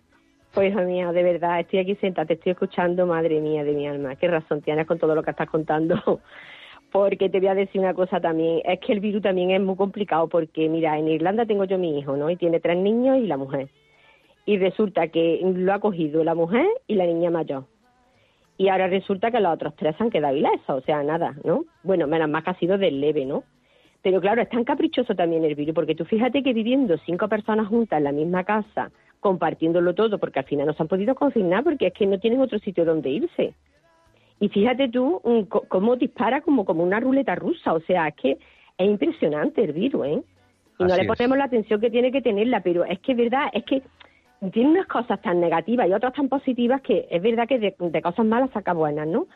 Pues 0.52 0.70
hija 0.70 0.82
mía, 0.82 1.12
de 1.12 1.22
verdad, 1.22 1.60
estoy 1.60 1.78
aquí 1.78 1.94
sentada, 1.96 2.26
te 2.26 2.34
estoy 2.34 2.52
escuchando, 2.52 3.06
madre 3.06 3.40
mía 3.40 3.64
de 3.64 3.72
mi 3.72 3.88
alma. 3.88 4.16
Qué 4.16 4.28
razón 4.28 4.60
tienes 4.60 4.86
con 4.86 4.98
todo 4.98 5.14
lo 5.14 5.22
que 5.22 5.30
estás 5.30 5.48
contando. 5.48 5.96
Porque 6.92 7.30
te 7.30 7.38
voy 7.38 7.48
a 7.48 7.54
decir 7.54 7.80
una 7.80 7.94
cosa 7.94 8.20
también, 8.20 8.60
es 8.66 8.80
que 8.80 8.92
el 8.92 9.00
virus 9.00 9.22
también 9.22 9.50
es 9.50 9.62
muy 9.62 9.76
complicado 9.76 10.28
porque, 10.28 10.68
mira, 10.68 10.98
en 10.98 11.08
Irlanda 11.08 11.46
tengo 11.46 11.64
yo 11.64 11.78
mi 11.78 11.98
hijo, 11.98 12.16
¿no? 12.18 12.28
Y 12.28 12.36
tiene 12.36 12.60
tres 12.60 12.76
niños 12.76 13.16
y 13.16 13.26
la 13.26 13.38
mujer. 13.38 13.70
Y 14.44 14.58
resulta 14.58 15.08
que 15.08 15.40
lo 15.42 15.72
ha 15.72 15.80
cogido 15.80 16.22
la 16.22 16.34
mujer 16.34 16.66
y 16.86 16.96
la 16.96 17.06
niña 17.06 17.30
mayor. 17.30 17.64
Y 18.56 18.68
ahora 18.68 18.86
resulta 18.86 19.30
que 19.30 19.40
los 19.40 19.52
otros 19.52 19.74
tres 19.76 19.96
han 20.00 20.10
quedado 20.10 20.36
ilesos, 20.36 20.68
o 20.68 20.80
sea, 20.82 21.02
nada, 21.02 21.34
¿no? 21.44 21.64
Bueno, 21.82 22.06
menos 22.06 22.28
más 22.28 22.44
que 22.44 22.50
ha 22.50 22.58
sido 22.58 22.78
del 22.78 23.00
leve, 23.00 23.24
¿no? 23.24 23.42
Pero 24.02 24.20
claro, 24.20 24.42
es 24.42 24.48
tan 24.48 24.64
caprichoso 24.64 25.14
también 25.14 25.44
el 25.44 25.54
virus, 25.54 25.74
porque 25.74 25.94
tú 25.94 26.04
fíjate 26.04 26.42
que 26.42 26.52
viviendo 26.52 26.96
cinco 26.98 27.26
personas 27.28 27.68
juntas 27.68 27.98
en 27.98 28.04
la 28.04 28.12
misma 28.12 28.44
casa, 28.44 28.90
compartiéndolo 29.18 29.94
todo, 29.94 30.18
porque 30.18 30.40
al 30.40 30.44
final 30.44 30.66
no 30.66 30.74
se 30.74 30.82
han 30.82 30.88
podido 30.88 31.14
consignar, 31.14 31.64
porque 31.64 31.86
es 31.86 31.94
que 31.94 32.06
no 32.06 32.18
tienen 32.20 32.40
otro 32.40 32.58
sitio 32.58 32.84
donde 32.84 33.08
irse. 33.08 33.54
Y 34.40 34.48
fíjate 34.50 34.90
tú 34.90 35.22
cómo 35.68 35.96
dispara 35.96 36.42
como, 36.42 36.64
como 36.64 36.84
una 36.84 37.00
ruleta 37.00 37.34
rusa, 37.34 37.72
o 37.72 37.80
sea, 37.80 38.08
es 38.08 38.14
que 38.16 38.32
es 38.76 38.86
impresionante 38.86 39.64
el 39.64 39.72
virus, 39.72 40.06
¿eh? 40.06 40.22
Y 40.78 40.84
no 40.84 40.94
le 40.94 41.02
es. 41.02 41.08
ponemos 41.08 41.38
la 41.38 41.44
atención 41.44 41.80
que 41.80 41.90
tiene 41.90 42.12
que 42.12 42.20
tenerla, 42.20 42.60
pero 42.60 42.84
es 42.84 42.98
que 42.98 43.12
es 43.12 43.18
verdad, 43.18 43.46
es 43.52 43.64
que 43.64 43.82
tiene 44.52 44.70
unas 44.70 44.86
cosas 44.86 45.20
tan 45.22 45.40
negativas 45.40 45.88
y 45.88 45.92
otras 45.92 46.12
tan 46.12 46.28
positivas 46.28 46.80
que 46.82 47.06
es 47.10 47.22
verdad 47.22 47.48
que 47.48 47.58
de, 47.58 47.74
de 47.78 48.02
cosas 48.02 48.26
malas 48.26 48.50
saca 48.50 48.72
buenas, 48.72 49.06
¿no? 49.06 49.26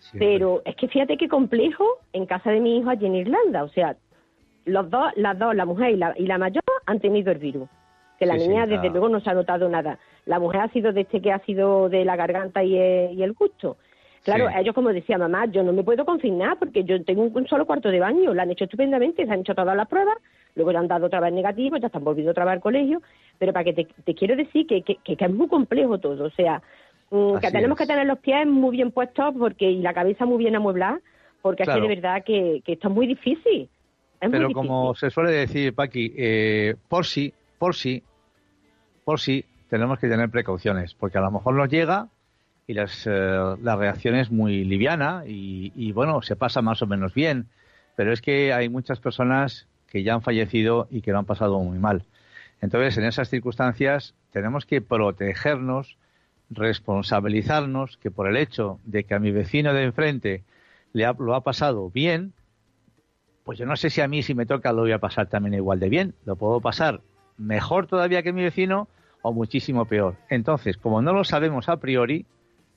Sí, 0.00 0.18
Pero 0.18 0.62
es 0.64 0.76
que 0.76 0.88
fíjate 0.88 1.16
qué 1.16 1.28
complejo 1.28 1.84
en 2.12 2.26
casa 2.26 2.50
de 2.50 2.60
mi 2.60 2.78
hijo 2.78 2.90
allí 2.90 3.06
en 3.06 3.16
Irlanda. 3.16 3.64
O 3.64 3.68
sea, 3.68 3.96
los 4.64 4.88
dos, 4.90 5.10
las 5.16 5.38
dos, 5.38 5.54
la 5.54 5.64
mujer 5.64 5.90
y 5.90 5.96
la, 5.96 6.14
y 6.16 6.26
la 6.26 6.38
mayor, 6.38 6.62
han 6.86 7.00
tenido 7.00 7.32
el 7.32 7.38
virus. 7.38 7.68
Que 8.18 8.26
la 8.26 8.38
Sí, 8.38 8.46
niña, 8.48 8.66
desde 8.66 8.90
luego, 8.90 9.08
no 9.08 9.20
se 9.20 9.30
ha 9.30 9.34
notado 9.34 9.68
nada. 9.68 9.98
La 10.26 10.38
mujer 10.38 10.60
ha 10.60 10.68
sido 10.68 10.92
de 10.92 11.02
este 11.02 11.20
que 11.20 11.32
ha 11.32 11.38
sido 11.40 11.88
de 11.88 12.04
la 12.04 12.16
garganta 12.16 12.62
y 12.62 12.76
el, 12.76 13.12
y 13.14 13.22
el 13.22 13.32
gusto. 13.32 13.76
Claro, 14.34 14.48
Sí. 14.50 14.54
ellos 14.60 14.74
como 14.74 14.90
decía 14.90 15.16
mamá, 15.18 15.46
yo 15.46 15.62
no 15.62 15.72
me 15.72 15.82
puedo 15.82 16.04
consignar 16.04 16.58
porque 16.58 16.84
yo 16.84 17.02
tengo 17.04 17.22
un, 17.22 17.46
solo 17.48 17.66
cuarto 17.66 17.88
de 17.88 17.98
baño, 18.00 18.34
lo 18.34 18.42
han 18.42 18.50
hecho 18.50 18.64
estupendamente, 18.64 19.24
se 19.24 19.32
han 19.32 19.40
hecho 19.40 19.54
todas 19.54 19.76
las 19.76 19.88
pruebas, 19.88 20.16
luego 20.54 20.72
le 20.72 20.78
han 20.78 20.88
dado 20.88 21.06
otra 21.06 21.20
vez 21.20 21.32
negativo, 21.32 21.76
ya 21.78 21.86
están 21.86 22.04
volviendo 22.04 22.32
otra 22.32 22.44
vez 22.44 22.52
al 22.54 22.60
colegio, 22.60 23.00
pero 23.38 23.52
para 23.52 23.64
que 23.64 23.72
te, 23.72 23.84
te 24.04 24.14
quiero 24.14 24.36
decir 24.36 24.66
que, 24.66 24.82
que, 24.82 24.96
que 24.96 25.16
es 25.24 25.32
muy 25.32 25.48
complejo 25.48 25.98
todo, 25.98 26.24
o 26.26 26.30
sea, 26.30 26.60
mm, 27.10 27.38
que 27.38 27.50
tenemos 27.50 27.80
es. 27.80 27.86
que 27.86 27.92
tener 27.92 28.06
los 28.06 28.18
pies 28.18 28.46
muy 28.46 28.76
bien 28.76 28.90
puestos 28.90 29.34
porque 29.38 29.70
y 29.70 29.80
la 29.80 29.94
cabeza 29.94 30.26
muy 30.26 30.38
bien 30.38 30.56
amueblada, 30.56 31.00
porque 31.40 31.62
es 31.62 31.70
que 31.70 31.72
Claro. 31.72 31.88
de 31.88 31.94
verdad 31.94 32.22
que, 32.24 32.60
que 32.64 32.72
esto 32.74 32.88
es 32.88 32.94
muy 32.94 33.06
difícil. 33.06 33.68
Es 34.20 34.30
Pero 34.30 34.46
muy 34.46 34.54
como 34.54 34.88
difícil. 34.88 35.08
se 35.08 35.14
suele 35.14 35.30
decir, 35.30 35.74
Paqui, 35.74 36.12
eh, 36.18 36.74
por 36.88 37.06
si, 37.06 37.32
por 37.58 37.74
si, 37.74 38.02
por 39.04 39.20
si, 39.20 39.44
tenemos 39.70 39.98
que 39.98 40.08
tener 40.08 40.28
precauciones, 40.28 40.94
porque 40.94 41.18
a 41.18 41.20
lo 41.22 41.30
mejor 41.30 41.54
nos 41.54 41.68
llega 41.68 42.08
y 42.68 42.74
las, 42.74 43.06
eh, 43.06 43.10
la 43.62 43.76
reacción 43.76 44.14
es 44.14 44.30
muy 44.30 44.62
liviana 44.62 45.24
y, 45.26 45.72
y, 45.74 45.90
bueno, 45.92 46.20
se 46.22 46.36
pasa 46.36 46.60
más 46.60 46.82
o 46.82 46.86
menos 46.86 47.14
bien, 47.14 47.46
pero 47.96 48.12
es 48.12 48.20
que 48.20 48.52
hay 48.52 48.68
muchas 48.68 49.00
personas 49.00 49.66
que 49.88 50.02
ya 50.02 50.12
han 50.12 50.20
fallecido 50.22 50.86
y 50.90 51.00
que 51.00 51.10
lo 51.10 51.18
han 51.18 51.24
pasado 51.24 51.58
muy 51.60 51.78
mal. 51.78 52.04
Entonces, 52.60 52.98
en 52.98 53.04
esas 53.04 53.30
circunstancias, 53.30 54.14
tenemos 54.32 54.66
que 54.66 54.82
protegernos, 54.82 55.96
responsabilizarnos, 56.50 57.96
que 57.96 58.10
por 58.10 58.28
el 58.28 58.36
hecho 58.36 58.78
de 58.84 59.04
que 59.04 59.14
a 59.14 59.18
mi 59.18 59.30
vecino 59.30 59.72
de 59.72 59.84
enfrente 59.84 60.44
le 60.92 61.06
ha- 61.06 61.16
lo 61.18 61.34
ha 61.34 61.42
pasado 61.42 61.88
bien, 61.88 62.34
pues 63.44 63.58
yo 63.58 63.64
no 63.64 63.76
sé 63.76 63.88
si 63.88 64.02
a 64.02 64.08
mí 64.08 64.22
si 64.22 64.34
me 64.34 64.44
toca 64.44 64.72
lo 64.72 64.82
voy 64.82 64.92
a 64.92 64.98
pasar 64.98 65.28
también 65.28 65.54
igual 65.54 65.80
de 65.80 65.88
bien. 65.88 66.14
Lo 66.26 66.36
puedo 66.36 66.60
pasar 66.60 67.00
mejor 67.38 67.86
todavía 67.86 68.22
que 68.22 68.34
mi 68.34 68.42
vecino 68.42 68.88
o 69.22 69.32
muchísimo 69.32 69.86
peor. 69.86 70.16
Entonces, 70.28 70.76
como 70.76 71.00
no 71.00 71.14
lo 71.14 71.24
sabemos 71.24 71.70
a 71.70 71.78
priori, 71.78 72.26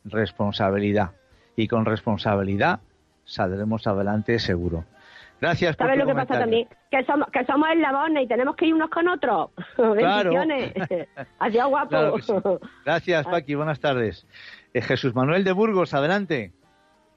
responsabilidad. 0.06 1.12
Y 1.56 1.68
con 1.68 1.86
responsabilidad 1.86 2.80
saldremos 3.26 3.86
adelante 3.88 4.40
seguro. 4.40 4.86
Gracias 5.40 5.76
por 5.76 5.88
¿Sabes 5.88 6.00
tu 6.04 6.08
lo 6.08 6.14
que 6.14 6.20
pasa 6.28 6.40
también? 6.40 6.68
Que 6.92 7.04
somos, 7.04 7.28
que 7.32 7.44
somos 7.46 7.68
eslabones 7.72 8.24
y 8.24 8.28
tenemos 8.28 8.56
que 8.56 8.68
ir 8.68 8.74
unos 8.76 8.90
con 8.90 9.08
otros. 9.08 9.50
Claro. 9.76 10.32
Bendiciones. 10.32 10.74
Adiós, 11.40 11.68
guapo. 11.68 11.90
Claro 11.90 12.14
que 12.16 12.22
sí. 12.22 12.34
Gracias, 12.86 13.26
Paqui. 13.26 13.56
Buenas 13.56 13.80
tardes. 13.80 14.28
Eh, 14.74 14.82
Jesús 14.82 15.16
Manuel 15.16 15.44
de 15.44 15.52
Burgos, 15.52 15.94
adelante. 15.96 16.52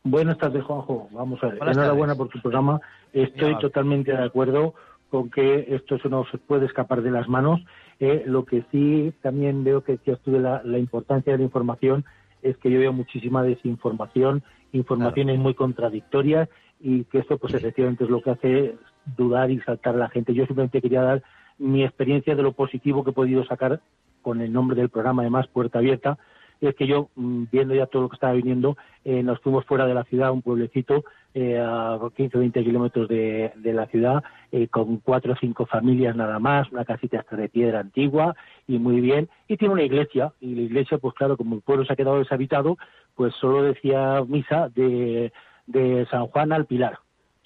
Buenas 0.05 0.39
tardes, 0.39 0.65
Juanjo. 0.65 1.09
Vamos 1.13 1.43
a 1.43 1.49
ver. 1.49 1.59
Buenas 1.59 1.77
Enhorabuena 1.77 2.15
tardes. 2.15 2.19
por 2.19 2.29
tu 2.29 2.41
programa. 2.41 2.81
Estoy 3.13 3.53
Ya. 3.53 3.59
totalmente 3.59 4.13
de 4.13 4.25
acuerdo 4.25 4.75
con 5.11 5.31
que 5.31 5.67
esto 5.75 5.99
se 5.99 6.09
nos 6.09 6.27
puede 6.47 6.67
escapar 6.67 7.03
de 7.03 7.11
las 7.11 7.29
manos. 7.29 7.61
Eh, 8.01 8.25
lo 8.27 8.45
que 8.45 8.65
sí 8.73 9.13
también 9.23 9.65
veo 9.65 9.85
que 9.85 9.93
decías 9.93 10.19
tú 10.21 10.33
de 10.33 10.41
la, 10.41 10.63
la 10.65 10.79
importancia 10.79 11.33
de 11.33 11.39
la 11.39 11.45
información 11.45 12.05
es 12.45 12.57
que 12.59 12.71
yo 12.71 12.79
veo 12.79 12.93
muchísima 12.93 13.43
desinformación, 13.43 14.45
informaciones 14.73 15.39
muy 15.39 15.55
contradictorias 15.55 16.49
y 16.79 17.05
que 17.05 17.19
esto 17.19 17.39
pues 17.39 17.55
efectivamente 17.55 18.05
es 18.05 18.11
lo 18.11 18.21
que 18.21 18.31
hace 18.31 18.75
dudar 19.17 19.51
y 19.51 19.61
saltar 19.61 19.95
a 19.95 19.99
la 19.99 20.11
gente. 20.11 20.35
Yo 20.35 20.45
simplemente 20.45 20.83
quería 20.83 21.03
dar 21.03 21.23
mi 21.59 21.83
experiencia 21.83 22.37
de 22.37 22.43
lo 22.43 22.53
positivo 22.53 23.03
que 23.03 23.11
he 23.11 23.15
podido 23.15 23.45
sacar 23.47 23.81
con 24.21 24.43
el 24.43 24.53
nombre 24.53 24.77
del 24.77 24.91
programa, 24.91 25.23
además, 25.23 25.47
Puerta 25.49 25.79
Abierta, 25.79 26.19
es 26.61 26.75
que 26.75 26.87
yo, 26.87 27.09
mm, 27.17 27.45
viendo 27.51 27.75
ya 27.75 27.87
todo 27.87 28.03
lo 28.03 28.09
que 28.09 28.17
estaba 28.17 28.33
viniendo, 28.33 28.77
eh, 29.05 29.23
nos 29.23 29.41
fuimos 29.41 29.65
fuera 29.65 29.87
de 29.87 29.95
la 29.95 30.05
ciudad, 30.05 30.33
un 30.33 30.43
pueblecito 30.43 31.05
eh, 31.35 31.59
a 31.59 31.99
15 32.15 32.37
o 32.37 32.41
20 32.41 32.63
kilómetros 32.63 33.09
de, 33.09 33.53
de 33.57 33.73
la 33.73 33.87
ciudad, 33.87 34.23
eh, 34.53 34.69
con 34.69 34.99
cuatro 34.99 35.33
o 35.33 35.37
cinco 35.37 35.67
familias 35.67 36.15
nada 36.15 36.39
más, 36.39 36.71
una 36.71 36.85
casita 36.85 37.19
hasta 37.19 37.37
de 37.37 37.49
piedra 37.49 37.81
antigua 37.81 38.37
y 38.69 38.79
muy 38.79 39.01
bien, 39.01 39.29
y 39.49 39.57
tiene 39.57 39.75
una 39.75 39.83
iglesia, 39.83 40.33
y 40.41 40.55
la 40.55 40.63
iglesia, 40.63 40.99
pues 40.99 41.15
claro, 41.15 41.37
como 41.37 41.57
el 41.57 41.63
pueblo 41.63 41.85
se 41.85 41.93
ha 41.93 41.97
quedado 41.97 42.19
deshabitado, 42.19 42.79
pues 43.17 43.35
solo 43.35 43.63
decía 43.63 44.23
misa 44.27 44.69
de, 44.69 45.33
de 45.67 46.07
San 46.11 46.27
Juan 46.29 46.53
al 46.53 46.67
Pilar, 46.67 46.99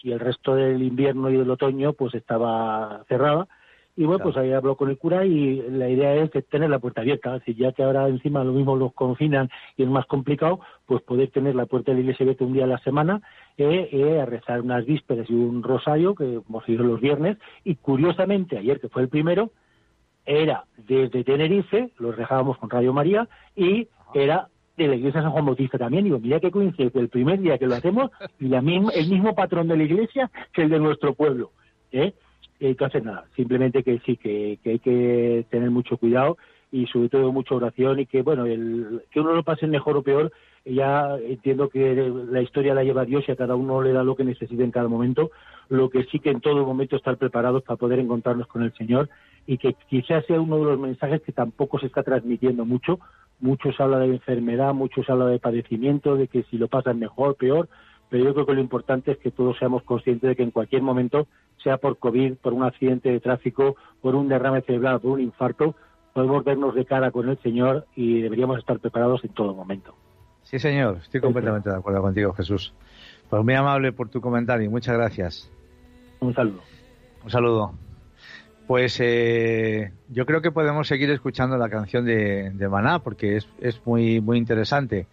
y 0.02 0.12
el 0.12 0.20
resto 0.20 0.54
del 0.54 0.82
invierno 0.82 1.30
y 1.30 1.36
del 1.36 1.50
otoño 1.50 1.92
pues 1.92 2.14
estaba 2.14 3.04
cerrada, 3.08 3.48
y 3.98 4.04
bueno, 4.04 4.18
Claro. 4.18 4.32
pues 4.32 4.36
ahí 4.36 4.52
habló 4.52 4.76
con 4.76 4.90
el 4.90 4.96
cura 4.96 5.26
y 5.26 5.60
la 5.70 5.88
idea 5.88 6.14
es 6.14 6.30
que 6.30 6.40
tener 6.40 6.70
la 6.70 6.78
puerta 6.78 7.00
abierta. 7.00 7.34
Es 7.34 7.40
decir, 7.40 7.56
ya 7.56 7.72
que 7.72 7.82
ahora 7.82 8.06
encima 8.06 8.44
lo 8.44 8.52
mismo 8.52 8.76
los 8.76 8.94
confinan 8.94 9.50
y 9.76 9.82
es 9.82 9.88
más 9.88 10.06
complicado, 10.06 10.60
pues 10.86 11.02
poder 11.02 11.30
tener 11.32 11.56
la 11.56 11.66
puerta 11.66 11.90
de 11.90 11.96
la 11.96 12.02
iglesia 12.02 12.22
abierta 12.22 12.44
un 12.44 12.52
día 12.52 12.62
a 12.62 12.68
la 12.68 12.78
semana, 12.78 13.20
eh, 13.56 13.88
eh, 13.90 14.20
a 14.20 14.24
rezar 14.24 14.60
unas 14.60 14.86
vísperas 14.86 15.28
y 15.28 15.34
un 15.34 15.64
rosario, 15.64 16.14
que 16.14 16.40
como 16.46 16.62
se 16.62 16.72
hizo 16.72 16.84
los 16.84 17.00
viernes. 17.00 17.38
Y 17.64 17.74
curiosamente, 17.74 18.56
ayer 18.56 18.78
que 18.80 18.88
fue 18.88 19.02
el 19.02 19.08
primero, 19.08 19.50
era 20.24 20.64
desde 20.76 21.24
Tenerife, 21.24 21.90
los 21.98 22.16
dejábamos 22.16 22.56
con 22.58 22.70
Radio 22.70 22.92
María, 22.92 23.28
y 23.56 23.88
era 24.14 24.46
de 24.76 24.86
la 24.86 24.94
iglesia 24.94 25.20
de 25.20 25.24
San 25.24 25.32
Juan 25.32 25.44
Bautista 25.46 25.76
también. 25.76 26.04
Digo, 26.04 26.20
mira 26.20 26.38
qué 26.38 26.52
coincide 26.52 26.92
que 26.92 27.00
el 27.00 27.08
primer 27.08 27.40
día 27.40 27.58
que 27.58 27.66
lo 27.66 27.74
hacemos, 27.74 28.12
y 28.38 28.46
la 28.46 28.62
misma, 28.62 28.92
el 28.94 29.08
mismo 29.08 29.34
patrón 29.34 29.66
de 29.66 29.76
la 29.76 29.82
iglesia 29.82 30.30
que 30.52 30.62
el 30.62 30.68
de 30.68 30.78
nuestro 30.78 31.14
pueblo. 31.14 31.50
¿eh? 31.90 32.14
Entonces, 32.60 33.04
nada, 33.04 33.24
simplemente 33.36 33.82
que 33.82 34.00
sí, 34.00 34.16
que, 34.16 34.58
que 34.62 34.70
hay 34.70 34.78
que 34.78 35.46
tener 35.50 35.70
mucho 35.70 35.96
cuidado 35.96 36.36
y 36.70 36.86
sobre 36.86 37.08
todo 37.08 37.32
mucha 37.32 37.54
oración 37.54 38.00
y 38.00 38.06
que, 38.06 38.22
bueno, 38.22 38.46
el, 38.46 39.02
que 39.10 39.20
uno 39.20 39.32
lo 39.32 39.42
pase 39.42 39.66
mejor 39.66 39.96
o 39.96 40.02
peor, 40.02 40.32
ya 40.64 41.16
entiendo 41.16 41.68
que 41.68 42.12
la 42.30 42.42
historia 42.42 42.74
la 42.74 42.84
lleva 42.84 43.04
Dios 43.04 43.24
y 43.26 43.32
a 43.32 43.36
cada 43.36 43.54
uno 43.54 43.80
le 43.80 43.92
da 43.92 44.02
lo 44.02 44.16
que 44.16 44.24
necesite 44.24 44.62
en 44.62 44.70
cada 44.70 44.88
momento, 44.88 45.30
lo 45.68 45.88
que 45.88 46.04
sí 46.04 46.18
que 46.18 46.30
en 46.30 46.40
todo 46.40 46.66
momento 46.66 46.96
estar 46.96 47.16
preparados 47.16 47.62
para 47.62 47.76
poder 47.76 48.00
encontrarnos 48.00 48.46
con 48.48 48.62
el 48.62 48.72
Señor 48.74 49.08
y 49.46 49.56
que 49.56 49.74
quizás 49.88 50.26
sea 50.26 50.40
uno 50.40 50.58
de 50.58 50.64
los 50.64 50.78
mensajes 50.78 51.22
que 51.22 51.32
tampoco 51.32 51.78
se 51.78 51.86
está 51.86 52.02
transmitiendo 52.02 52.66
mucho. 52.66 52.98
Muchos 53.40 53.80
habla 53.80 53.98
de 54.00 54.06
enfermedad, 54.06 54.74
muchos 54.74 55.08
habla 55.08 55.26
de 55.26 55.38
padecimiento, 55.38 56.16
de 56.16 56.28
que 56.28 56.42
si 56.44 56.58
lo 56.58 56.68
pasan 56.68 56.98
mejor, 56.98 57.36
peor, 57.36 57.68
pero 58.10 58.24
yo 58.24 58.34
creo 58.34 58.46
que 58.46 58.54
lo 58.54 58.60
importante 58.60 59.12
es 59.12 59.18
que 59.18 59.30
todos 59.30 59.58
seamos 59.58 59.82
conscientes 59.82 60.28
de 60.28 60.36
que 60.36 60.42
en 60.42 60.50
cualquier 60.50 60.82
momento, 60.82 61.26
sea 61.62 61.76
por 61.76 61.98
COVID, 61.98 62.36
por 62.36 62.52
un 62.52 62.64
accidente 62.64 63.10
de 63.10 63.20
tráfico, 63.20 63.76
por 64.00 64.14
un 64.14 64.28
derrame 64.28 64.62
cerebral, 64.62 65.00
por 65.00 65.12
un 65.12 65.20
infarto, 65.20 65.74
podemos 66.12 66.44
vernos 66.44 66.74
de 66.74 66.84
cara 66.84 67.10
con 67.10 67.28
el 67.28 67.38
Señor 67.42 67.86
y 67.94 68.22
deberíamos 68.22 68.58
estar 68.58 68.78
preparados 68.78 69.24
en 69.24 69.30
todo 69.34 69.54
momento. 69.54 69.94
Sí, 70.42 70.58
señor. 70.58 70.98
Estoy 71.02 71.20
completamente 71.20 71.68
de 71.68 71.76
acuerdo 71.76 72.00
contigo, 72.00 72.32
Jesús. 72.32 72.72
Pues 73.28 73.44
muy 73.44 73.54
amable 73.54 73.92
por 73.92 74.08
tu 74.08 74.20
comentario. 74.20 74.70
Muchas 74.70 74.96
gracias. 74.96 75.50
Un 76.20 76.34
saludo. 76.34 76.62
Un 77.22 77.30
saludo. 77.30 77.74
Pues 78.66 78.98
eh, 79.00 79.92
yo 80.08 80.26
creo 80.26 80.40
que 80.40 80.50
podemos 80.50 80.88
seguir 80.88 81.10
escuchando 81.10 81.56
la 81.56 81.68
canción 81.68 82.04
de, 82.04 82.50
de 82.50 82.68
Maná 82.68 83.00
porque 83.00 83.36
es, 83.36 83.48
es 83.60 83.80
muy 83.86 84.20
muy 84.20 84.38
interesante. 84.38 85.06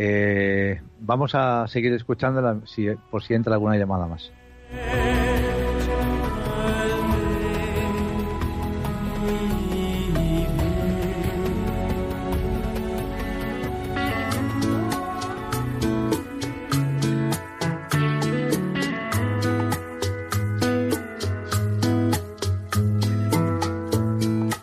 Eh, 0.00 0.80
vamos 1.00 1.34
a 1.34 1.66
seguir 1.66 1.92
escuchándola 1.92 2.60
si, 2.66 2.86
por 3.10 3.20
si 3.24 3.34
entra 3.34 3.54
alguna 3.54 3.76
llamada 3.76 4.06
más. 4.06 4.30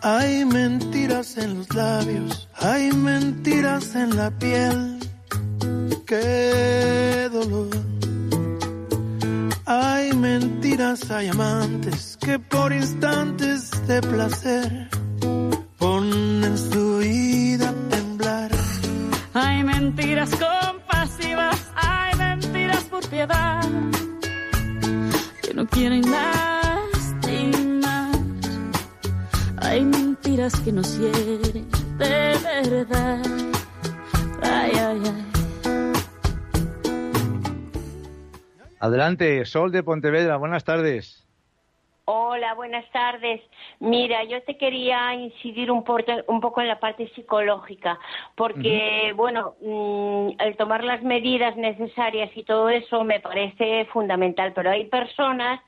Hay 0.00 0.46
mentiras 0.46 1.36
en 1.36 1.58
los 1.58 1.74
labios, 1.74 2.48
hay 2.54 2.90
mentiras 2.90 3.94
en 3.94 4.16
la 4.16 4.30
piel. 4.30 4.95
Qué 6.06 7.28
dolor. 7.32 7.68
Hay 9.64 10.12
mentiras, 10.12 11.10
hay 11.10 11.26
amantes 11.26 12.16
que 12.20 12.38
por 12.38 12.72
instantes 12.72 13.72
de 13.88 14.00
placer 14.02 14.88
ponen 15.78 16.56
su 16.56 16.98
vida 16.98 17.70
a 17.70 17.88
temblar. 17.90 18.52
Hay 19.34 19.64
mentiras 19.64 20.30
compasivas, 20.30 21.60
hay 21.74 22.14
mentiras 22.14 22.84
por 22.84 23.04
piedad, 23.08 23.68
que 25.42 25.54
no 25.54 25.66
quieren 25.66 26.08
lastimar. 26.08 28.12
Hay 29.56 29.84
mentiras 29.84 30.54
que 30.60 30.70
nos 30.70 30.96
hieren 31.00 31.68
de 31.98 32.38
verdad. 32.44 33.35
Adelante, 39.06 39.44
Sol 39.44 39.70
de 39.70 39.84
Pontevedra. 39.84 40.36
Buenas 40.36 40.64
tardes. 40.64 41.24
Hola, 42.06 42.54
buenas 42.54 42.84
tardes. 42.90 43.40
Mira, 43.78 44.24
yo 44.24 44.42
te 44.42 44.56
quería 44.58 45.14
incidir 45.14 45.70
un, 45.70 45.84
porte- 45.84 46.24
un 46.26 46.40
poco 46.40 46.60
en 46.60 46.66
la 46.66 46.80
parte 46.80 47.08
psicológica, 47.14 48.00
porque, 48.34 49.12
bueno, 49.14 49.54
mm, 49.60 50.40
el 50.40 50.56
tomar 50.56 50.82
las 50.82 51.04
medidas 51.04 51.56
necesarias 51.56 52.30
y 52.34 52.42
todo 52.42 52.68
eso 52.68 53.04
me 53.04 53.20
parece 53.20 53.84
fundamental, 53.92 54.52
pero 54.54 54.70
hay 54.72 54.86
personas 54.86 55.60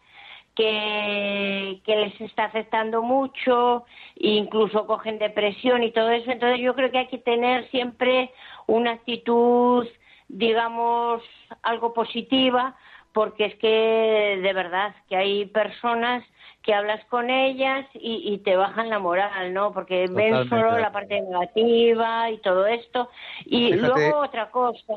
que, 0.57 1.81
que 1.85 1.95
les 1.97 2.21
está 2.21 2.47
afectando 2.47 3.03
mucho, 3.03 3.85
incluso 4.17 4.85
cogen 4.89 5.21
depresión 5.21 5.85
y 5.85 5.93
todo 5.93 6.11
eso, 6.11 6.33
entonces 6.33 6.59
yo 6.59 6.75
creo 6.75 6.91
que 6.91 6.99
hay 6.99 7.07
que 7.07 7.19
tener 7.19 7.69
siempre 7.71 8.33
una 8.67 8.93
actitud, 8.95 9.87
digamos, 10.27 11.23
algo 11.63 11.93
positiva, 11.95 12.77
porque 13.19 13.47
es 13.47 13.55
que 13.57 14.39
de 14.41 14.53
verdad 14.53 14.95
que 15.09 15.17
hay 15.17 15.45
personas 15.47 16.23
que 16.63 16.73
hablas 16.73 17.05
con 17.07 17.31
ellas 17.31 17.85
y, 17.95 18.33
y 18.33 18.39
te 18.39 18.55
bajan 18.55 18.89
la 18.91 19.01
moral, 19.01 19.53
¿no? 19.53 19.73
Porque 19.73 20.07
ven 20.09 20.49
solo 20.49 20.79
la 20.79 20.93
parte 20.93 21.21
negativa 21.21 22.31
y 22.31 22.39
todo 22.39 22.65
esto. 22.69 23.09
Y 23.45 23.73
Fíjate- 23.73 23.89
luego 24.09 24.19
otra 24.21 24.53
cosa. 24.53 24.95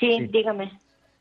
Sí, 0.00 0.16
Sí. 0.18 0.26
dígame. 0.32 0.72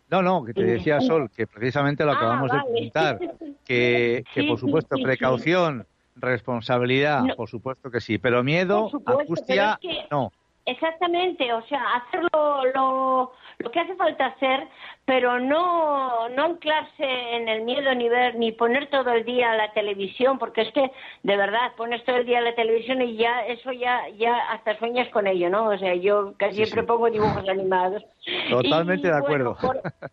No, 0.10 0.24
no, 0.24 0.44
que 0.44 0.56
te 0.56 0.64
decía 0.64 1.00
Sol, 1.02 1.30
que 1.30 1.46
precisamente 1.46 2.04
lo 2.04 2.14
Ah, 2.14 2.16
acabamos 2.16 2.50
vale. 2.50 2.62
de 2.64 2.68
comentar, 2.68 3.20
que, 3.68 4.24
que 4.34 4.42
Sí, 4.42 4.48
por 4.48 4.60
supuesto 4.60 4.96
sí, 4.96 5.04
precaución, 5.04 5.86
responsabilidad, 6.16 7.22
No. 7.26 7.36
por 7.36 7.48
supuesto 7.48 7.92
que 7.92 8.02
sí, 8.02 8.18
pero 8.18 8.44
miedo, 8.44 8.90
supuesto, 8.90 9.22
angustia, 9.22 9.78
pero 9.80 9.94
es 9.94 10.00
que- 10.00 10.08
no. 10.10 10.32
Exactamente, 10.70 11.52
o 11.52 11.64
sea, 11.64 11.82
hacer 11.96 12.22
lo, 12.32 12.66
lo, 12.66 13.34
lo 13.58 13.72
que 13.72 13.80
hace 13.80 13.96
falta 13.96 14.28
hacer, 14.28 14.68
pero 15.04 15.40
no, 15.40 16.30
no 16.30 16.44
anclarse 16.44 17.04
en 17.36 17.50
el 17.50 17.64
miedo 17.64 17.96
ni 17.96 18.08
ver, 18.08 18.36
ni 18.36 18.52
poner 18.52 18.88
todo 18.92 19.12
el 19.14 19.26
día 19.26 19.56
la 19.56 19.72
televisión, 19.74 20.38
porque 20.38 20.62
es 20.62 20.72
que, 20.72 20.92
de 21.24 21.38
verdad, 21.38 21.72
pones 21.76 22.04
todo 22.04 22.18
el 22.18 22.26
día 22.28 22.40
la 22.42 22.54
televisión 22.54 23.02
y 23.02 23.16
ya, 23.16 23.48
eso 23.48 23.72
ya, 23.72 24.10
ya 24.10 24.38
hasta 24.52 24.78
sueñas 24.78 25.10
con 25.10 25.26
ello, 25.26 25.50
¿no? 25.50 25.70
O 25.70 25.78
sea, 25.80 25.96
yo 25.96 26.34
casi 26.38 26.58
Sí, 26.58 26.64
siempre 26.66 26.82
sí. 26.82 26.88
pongo 26.88 27.10
dibujos 27.10 27.50
animados. 27.50 28.04
Totalmente 28.52 29.08
Y, 29.08 29.12
de 29.12 29.20
bueno, 29.22 29.52
acuerdo. 29.52 29.58
por- 29.60 29.82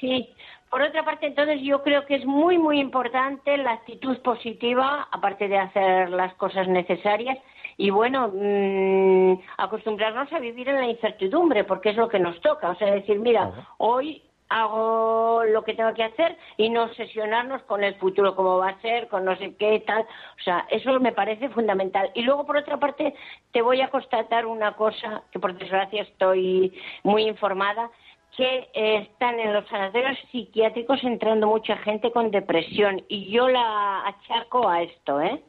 Sí, 0.00 0.34
por 0.70 0.82
otra 0.82 1.04
parte, 1.04 1.26
entonces 1.26 1.60
yo 1.62 1.82
creo 1.82 2.06
que 2.06 2.14
es 2.14 2.24
muy, 2.24 2.56
muy 2.56 2.78
importante 2.78 3.56
la 3.56 3.72
actitud 3.72 4.18
positiva, 4.18 5.08
aparte 5.10 5.48
de 5.48 5.58
hacer 5.58 6.10
las 6.10 6.32
cosas 6.34 6.68
necesarias, 6.68 7.38
y 7.76 7.90
bueno, 7.90 8.30
mm, 8.32 9.40
acostumbrarnos 9.56 10.32
a 10.32 10.38
vivir 10.38 10.68
en 10.68 10.76
la 10.76 10.86
incertidumbre, 10.86 11.64
porque 11.64 11.90
es 11.90 11.96
lo 11.96 12.08
que 12.08 12.18
nos 12.18 12.40
toca. 12.40 12.70
O 12.70 12.74
sea, 12.76 12.92
decir, 12.92 13.18
mira, 13.18 13.50
hoy 13.78 14.22
hago 14.50 15.44
lo 15.44 15.64
que 15.64 15.74
tengo 15.74 15.94
que 15.94 16.04
hacer 16.04 16.36
y 16.56 16.68
no 16.68 16.84
obsesionarnos 16.84 17.62
con 17.62 17.82
el 17.82 17.94
futuro, 17.94 18.36
cómo 18.36 18.58
va 18.58 18.70
a 18.70 18.80
ser, 18.80 19.08
con 19.08 19.24
no 19.24 19.34
sé 19.36 19.54
qué, 19.56 19.82
tal. 19.86 20.02
O 20.02 20.42
sea, 20.44 20.66
eso 20.70 21.00
me 21.00 21.12
parece 21.12 21.48
fundamental. 21.48 22.10
Y 22.14 22.22
luego, 22.22 22.44
por 22.44 22.58
otra 22.58 22.76
parte, 22.76 23.14
te 23.52 23.62
voy 23.62 23.80
a 23.80 23.88
constatar 23.88 24.46
una 24.46 24.72
cosa, 24.72 25.22
que 25.30 25.38
por 25.38 25.56
desgracia 25.56 26.02
estoy 26.02 26.78
muy 27.02 27.26
informada, 27.26 27.90
que 28.36 28.68
eh, 28.74 29.08
están 29.10 29.38
en 29.40 29.52
los 29.52 29.66
sanatorios 29.68 30.18
psiquiátricos 30.30 31.02
entrando 31.04 31.46
mucha 31.46 31.76
gente 31.78 32.10
con 32.12 32.30
depresión 32.30 33.02
y 33.08 33.30
yo 33.30 33.48
la 33.48 34.06
achaco 34.06 34.68
a 34.68 34.82
esto, 34.82 35.20
¿eh? 35.20 35.42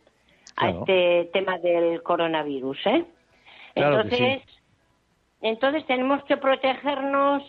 A 0.57 0.69
este 0.69 1.29
tema 1.33 1.57
del 1.59 2.03
coronavirus, 2.03 2.77
¿eh? 2.85 3.05
Claro 3.73 4.03
que 4.03 4.15
sí. 4.15 4.23
Entonces, 4.23 4.61
entonces 5.41 5.85
tenemos 5.85 6.23
que 6.25 6.37
protegernos 6.37 7.43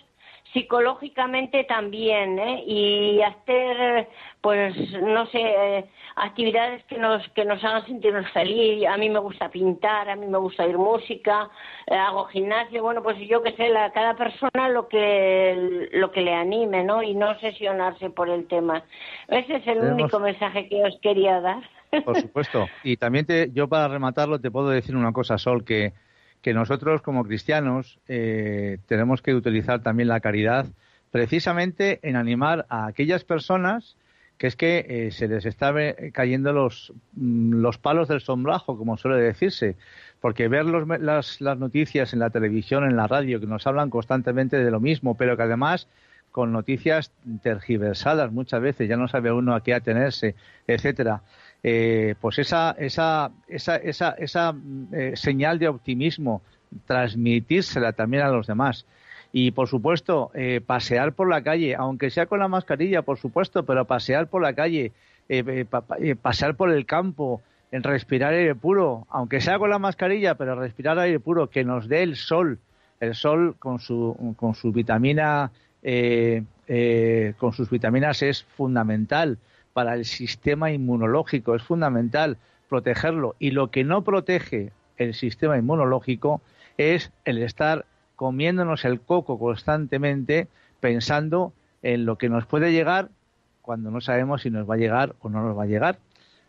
psicológicamente 0.52 1.64
también, 1.64 2.38
¿eh? 2.38 2.64
Y 2.66 3.20
hacer, 3.22 4.08
pues, 4.40 4.74
no 5.02 5.26
sé, 5.26 5.40
eh, 5.40 5.84
actividades 6.16 6.84
que 6.84 6.98
nos 6.98 7.26
que 7.30 7.44
nos 7.44 7.62
hagan 7.64 7.86
sentirnos 7.86 8.30
feliz. 8.32 8.86
A 8.86 8.96
mí 8.96 9.08
me 9.08 9.18
gusta 9.18 9.48
pintar, 9.50 10.08
a 10.08 10.16
mí 10.16 10.26
me 10.26 10.38
gusta 10.38 10.64
oír 10.64 10.76
música, 10.78 11.48
eh, 11.86 11.94
hago 11.94 12.24
gimnasio. 12.26 12.82
Bueno, 12.82 13.02
pues 13.02 13.16
yo 13.28 13.42
qué 13.42 13.52
sé, 13.52 13.68
la, 13.68 13.90
cada 13.92 14.14
persona 14.14 14.68
lo 14.68 14.88
que 14.88 15.88
lo 15.92 16.10
que 16.10 16.20
le 16.22 16.34
anime, 16.34 16.84
¿no? 16.84 17.02
Y 17.02 17.14
no 17.14 17.30
obsesionarse 17.30 18.10
por 18.10 18.28
el 18.28 18.46
tema. 18.46 18.82
Ese 19.28 19.56
es 19.56 19.66
el 19.66 19.78
Tenemos- 19.80 20.00
único 20.02 20.20
mensaje 20.20 20.68
que 20.68 20.84
os 20.84 20.98
quería 21.00 21.40
dar. 21.40 21.62
Por 22.04 22.18
supuesto. 22.18 22.66
Y 22.84 22.96
también 22.96 23.26
te, 23.26 23.50
yo 23.52 23.68
para 23.68 23.86
rematarlo 23.86 24.40
te 24.40 24.50
puedo 24.50 24.70
decir 24.70 24.96
una 24.96 25.12
cosa, 25.12 25.36
Sol, 25.36 25.62
que, 25.62 25.92
que 26.42 26.52
nosotros 26.54 27.00
como 27.02 27.24
cristianos 27.24 27.98
eh, 28.08 28.78
tenemos 28.86 29.22
que 29.22 29.34
utilizar 29.34 29.82
también 29.82 30.08
la 30.08 30.20
caridad 30.20 30.66
precisamente 31.10 32.00
en 32.02 32.16
animar 32.16 32.66
a 32.68 32.86
aquellas 32.86 33.24
personas 33.24 33.96
que 34.38 34.46
es 34.48 34.56
que 34.56 34.86
eh, 34.88 35.10
se 35.12 35.28
les 35.28 35.46
está 35.46 35.70
ve- 35.70 36.10
cayendo 36.12 36.52
los, 36.52 36.92
mm, 37.14 37.54
los 37.60 37.78
palos 37.78 38.08
del 38.08 38.20
sombrajo, 38.20 38.76
como 38.76 38.96
suele 38.96 39.22
decirse, 39.22 39.76
porque 40.20 40.48
ver 40.48 40.64
los 40.64 40.88
las, 41.00 41.40
las 41.40 41.58
noticias 41.58 42.12
en 42.12 42.18
la 42.18 42.30
televisión, 42.30 42.84
en 42.84 42.96
la 42.96 43.06
radio, 43.06 43.38
que 43.38 43.46
nos 43.46 43.66
hablan 43.68 43.88
constantemente 43.90 44.56
de 44.56 44.70
lo 44.70 44.80
mismo, 44.80 45.16
pero 45.16 45.36
que 45.36 45.44
además 45.44 45.86
con 46.32 46.50
noticias 46.50 47.12
tergiversadas 47.42 48.32
muchas 48.32 48.60
veces, 48.62 48.88
ya 48.88 48.96
no 48.96 49.06
sabe 49.06 49.30
uno 49.30 49.54
a 49.54 49.62
qué 49.62 49.74
atenerse, 49.74 50.34
etcétera. 50.66 51.20
Eh, 51.64 52.14
pues 52.20 52.38
esa, 52.40 52.72
esa, 52.78 53.30
esa, 53.46 53.76
esa, 53.76 54.10
esa 54.12 54.52
mm, 54.52 54.86
eh, 54.92 55.12
señal 55.14 55.58
de 55.58 55.68
optimismo, 55.68 56.42
transmitírsela 56.86 57.92
también 57.92 58.24
a 58.24 58.28
los 58.30 58.46
demás. 58.46 58.84
Y 59.32 59.52
por 59.52 59.68
supuesto, 59.68 60.30
eh, 60.34 60.60
pasear 60.64 61.12
por 61.12 61.28
la 61.28 61.42
calle, 61.42 61.74
aunque 61.74 62.10
sea 62.10 62.26
con 62.26 62.40
la 62.40 62.48
mascarilla, 62.48 63.02
por 63.02 63.18
supuesto, 63.18 63.64
pero 63.64 63.84
pasear 63.86 64.26
por 64.26 64.42
la 64.42 64.54
calle, 64.54 64.92
eh, 65.28 65.64
pa- 65.68 65.82
pa- 65.82 65.96
pasear 66.20 66.56
por 66.56 66.70
el 66.70 66.84
campo, 66.84 67.40
respirar 67.70 68.34
aire 68.34 68.54
puro, 68.54 69.06
aunque 69.08 69.40
sea 69.40 69.58
con 69.58 69.70
la 69.70 69.78
mascarilla, 69.78 70.34
pero 70.34 70.54
respirar 70.56 70.98
aire 70.98 71.20
puro, 71.20 71.48
que 71.48 71.64
nos 71.64 71.88
dé 71.88 72.02
el 72.02 72.16
sol, 72.16 72.58
el 73.00 73.14
sol 73.14 73.56
con 73.58 73.78
su, 73.78 74.34
con 74.36 74.54
su 74.54 74.72
vitamina, 74.72 75.50
con 77.38 77.52
sus 77.52 77.70
vitaminas 77.70 78.22
es 78.22 78.42
fundamental 78.44 79.38
para 79.72 79.94
el 79.94 80.04
sistema 80.04 80.70
inmunológico, 80.70 81.54
es 81.54 81.62
fundamental 81.62 82.38
protegerlo. 82.68 83.34
Y 83.38 83.50
lo 83.50 83.70
que 83.70 83.84
no 83.84 84.02
protege 84.02 84.72
el 84.96 85.14
sistema 85.14 85.58
inmunológico 85.58 86.40
es 86.76 87.12
el 87.24 87.42
estar 87.42 87.86
comiéndonos 88.16 88.84
el 88.84 89.00
coco 89.00 89.38
constantemente 89.38 90.48
pensando 90.80 91.52
en 91.82 92.06
lo 92.06 92.16
que 92.16 92.28
nos 92.28 92.46
puede 92.46 92.72
llegar 92.72 93.08
cuando 93.62 93.90
no 93.90 94.00
sabemos 94.00 94.42
si 94.42 94.50
nos 94.50 94.68
va 94.68 94.74
a 94.74 94.78
llegar 94.78 95.14
o 95.20 95.28
no 95.28 95.42
nos 95.42 95.56
va 95.56 95.64
a 95.64 95.66
llegar. 95.66 95.98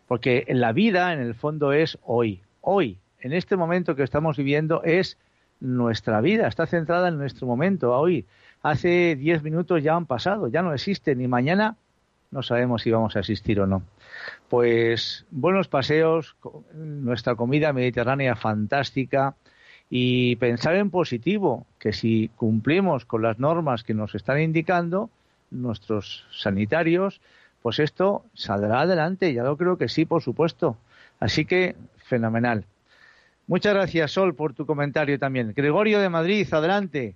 Porque 0.06 0.44
la 0.48 0.72
vida, 0.72 1.12
en 1.12 1.20
el 1.20 1.34
fondo, 1.34 1.72
es 1.72 1.98
hoy. 2.02 2.42
Hoy, 2.60 2.98
en 3.20 3.32
este 3.32 3.56
momento 3.56 3.96
que 3.96 4.02
estamos 4.02 4.36
viviendo, 4.36 4.82
es 4.82 5.16
nuestra 5.60 6.20
vida, 6.20 6.46
está 6.46 6.66
centrada 6.66 7.08
en 7.08 7.18
nuestro 7.18 7.46
momento, 7.46 7.96
hoy. 7.96 8.26
Hace 8.62 9.16
diez 9.16 9.42
minutos 9.42 9.82
ya 9.82 9.94
han 9.94 10.06
pasado, 10.06 10.48
ya 10.48 10.62
no 10.62 10.72
existe, 10.72 11.14
ni 11.14 11.28
mañana 11.28 11.76
no 12.34 12.42
sabemos 12.42 12.82
si 12.82 12.90
vamos 12.90 13.14
a 13.16 13.20
asistir 13.20 13.60
o 13.60 13.66
no. 13.66 13.82
Pues 14.48 15.24
buenos 15.30 15.68
paseos, 15.68 16.36
nuestra 16.74 17.36
comida 17.36 17.72
mediterránea 17.72 18.34
fantástica 18.34 19.36
y 19.88 20.34
pensar 20.36 20.74
en 20.74 20.90
positivo, 20.90 21.64
que 21.78 21.92
si 21.92 22.30
cumplimos 22.34 23.04
con 23.04 23.22
las 23.22 23.38
normas 23.38 23.84
que 23.84 23.94
nos 23.94 24.16
están 24.16 24.40
indicando 24.40 25.10
nuestros 25.52 26.26
sanitarios, 26.32 27.20
pues 27.62 27.78
esto 27.78 28.24
saldrá 28.34 28.80
adelante, 28.80 29.32
ya 29.32 29.44
lo 29.44 29.56
creo 29.56 29.78
que 29.78 29.88
sí, 29.88 30.04
por 30.04 30.20
supuesto. 30.20 30.76
Así 31.20 31.44
que 31.44 31.76
fenomenal. 31.98 32.64
Muchas 33.46 33.74
gracias, 33.74 34.10
Sol, 34.10 34.34
por 34.34 34.54
tu 34.54 34.66
comentario 34.66 35.20
también. 35.20 35.52
Gregorio 35.54 36.00
de 36.00 36.08
Madrid, 36.08 36.48
adelante. 36.52 37.14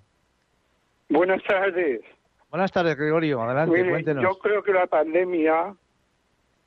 Buenas 1.09 1.43
tardes. 1.43 2.03
Buenas 2.51 2.73
tardes, 2.73 2.97
Gregorio. 2.97 3.43
Adelante, 3.43 3.77
Mire, 3.77 3.91
cuéntenos. 3.91 4.23
yo 4.23 4.39
creo 4.39 4.63
que 4.63 4.73
la 4.73 4.87
pandemia 4.87 5.75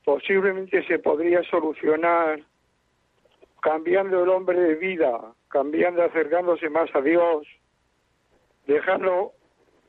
posiblemente 0.04 0.84
se 0.86 0.98
podría 0.98 1.42
solucionar 1.44 2.40
cambiando 3.60 4.22
el 4.22 4.28
hombre 4.28 4.58
de 4.58 4.74
vida, 4.74 5.20
cambiando, 5.48 6.02
acercándose 6.02 6.68
más 6.68 6.88
a 6.94 7.00
Dios, 7.00 7.46
dejando 8.66 9.32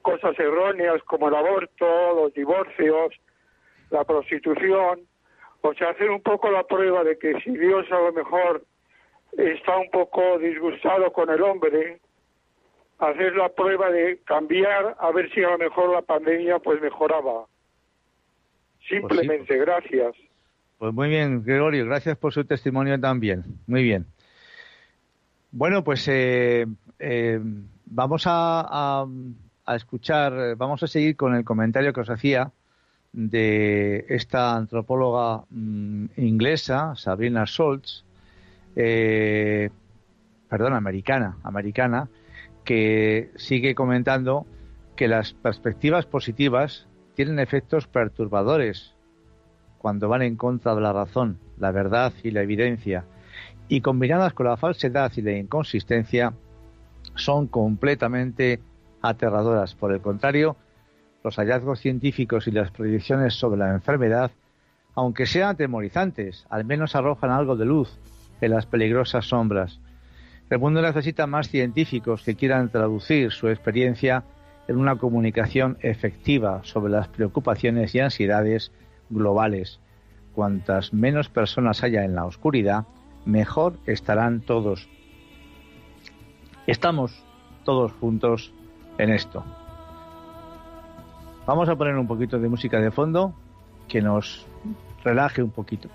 cosas 0.01 0.37
erróneas 0.37 1.01
como 1.03 1.29
el 1.29 1.35
aborto, 1.35 1.85
los 2.15 2.33
divorcios, 2.33 3.13
la 3.89 4.03
prostitución, 4.03 5.07
o 5.61 5.73
sea, 5.73 5.89
hacer 5.91 6.09
un 6.09 6.21
poco 6.21 6.51
la 6.51 6.63
prueba 6.63 7.03
de 7.03 7.17
que 7.17 7.39
si 7.41 7.51
Dios 7.51 7.85
a 7.91 7.99
lo 7.99 8.11
mejor 8.11 8.63
está 9.31 9.77
un 9.77 9.89
poco 9.89 10.37
disgustado 10.39 11.11
con 11.13 11.29
el 11.29 11.41
hombre, 11.41 11.99
hacer 13.09 13.35
la 13.35 13.49
prueba 13.49 13.89
de 13.89 14.19
cambiar 14.25 14.95
a 14.99 15.11
ver 15.11 15.31
si 15.33 15.43
a 15.43 15.49
lo 15.51 15.57
mejor 15.57 15.91
la 15.93 16.01
pandemia 16.01 16.59
pues 16.59 16.81
mejoraba. 16.81 17.45
Simplemente, 18.87 19.57
gracias. 19.57 20.15
Pues 20.77 20.93
muy 20.93 21.07
bien, 21.09 21.43
Gregorio, 21.43 21.85
gracias 21.85 22.17
por 22.17 22.33
su 22.33 22.43
testimonio 22.43 22.99
también. 22.99 23.43
Muy 23.67 23.83
bien. 23.83 24.05
Bueno, 25.51 25.83
pues 25.83 26.05
eh, 26.07 26.65
eh, 26.99 27.39
vamos 27.85 28.27
a, 28.27 28.61
a- 29.01 29.07
a 29.65 29.75
escuchar, 29.75 30.55
vamos 30.57 30.83
a 30.83 30.87
seguir 30.87 31.15
con 31.15 31.35
el 31.35 31.45
comentario 31.45 31.93
que 31.93 32.01
os 32.01 32.09
hacía 32.09 32.51
de 33.13 34.05
esta 34.09 34.55
antropóloga 34.57 35.43
mm, 35.51 36.05
inglesa, 36.17 36.95
Sabrina 36.97 37.45
Schultz, 37.45 38.03
eh, 38.75 39.69
perdón, 40.49 40.73
americana, 40.73 41.37
americana, 41.43 42.09
que 42.63 43.31
sigue 43.35 43.75
comentando 43.75 44.45
que 44.95 45.07
las 45.07 45.33
perspectivas 45.33 46.05
positivas 46.05 46.87
tienen 47.15 47.39
efectos 47.39 47.87
perturbadores 47.87 48.93
cuando 49.77 50.07
van 50.07 50.21
en 50.21 50.37
contra 50.37 50.75
de 50.75 50.81
la 50.81 50.93
razón, 50.93 51.39
la 51.57 51.71
verdad 51.71 52.13
y 52.23 52.31
la 52.31 52.41
evidencia, 52.41 53.05
y 53.67 53.81
combinadas 53.81 54.33
con 54.33 54.47
la 54.47 54.55
falsedad 54.55 55.11
y 55.17 55.21
la 55.21 55.33
inconsistencia, 55.33 56.33
son 57.15 57.47
completamente 57.47 58.61
aterradoras. 59.01 59.75
Por 59.75 59.91
el 59.91 60.01
contrario, 60.01 60.55
los 61.23 61.35
hallazgos 61.35 61.79
científicos 61.79 62.47
y 62.47 62.51
las 62.51 62.71
predicciones 62.71 63.33
sobre 63.33 63.59
la 63.59 63.73
enfermedad, 63.73 64.31
aunque 64.95 65.25
sean 65.25 65.49
atemorizantes, 65.49 66.45
al 66.49 66.65
menos 66.65 66.95
arrojan 66.95 67.31
algo 67.31 67.55
de 67.55 67.65
luz 67.65 67.99
en 68.41 68.51
las 68.51 68.65
peligrosas 68.65 69.25
sombras. 69.25 69.79
El 70.49 70.59
mundo 70.59 70.81
necesita 70.81 71.25
más 71.27 71.49
científicos 71.49 72.23
que 72.23 72.35
quieran 72.35 72.69
traducir 72.69 73.31
su 73.31 73.47
experiencia 73.47 74.23
en 74.67 74.77
una 74.77 74.97
comunicación 74.97 75.77
efectiva 75.81 76.61
sobre 76.63 76.91
las 76.91 77.07
preocupaciones 77.07 77.95
y 77.95 77.99
ansiedades 77.99 78.71
globales. 79.09 79.79
Cuantas 80.33 80.93
menos 80.93 81.29
personas 81.29 81.83
haya 81.83 82.03
en 82.03 82.15
la 82.15 82.25
oscuridad, 82.25 82.85
mejor 83.25 83.77
estarán 83.85 84.41
todos. 84.41 84.89
Estamos 86.67 87.23
todos 87.63 87.91
juntos 87.93 88.53
en 88.97 89.09
esto. 89.09 89.43
Vamos 91.45 91.67
a 91.67 91.75
poner 91.75 91.95
un 91.97 92.07
poquito 92.07 92.39
de 92.39 92.47
música 92.47 92.79
de 92.79 92.91
fondo 92.91 93.33
que 93.87 94.01
nos 94.01 94.45
relaje 95.03 95.43
un 95.43 95.51
poquito. 95.51 95.89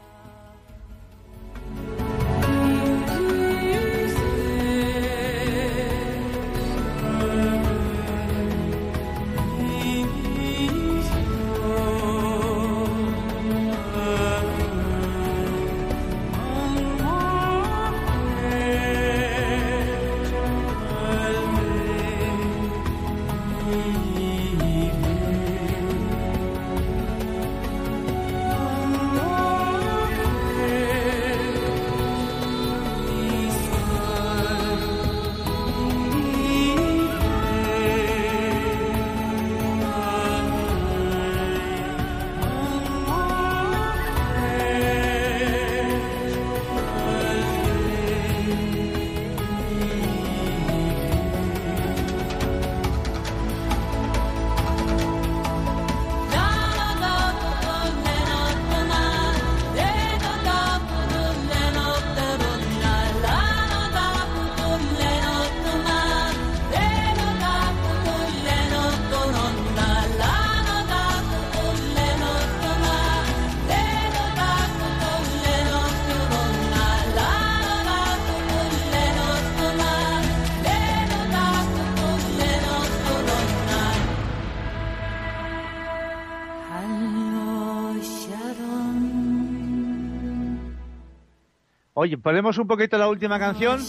Oye, 92.00 92.16
ponemos 92.16 92.56
un 92.58 92.68
poquito 92.68 92.96
la 92.96 93.08
última 93.08 93.40
canción. 93.40 93.80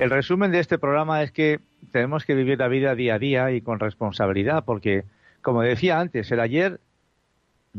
El 0.00 0.10
resumen 0.10 0.50
de 0.50 0.58
este 0.58 0.76
programa 0.78 1.22
es 1.22 1.30
que 1.30 1.60
tenemos 1.92 2.24
que 2.24 2.34
vivir 2.34 2.58
la 2.58 2.66
vida 2.66 2.96
día 2.96 3.14
a 3.14 3.18
día 3.20 3.52
y 3.52 3.60
con 3.60 3.78
responsabilidad, 3.78 4.64
porque, 4.64 5.04
como 5.40 5.62
decía 5.62 6.00
antes, 6.00 6.32
el 6.32 6.40
ayer 6.40 6.80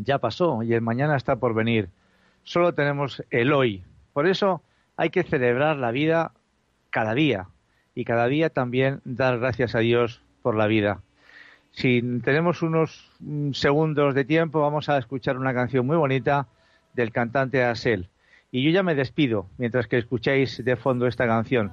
ya 0.03 0.19
pasó 0.19 0.63
y 0.63 0.73
el 0.73 0.81
mañana 0.81 1.15
está 1.15 1.37
por 1.37 1.53
venir. 1.53 1.89
Solo 2.43 2.73
tenemos 2.73 3.23
el 3.29 3.53
hoy. 3.53 3.83
Por 4.13 4.27
eso 4.27 4.61
hay 4.95 5.09
que 5.09 5.23
celebrar 5.23 5.77
la 5.77 5.91
vida 5.91 6.31
cada 6.89 7.13
día 7.13 7.47
y 7.93 8.05
cada 8.05 8.27
día 8.27 8.49
también 8.49 9.01
dar 9.05 9.39
gracias 9.39 9.75
a 9.75 9.79
Dios 9.79 10.21
por 10.41 10.55
la 10.55 10.67
vida. 10.67 11.01
Si 11.71 12.01
tenemos 12.23 12.61
unos 12.61 13.11
mm, 13.19 13.51
segundos 13.51 14.15
de 14.15 14.25
tiempo, 14.25 14.61
vamos 14.61 14.89
a 14.89 14.97
escuchar 14.97 15.37
una 15.37 15.53
canción 15.53 15.85
muy 15.85 15.97
bonita 15.97 16.47
del 16.93 17.11
cantante 17.11 17.63
Asel. 17.63 18.09
Y 18.51 18.63
yo 18.63 18.71
ya 18.71 18.83
me 18.83 18.95
despido 18.95 19.47
mientras 19.57 19.87
que 19.87 19.97
escucháis 19.97 20.63
de 20.63 20.75
fondo 20.75 21.05
esta 21.05 21.27
canción. 21.27 21.71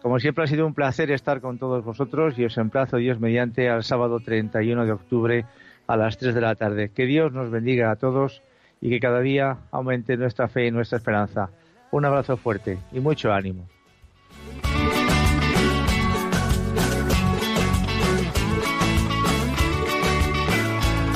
Como 0.00 0.20
siempre 0.20 0.44
ha 0.44 0.46
sido 0.46 0.66
un 0.66 0.74
placer 0.74 1.10
estar 1.10 1.40
con 1.40 1.58
todos 1.58 1.84
vosotros 1.84 2.38
y 2.38 2.44
os 2.44 2.56
emplazo 2.58 2.98
Dios 2.98 3.18
mediante 3.20 3.68
al 3.68 3.84
sábado 3.84 4.20
31 4.20 4.84
de 4.84 4.92
octubre 4.92 5.44
a 5.86 5.96
las 5.96 6.18
3 6.18 6.34
de 6.34 6.40
la 6.40 6.54
tarde. 6.54 6.90
Que 6.90 7.06
Dios 7.06 7.32
nos 7.32 7.50
bendiga 7.50 7.90
a 7.90 7.96
todos 7.96 8.42
y 8.80 8.90
que 8.90 9.00
cada 9.00 9.20
día 9.20 9.58
aumente 9.70 10.16
nuestra 10.16 10.48
fe 10.48 10.66
y 10.66 10.70
nuestra 10.70 10.98
esperanza. 10.98 11.50
Un 11.90 12.04
abrazo 12.04 12.36
fuerte 12.36 12.78
y 12.92 13.00
mucho 13.00 13.32
ánimo. 13.32 13.66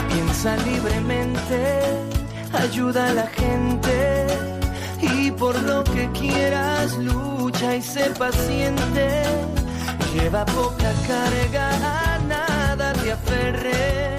Piensa 0.08 0.56
libremente, 0.64 1.80
ayuda 2.52 3.08
a 3.08 3.12
la 3.12 3.26
gente 3.26 4.26
y 5.02 5.30
por 5.32 5.60
lo 5.62 5.84
que 5.84 6.08
quieras 6.12 6.96
lucha 6.98 7.76
y 7.76 7.82
sé 7.82 8.10
paciente. 8.18 9.24
Lleva 10.14 10.44
poca 10.46 10.92
carga, 11.06 12.14
a 12.14 12.18
nada 12.20 12.92
te 12.94 13.12
aferres 13.12 14.17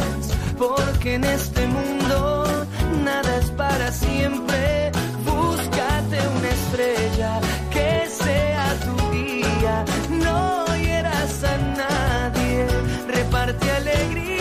porque 0.60 1.16
en 1.16 1.24
este 1.24 1.66
mundo 1.68 2.68
nada 3.04 3.38
es 3.38 3.50
para 3.52 3.92
siempre. 3.92 4.92
Búscate 5.26 6.18
una 6.38 6.50
estrella 6.50 7.40
que 7.72 8.08
sea 8.10 8.76
tu 8.86 9.12
guía, 9.12 9.86
no 10.10 10.66
hieras 10.76 11.44
a 11.44 11.58
nadie, 11.78 12.68
reparte 13.08 13.72
alegría. 13.72 14.39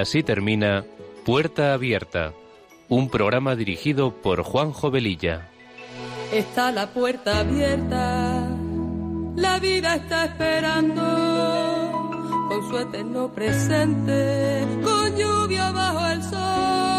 Así 0.00 0.22
termina 0.22 0.84
Puerta 1.24 1.74
Abierta, 1.74 2.32
un 2.88 3.08
programa 3.08 3.54
dirigido 3.54 4.12
por 4.12 4.42
Juanjo 4.42 4.90
Velilla. 4.90 5.48
Está 6.32 6.72
la 6.72 6.88
puerta 6.88 7.40
abierta, 7.40 8.48
la 9.36 9.58
vida 9.58 9.96
está 9.96 10.24
esperando 10.26 11.02
con 12.48 12.68
su 12.68 12.78
eterno 12.78 13.32
presente, 13.32 14.66
con 14.82 15.16
lluvia 15.16 15.70
bajo 15.70 16.06
el 16.06 16.22
sol. 16.22 16.89